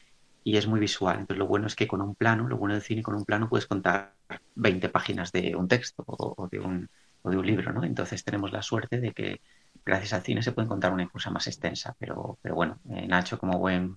[0.45, 1.21] y es muy visual.
[1.21, 3.49] Entonces lo bueno es que con un plano, lo bueno del cine con un plano
[3.49, 4.15] puedes contar
[4.55, 6.89] 20 páginas de un texto o de un,
[7.23, 7.85] o de un libro, ¿no?
[7.85, 9.41] Entonces tenemos la suerte de que
[9.85, 13.39] gracias al cine se puede encontrar una cosa más extensa, pero, pero bueno, eh, Nacho
[13.39, 13.97] como buen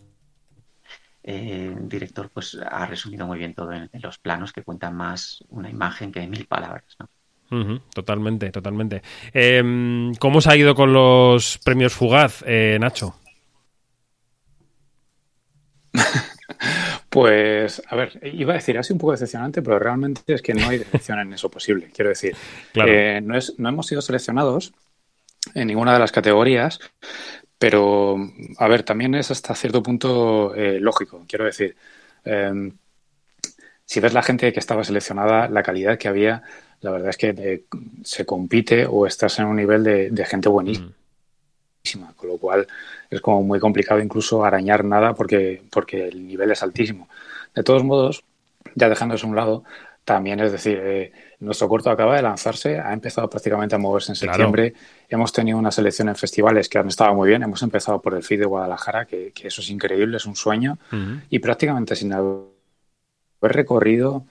[1.23, 5.69] eh, director pues ha resumido muy bien todo en, los planos que cuentan más una
[5.69, 7.09] imagen que mil palabras, ¿no?
[7.93, 9.01] Totalmente, totalmente.
[9.33, 13.15] Em, ¿Cómo se ha ido con los premios Fugaz, eh, Nacho?
[17.15, 20.53] Pues, a ver, iba a decir, ha sido un poco decepcionante, pero realmente es que
[20.53, 21.89] no hay decepción en eso posible.
[21.95, 22.35] Quiero decir,
[22.73, 24.73] eh, no, es, no hemos sido seleccionados
[25.53, 26.81] en ninguna de las categorías,
[27.57, 28.17] pero,
[28.57, 31.23] a ver, también es hasta cierto punto eh, lógico.
[31.25, 31.77] Quiero decir,
[32.25, 32.73] em,
[33.85, 36.43] si ves la gente que estaba seleccionada, la calidad que había,
[36.85, 37.63] la verdad es que eh,
[38.03, 40.87] se compite o estás en un nivel de, gente buenísima.
[40.87, 42.13] Mm.
[42.15, 42.67] Con lo cual,
[43.09, 47.09] es como muy complicado incluso arañar nada porque, porque el nivel es altísimo.
[47.55, 48.23] De todos modos,
[48.75, 49.63] ya dejando eso a un lado,
[50.03, 54.15] también es decir, eh, nuestro corto acaba de lanzarse, ha empezado prácticamente a moverse en
[54.15, 54.75] septiembre,
[55.09, 58.21] hemos tenido una selección en festivales que han estado muy bien, hemos empezado por el
[58.21, 60.77] FID de Guadalajara, que, eso es increíble, es un sueño,
[61.31, 62.45] y prácticamente sin haber
[63.41, 64.25] recorrido,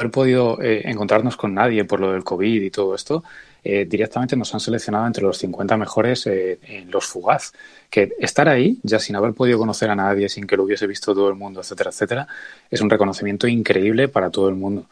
[0.00, 3.24] haber podido eh, encontrarnos con nadie por lo del COVID y todo esto,
[3.62, 7.52] eh, directamente nos han seleccionado entre los 50 mejores eh, en los Fugaz.
[7.90, 11.14] Que estar ahí, ya sin haber podido conocer a nadie, sin que lo hubiese visto
[11.14, 12.28] todo el mundo, etcétera, etcétera,
[12.70, 14.86] es un reconocimiento increíble para todo el mundo.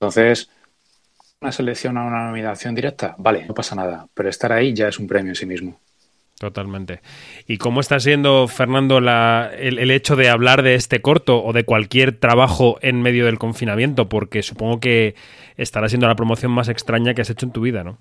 [0.00, 0.48] Entonces,
[1.40, 4.98] una selección a una nominación directa, vale, no pasa nada, pero estar ahí ya es
[4.98, 5.80] un premio en sí mismo.
[6.38, 7.00] Totalmente.
[7.46, 12.18] ¿Y cómo está siendo, Fernando, el, hecho de hablar de este corto o de cualquier
[12.18, 14.10] trabajo en medio del confinamiento?
[14.10, 15.14] Porque supongo que
[15.56, 17.98] estará siendo la promoción más extraña que has hecho en tu vida, ¿no?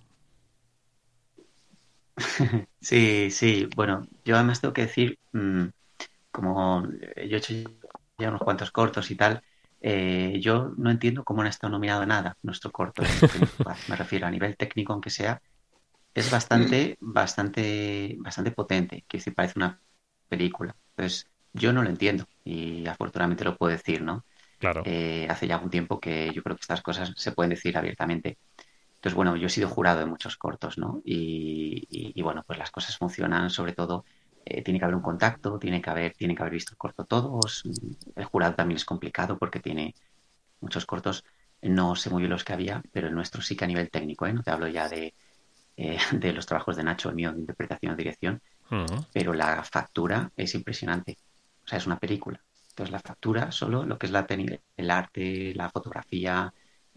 [2.82, 3.68] Sí, sí.
[3.76, 5.66] Bueno, yo además tengo que decir, mm,
[6.30, 7.54] como yo he hecho
[8.18, 9.42] ya unos cuantos cortos y tal,
[9.82, 13.02] eh, yo no entiendo cómo no ha estado nominado nada nuestro corto.
[13.88, 15.42] Me refiero a nivel técnico, aunque sea,
[16.16, 19.82] es bastante, bastante, bastante potente, que si parece una
[20.30, 20.74] película.
[20.92, 24.26] Entonces, yo no lo entiendo y afortunadamente lo puedo decir, ¿no?
[24.58, 24.82] Claro.
[24.86, 28.38] Eh, hace ya algún tiempo que yo creo que estas cosas se pueden decir abiertamente.
[28.96, 31.02] Entonces, bueno, yo he sido jurado de muchos cortos, ¿no?
[31.04, 34.06] Y, bueno, pues las cosas funcionan, sobre todo,
[34.46, 37.04] eh, tiene que haber un contacto, tiene que haber, tiene que haber visto el corto
[37.04, 37.64] todos.
[38.16, 39.94] El jurado también es complicado porque tiene
[40.62, 41.26] muchos cortos,
[41.62, 44.26] no sé muy bien los que había, pero el nuestro sí que a nivel técnico,
[44.26, 44.34] ¿eh?
[44.34, 45.14] No te hablo ya de,
[45.78, 48.42] eh, de los trabajos de Nacho, el mío de interpretación o dirección,
[49.14, 51.18] pero la factura es impresionante.
[51.64, 52.42] O sea, es una película.
[52.70, 56.54] Entonces, la factura, solo lo que es la el arte, la fotografía,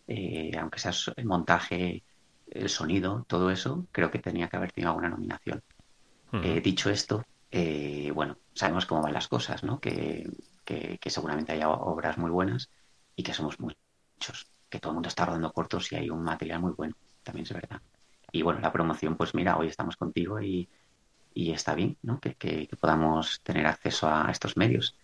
[0.06, 2.02] eh, aunque sea el montaje,
[2.46, 5.62] el sonido, todo eso, creo que tenía que haber tenido alguna nominación.
[6.32, 7.24] Eh, dicho esto,
[8.14, 9.78] bueno, sabemos cómo van las cosas, ¿no?
[9.80, 10.28] Que,
[10.64, 12.70] que, que, seguramente haya obras muy buenas
[13.16, 16.60] y que somos muchos, que todo el mundo está rodando cortos y hay un material
[16.60, 17.80] muy bueno, también es verdad
[18.32, 20.68] y bueno, la promoción, pues mira, hoy estamos contigo y,
[21.34, 22.18] está bien, ¿no?
[22.20, 24.96] Que, podamos tener acceso a estos medios,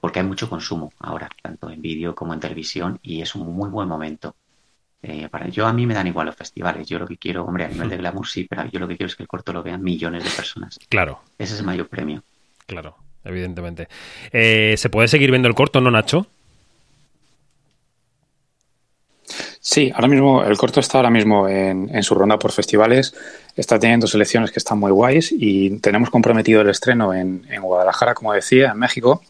[0.00, 3.68] porque hay mucho consumo ahora, tanto en vídeo como en televisión, y es un muy
[3.68, 4.36] buen momento.
[5.02, 7.64] Eh, para, yo a mí me dan igual los festivales, yo lo que quiero, hombre,
[7.64, 9.62] a nivel de glamour sí, pero yo lo que quiero es que el corto lo
[9.62, 10.78] vean millones de personas.
[10.88, 11.20] Claro.
[11.38, 12.22] Ese es el mayor premio.
[12.66, 13.88] Claro, evidentemente.
[14.30, 16.28] Eh, ¿Se puede seguir viendo el corto, no, Nacho?
[19.64, 23.14] Sí, ahora mismo el corto está ahora mismo en, su ronda por festivales,
[23.54, 28.32] está teniendo selecciones que están muy guays y tenemos comprometido el estreno en, Guadalajara, como
[28.32, 29.22] decía, en México,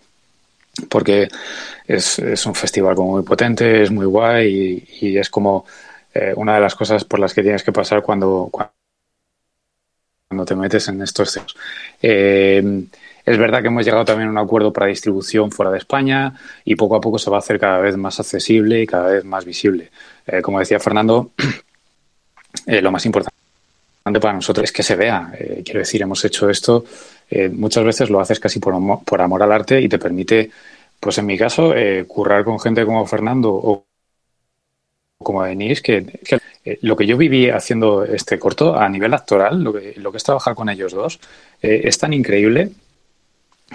[0.89, 1.29] porque
[1.87, 5.67] es, un festival como muy potente, es muy guay y, es como
[6.15, 8.73] eh, una de las cosas por las que tienes que pasar cuando, cuando
[10.47, 11.39] te metes en estos.
[12.01, 12.87] Eh,
[13.25, 16.35] es verdad que hemos llegado también a un acuerdo para distribución fuera de España
[16.65, 19.25] y poco a poco se va a hacer cada vez más accesible y cada vez
[19.25, 19.91] más visible.
[20.27, 21.31] Eh, como decía Fernando,
[22.67, 23.33] eh, lo más importante
[24.21, 25.33] para nosotros es que se vea.
[25.39, 26.85] Eh, quiero decir, hemos hecho esto,
[27.53, 30.51] muchas veces lo haces casi por, amor al arte y te permite,
[31.01, 31.73] pues en mi caso,
[32.07, 33.87] currar con gente como Fernando o
[35.19, 36.21] como Denise, que,
[36.83, 40.69] lo que yo viví haciendo este corto a nivel actoral, lo que, es trabajar con
[40.69, 41.21] ellos dos,
[41.63, 42.73] es tan increíble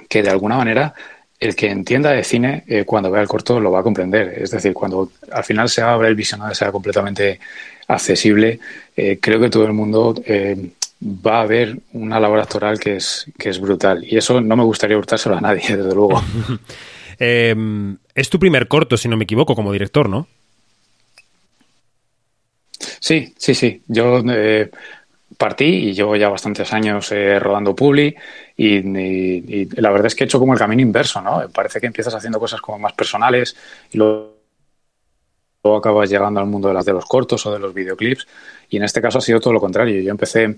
[0.07, 0.93] que de alguna manera
[1.39, 4.41] el que entienda de cine eh, cuando vea el corto lo va a comprender.
[4.41, 7.39] Es decir, cuando al final se abre el visionario, sea completamente
[7.87, 8.59] accesible,
[9.21, 10.13] creo que todo el mundo
[11.01, 14.03] va a ver una labor actoral que es, que es brutal.
[14.03, 16.21] Y eso no me gustaría hurtárselo a nadie, desde luego.
[17.19, 20.27] Em, es tu primer corto, si no me equivoco, como director, ¿no?
[22.99, 23.81] Sí, sí, sí.
[23.87, 24.69] Yo eh,
[25.37, 28.15] partí y llevo ya bastantes años eh, rodando Publi
[28.55, 31.47] y, la verdad es que he hecho como el camino inverso, ¿no?
[31.49, 33.55] Parece que empiezas haciendo cosas como más personales
[33.91, 34.35] y luego,
[35.63, 38.25] acabas llegando al mundo de, las, de los cortos o de los videoclips
[38.69, 40.01] y en este caso ha sido todo lo contrario.
[40.01, 40.55] Yo empecé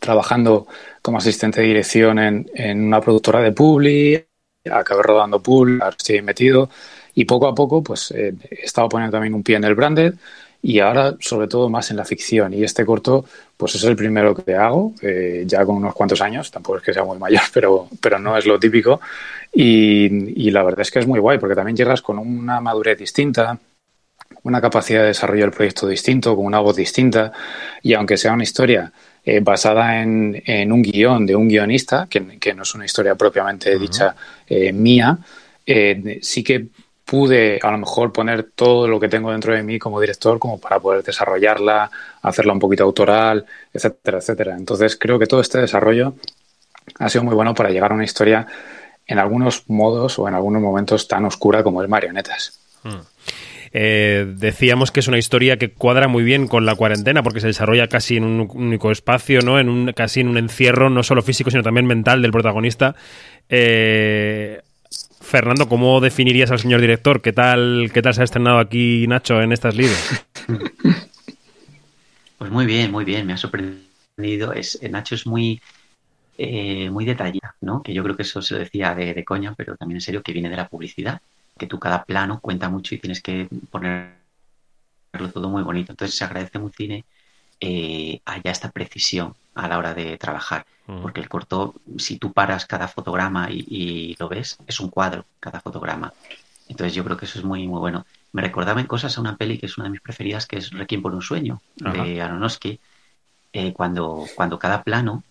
[0.00, 0.66] trabajando
[1.02, 4.26] como asistente de dirección en, en una productora de Publi,
[4.70, 6.70] acabé rodando Publi, ahora estoy metido
[7.14, 10.14] y poco a poco pues eh, he estado poniendo también un pie en el branded
[10.62, 12.52] y ahora sobre todo más en la ficción.
[12.54, 13.24] Y este corto,
[13.56, 16.92] pues es el primero que hago, eh, ya con unos cuantos años, tampoco es que
[16.92, 19.00] sea muy mayor, pero, pero no es lo típico.
[19.52, 23.58] Y, la verdad es que es muy guay, porque también llegas con una madurez distinta,
[24.42, 27.32] una capacidad de desarrollo del proyecto distinto, con una voz distinta,
[27.82, 28.92] y aunque sea una historia
[29.24, 33.14] eh, basada en, en, un guion de un guionista, que, que no es una historia
[33.14, 34.14] propiamente dicha
[34.46, 35.18] eh, mía,
[36.20, 36.66] sí que
[37.06, 40.60] pude a lo mejor poner todo lo que tengo dentro de mí como director como
[40.60, 44.56] para poder desarrollarla, hacerla un poquito autoral, etcétera, etcétera.
[44.56, 46.14] Entonces creo que todo este desarrollo
[46.98, 48.46] ha sido muy bueno para llegar a una historia
[49.06, 52.58] en algunos modos o en algunos momentos tan oscura como es Marionetas.
[52.82, 53.00] Hmm.
[53.72, 57.48] Eh, decíamos que es una historia que cuadra muy bien con la cuarentena porque se
[57.48, 59.60] desarrolla casi en un único espacio, ¿no?
[59.60, 62.96] En un, casi en un encierro, no solo físico, sino también mental del protagonista.
[63.48, 64.62] Eh,
[65.26, 67.20] Fernando, ¿cómo definirías al señor director?
[67.20, 70.24] ¿Qué tal, qué tal se ha estrenado aquí Nacho en estas lides?
[72.38, 74.52] Pues muy bien, muy bien, me ha sorprendido.
[74.52, 75.58] Es, eh, Nacho es muy,
[76.36, 77.82] eh, muy detallista, ¿no?
[77.82, 80.34] Que yo creo que eso se lo decía de, coña, pero también en serio que
[80.34, 81.22] viene de la publicidad,
[81.58, 84.12] que tú cada plano cuenta mucho y tienes que ponerlo
[85.32, 85.92] todo muy bonito.
[85.92, 87.06] Entonces se agradece muy cine
[87.60, 90.66] eh, haya esta precisión a la hora de trabajar.
[91.02, 95.60] Porque el corto, si tú paras cada fotograma y, lo ves, es un cuadro cada
[95.60, 96.12] fotograma.
[96.68, 98.06] Entonces yo creo que eso es muy, muy bueno.
[98.30, 100.70] Me recordaba en cosas a una peli que es una de mis preferidas, que es
[100.70, 102.78] Requiem por un sueño, de Aronofsky,
[103.52, 105.24] eh, cuando, cuando cada plano,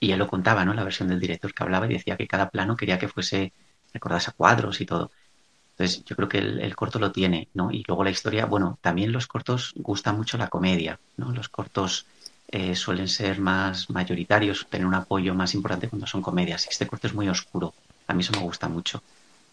[0.00, 0.72] y él lo contaba, ¿no?
[0.72, 3.52] La versión del director que hablaba y decía que cada plano quería que fuese,
[3.92, 5.10] recordase a cuadros y todo.
[5.72, 7.70] Entonces, yo creo que el, corto lo tiene, ¿no?
[7.70, 11.32] Y luego la historia, bueno, también los cortos gusta mucho la comedia, ¿no?
[11.32, 12.06] Los cortos
[12.48, 16.66] eh, suelen ser más mayoritarios, tener un apoyo más importante cuando son comedias.
[16.70, 17.72] Este corto es muy oscuro,
[18.06, 19.02] a mí eso me gusta mucho,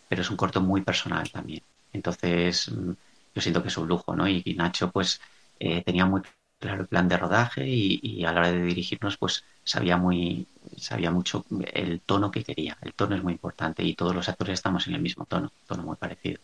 [0.10, 1.64] pero es un corto muy personal también.
[1.94, 2.92] Entonces, mm,
[3.36, 4.28] yo siento que es un lujo, ¿no?
[4.28, 5.22] Y, Nacho, pues,
[5.60, 6.22] eh, tenía muy
[6.60, 10.46] claro el plan de rodaje y, a la hora de dirigirnos, pues, sabía muy,
[10.78, 12.78] sabía mucho el tono que quería.
[12.82, 15.84] El tono es muy importante y todos los actores estamos en el mismo tono, tono
[15.84, 16.40] muy parecido.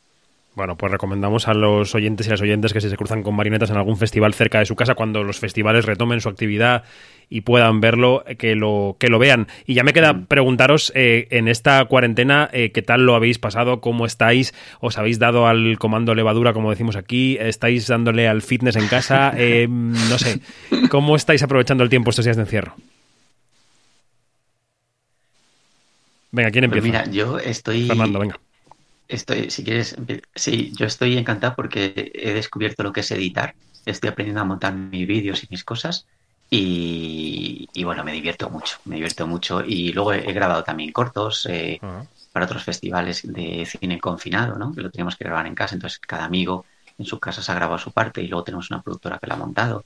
[0.55, 3.71] Bueno, pues recomendamos a los oyentes y las oyentes que si se cruzan con marionetas
[3.71, 6.85] en algún festival cerca de su casa, cuando los festivales retomen su actividad
[7.29, 9.47] y puedan verlo, que lo, que lo vean.
[9.65, 10.27] Y ya me queda mm.
[10.27, 13.81] preguntaros, eh, en esta cuarentena, eh, ¿qué tal lo habéis pasado?
[13.81, 14.53] ¿Cómo estáis?
[14.79, 17.37] ¿Os habéis dado al comando levadura, como decimos aquí?
[17.37, 19.33] ¿Estáis dándole al fitness en casa?
[19.47, 20.39] Eh, no sé,
[20.89, 22.75] ¿cómo estáis aprovechando el tiempo estos días de encierro?
[26.35, 27.05] Venga, ¿quién pues empieza?
[27.05, 27.87] mira, yo estoy...
[27.87, 28.39] Fernando, venga.
[29.07, 29.95] Estoy, si quieres,
[30.33, 33.55] sí, yo estoy encantado porque he descubierto lo que es editar.
[33.85, 36.05] Estoy aprendiendo a montar mis vídeos y mis cosas.
[36.49, 39.63] Y, bueno, me divierto mucho, me divierto mucho.
[39.63, 41.79] Y luego he, grabado también cortos eh,
[42.33, 44.73] para otros festivales de cine confinado, ¿no?
[44.73, 45.75] Que lo teníamos que grabar en casa.
[45.75, 46.65] Entonces, cada amigo
[46.97, 49.35] en su casa se ha grabado su parte y luego tenemos una productora que lo
[49.35, 49.85] ha montado.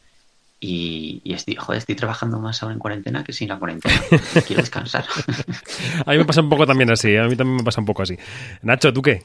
[0.61, 3.95] Y, estoy, joder, estoy trabajando más ahora en cuarentena que sin la cuarentena.
[4.47, 5.05] Quiero descansar.
[6.05, 8.03] a mí me pasa un poco también así, a mí también me pasa un poco
[8.03, 8.17] así.
[8.61, 9.23] Nacho, ¿tú qué?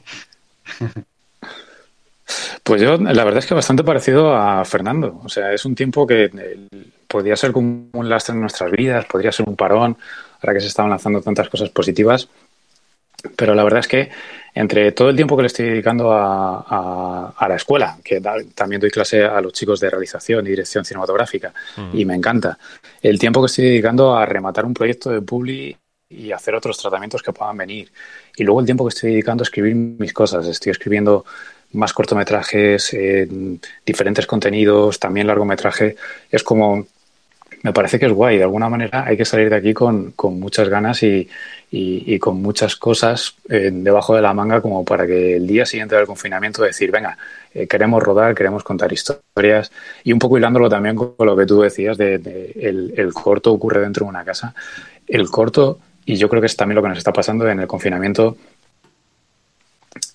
[2.63, 5.21] Pues yo, la verdad es que bastante parecido a Fernando.
[5.23, 6.67] O sea, es un tiempo que eh,
[7.07, 9.97] podría ser como un lastre en nuestras vidas, podría ser un parón,
[10.41, 12.27] ahora que se están lanzando tantas cosas positivas.
[13.35, 14.09] Pero la verdad es que
[14.55, 18.21] entre todo el tiempo que le estoy dedicando a, la escuela, que
[18.55, 21.53] también doy clase a los chicos de realización y dirección cinematográfica,
[21.93, 22.57] y me encanta,
[23.01, 25.77] el tiempo que estoy dedicando a rematar un proyecto de Publi
[26.09, 27.91] y hacer otros tratamientos que puedan venir,
[28.37, 31.25] y luego el tiempo que estoy dedicando a escribir mis cosas, estoy escribiendo
[31.73, 33.27] más cortometrajes, eh,
[33.85, 35.97] diferentes contenidos, también largometraje,
[36.31, 36.87] es como
[37.63, 38.37] me parece que es guay.
[38.37, 41.27] De alguna manera hay que salir de aquí con, con muchas ganas y,
[41.71, 45.95] y, con muchas cosas eh, debajo de la manga como para que el día siguiente
[45.95, 47.17] del confinamiento decir, venga,
[47.53, 49.71] eh, queremos rodar, queremos contar historias
[50.03, 52.15] y un poco hilándolo también con lo que tú decías de,
[52.55, 54.53] el, el, corto ocurre dentro de una casa.
[55.07, 57.67] El corto, y yo creo que es también lo que nos está pasando en el
[57.67, 58.37] confinamiento,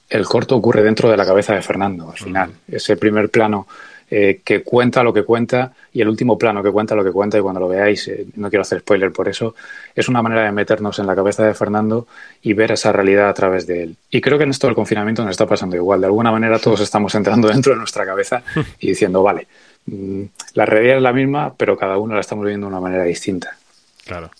[0.09, 2.51] el corto ocurre dentro de la cabeza de Fernando, al final.
[2.67, 3.67] Ese primer plano
[4.11, 7.39] eh, que cuenta lo que cuenta y el último plano que cuenta lo que cuenta
[7.39, 9.55] y cuando lo veáis, eh, no quiero hacer spoiler por eso,
[9.95, 12.09] es una manera de meternos en la cabeza de Fernando
[12.43, 13.97] y ver esa realidad a través de él.
[14.11, 16.01] Y creo que en esto del confinamiento nos está pasando igual.
[16.01, 18.43] De alguna manera todos estamos entrando dentro de nuestra cabeza
[18.81, 19.47] y diciendo, vale,
[19.87, 20.23] mm,
[20.55, 23.57] la realidad es la misma, pero cada uno la estamos viviendo de una manera distinta.
[24.05, 24.31] Claro.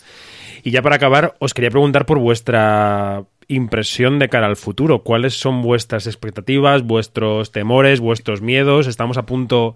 [0.63, 5.03] Y ya para acabar, os quería preguntar por vuestra impresión de cara al futuro.
[5.03, 8.87] ¿Cuáles son vuestras expectativas, vuestros temores, vuestros miedos?
[8.87, 9.75] Estamos a punto,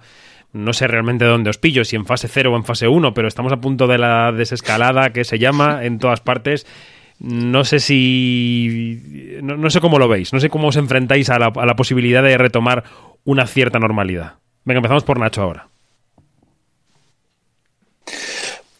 [0.52, 3.28] no sé realmente dónde os pillo, si en fase 0 o en fase 1, pero
[3.28, 6.66] estamos a punto de la desescalada que se llama en todas partes.
[7.18, 9.38] No sé si.
[9.42, 12.22] No, sé cómo lo veis, no sé cómo os enfrentáis a la, a la posibilidad
[12.22, 12.84] de retomar
[13.24, 14.34] una cierta normalidad.
[14.64, 15.68] Venga, empezamos por Nacho ahora.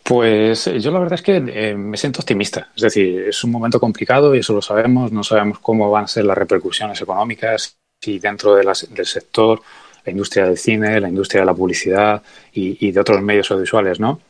[0.04, 2.68] Pues eh, yo la verdad es que eh, me siento optimista.
[2.76, 5.10] Es decir, es un momento complicado y eso lo sabemos.
[5.10, 8.68] No sabemos cómo van a ser las repercusiones económicas y dentro del
[9.06, 9.62] sector,
[10.04, 12.22] la industria del cine, la industria de la publicidad
[12.52, 14.20] y, de otros medios audiovisuales, ¿no?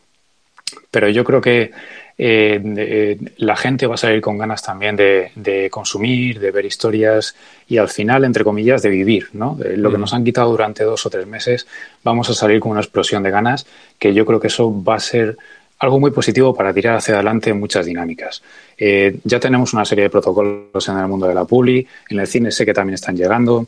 [0.92, 1.72] Pero yo creo que
[2.16, 7.34] eh, la gente va a salir con ganas también de, consumir, de ver historias
[7.66, 9.58] y al final, entre comillas, de vivir, ¿no?
[9.58, 10.00] lo que mm.
[10.00, 11.66] nos han quitado durante dos o tres meses,
[12.04, 13.66] vamos a salir con una explosión de ganas
[13.98, 15.36] que yo creo que eso va a ser
[15.78, 18.42] algo muy positivo para tirar hacia adelante muchas dinámicas.
[18.76, 22.26] Eh, ya tenemos una serie de protocolos en el mundo de la publi, en el
[22.26, 23.66] cine sé que también están llegando,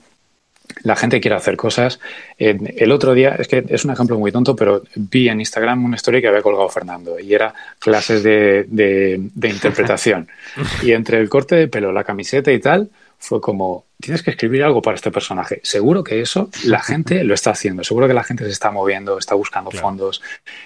[0.83, 2.01] la gente quiere hacer cosas.
[2.39, 5.85] Eh, el otro día, es que es un ejemplo muy tonto, pero vi en Instagram
[5.85, 10.29] una historia que había colgado Fernando y era clases de, de interpretación.
[10.83, 14.63] y entre el corte de pelo, la camiseta y tal, fue como, tienes que escribir
[14.63, 15.61] algo para este personaje.
[15.63, 19.19] Seguro que eso la gente lo está haciendo, seguro que la gente se está moviendo,
[19.19, 20.23] está buscando fondos,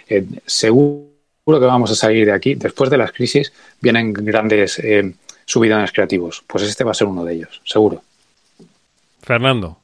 [0.09, 1.10] eh, seguro
[1.59, 2.55] que vamos a salir de aquí.
[2.55, 5.15] Después de las crisis vienen grandes eh,
[5.45, 6.45] subidones creativos.
[6.47, 8.03] Pues este va a ser uno de ellos, seguro.
[9.23, 9.79] Fernando.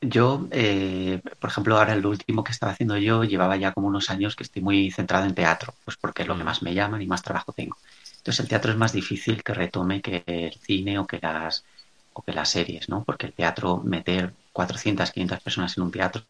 [0.00, 4.10] Yo, eh, por ejemplo, ahora el último que estaba haciendo yo, llevaba ya como unos
[4.10, 7.02] años que estoy muy centrado en teatro, pues porque es lo que más me llaman
[7.02, 7.76] y más trabajo tengo.
[8.18, 11.64] Entonces el teatro es más difícil que retome que el cine o que las
[12.12, 13.04] o que las series, ¿no?
[13.04, 16.22] Porque el teatro, meter 400, 500 personas en un teatro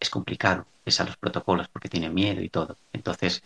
[0.00, 2.76] es complicado, es a los protocolos porque tiene miedo y todo.
[2.92, 3.42] Entonces,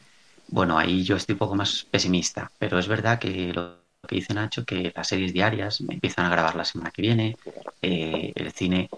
[0.49, 4.35] bueno, ahí yo estoy un poco más pesimista, pero es verdad que lo que dice
[4.35, 7.37] Nacho, que las series diarias me empiezan a grabar la semana que viene,
[7.83, 8.89] eh, el cine...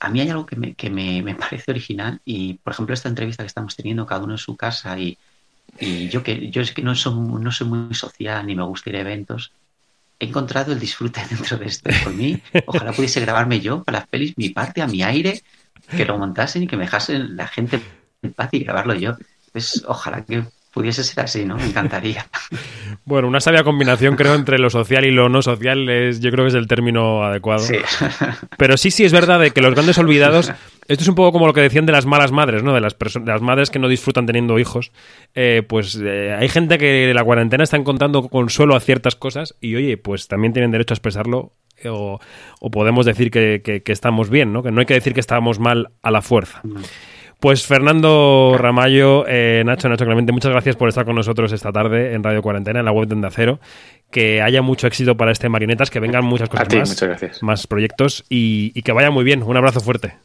[0.00, 3.08] A mí hay algo que, me, que me, me, parece original y, por ejemplo, esta
[3.08, 5.16] entrevista que estamos teniendo, cada uno en su casa y,
[5.78, 8.90] y yo que yo es que no soy, no soy muy social ni me gusta
[8.90, 9.52] ir a eventos,
[10.18, 11.90] he encontrado el disfrute dentro de esto.
[12.02, 15.42] Por mí, ojalá pudiese grabarme yo para las pelis mi parte a mi aire
[15.88, 17.80] que lo montasen y que me dejasen la gente
[18.22, 19.16] en paz y grabarlo yo.
[19.52, 20.44] Pues ojalá que
[20.74, 21.56] pudiese ser así, ¿no?
[21.56, 22.26] Me encantaría.
[23.06, 26.44] Bueno, una sabia combinación creo entre lo social y lo no social es, yo creo
[26.44, 27.58] que es el término adecuado.
[27.58, 27.76] Sí.
[28.56, 30.50] Pero sí, sí es verdad de que los grandes olvidados,
[30.88, 32.72] esto es un poco como lo que decían de las malas madres, ¿no?
[32.72, 32.96] De las,
[33.26, 34.90] las madres que no disfrutan teniendo hijos.
[35.34, 39.74] Eh, pues eh, hay gente que la cuarentena está encontrando consuelo a ciertas cosas y
[39.74, 41.52] oye, pues también tienen derecho a expresarlo
[41.84, 42.20] o,
[42.70, 44.62] podemos decir que, estamos bien, ¿no?
[44.62, 46.62] Que no hay que decir que estamos mal a la fuerza.
[47.40, 52.14] Pues Fernando Ramallo, eh, Nacho, Nacho Clemente, muchas gracias por estar con nosotros esta tarde
[52.14, 53.60] en Radio Cuarentena, en la web de Onda Cero.
[54.10, 57.42] Que haya mucho éxito para este Marionetas, que vengan muchas cosas más, muchas gracias.
[57.42, 59.42] más proyectos y, que vaya muy bien.
[59.42, 60.16] Un abrazo fuerte.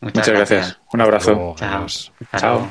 [0.00, 0.78] Muchas, gracias.
[0.92, 1.56] Un abrazo.
[1.58, 2.70] Chao.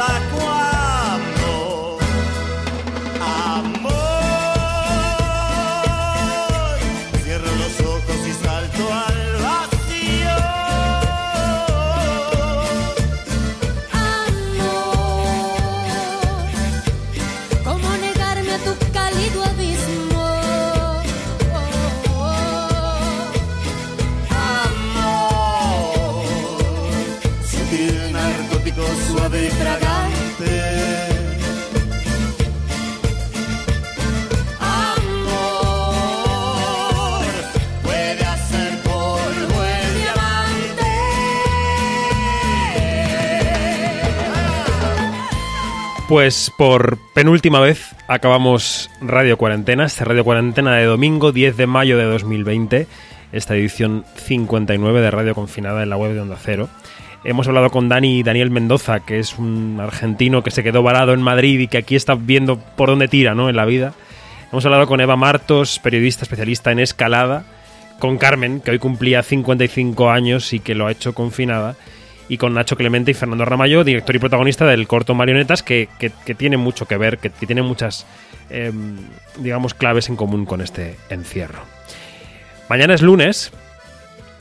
[0.00, 0.59] pensar hasta
[46.10, 51.96] Pues por penúltima vez acabamos Radio Cuarentena, esta Radio Cuarentena de domingo 10 de mayo
[51.96, 52.88] de 2020,
[53.30, 56.68] esta edición 59 de Radio Confinada en la web de Onda Cero.
[57.22, 61.22] Hemos hablado con Dani Daniel Mendoza, que es un argentino que se quedó varado en
[61.22, 63.48] Madrid y que aquí está viendo por dónde tira ¿no?
[63.48, 63.94] en la vida.
[64.50, 67.44] Hemos hablado con Eva Martos, periodista especialista en escalada,
[68.00, 71.76] con Carmen, que hoy cumplía 55 años y que lo ha hecho confinada,
[72.30, 76.34] y con Nacho Clemente y Fernando Ramallo, director y protagonista del corto Marionetas, que, que-
[76.34, 78.06] tiene mucho que ver, que, tiene muchas,
[78.50, 78.72] eh,
[79.38, 81.60] digamos, claves en común con este encierro.
[82.68, 83.50] Mañana es lunes,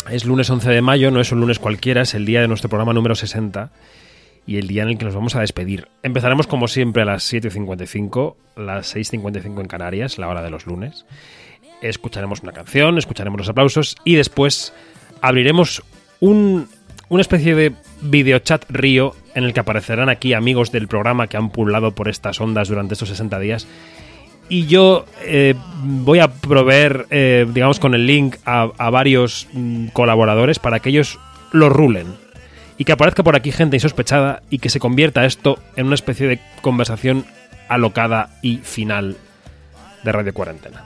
[0.10, 2.70] es lunes 11 de mayo, no es un lunes cualquiera, es el día de nuestro
[2.70, 3.72] programa número 60
[4.46, 5.88] y el día en el que nos vamos a despedir.
[6.04, 11.06] Empezaremos como siempre a las 7.55, las 6.55 en Canarias, la hora de los lunes.
[11.82, 14.74] Escucharemos una canción, escucharemos los aplausos y después
[15.22, 15.82] abriremos
[16.20, 16.68] un,
[17.10, 21.50] una especie de videochat río en el que aparecerán aquí amigos del programa que han
[21.50, 23.68] pululado por estas ondas durante estos 60 días
[24.50, 25.54] y yo eh,
[25.84, 31.20] voy a proveer, eh, digamos, con el link a, varios mm, colaboradores para que ellos
[31.52, 32.08] lo rulen.
[32.78, 36.28] Y que aparezca por aquí gente insospechada y que se convierta esto en una especie
[36.28, 37.26] de conversación
[37.68, 39.18] alocada y final
[40.04, 40.86] de Radio Cuarentena.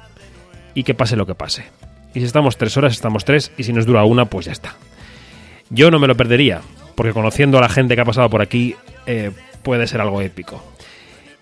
[0.73, 1.63] Y que pase lo que pase.
[2.13, 3.51] Y si estamos tres horas, estamos tres.
[3.57, 4.75] Y si nos dura una, pues ya está.
[5.73, 6.61] Yo no me lo perdería,
[6.93, 8.75] porque conociendo a la gente que ha pasado por aquí,
[9.07, 9.31] eh,
[9.63, 10.63] puede ser algo épico.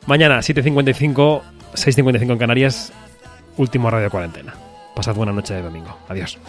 [0.08, 1.42] Mañana, 7.55,
[1.74, 2.94] 6.55 en Canarias,
[3.58, 4.54] último Radio Cuarentena.
[4.96, 5.98] Pasad buena noche de domingo.
[6.08, 6.40] Adiós.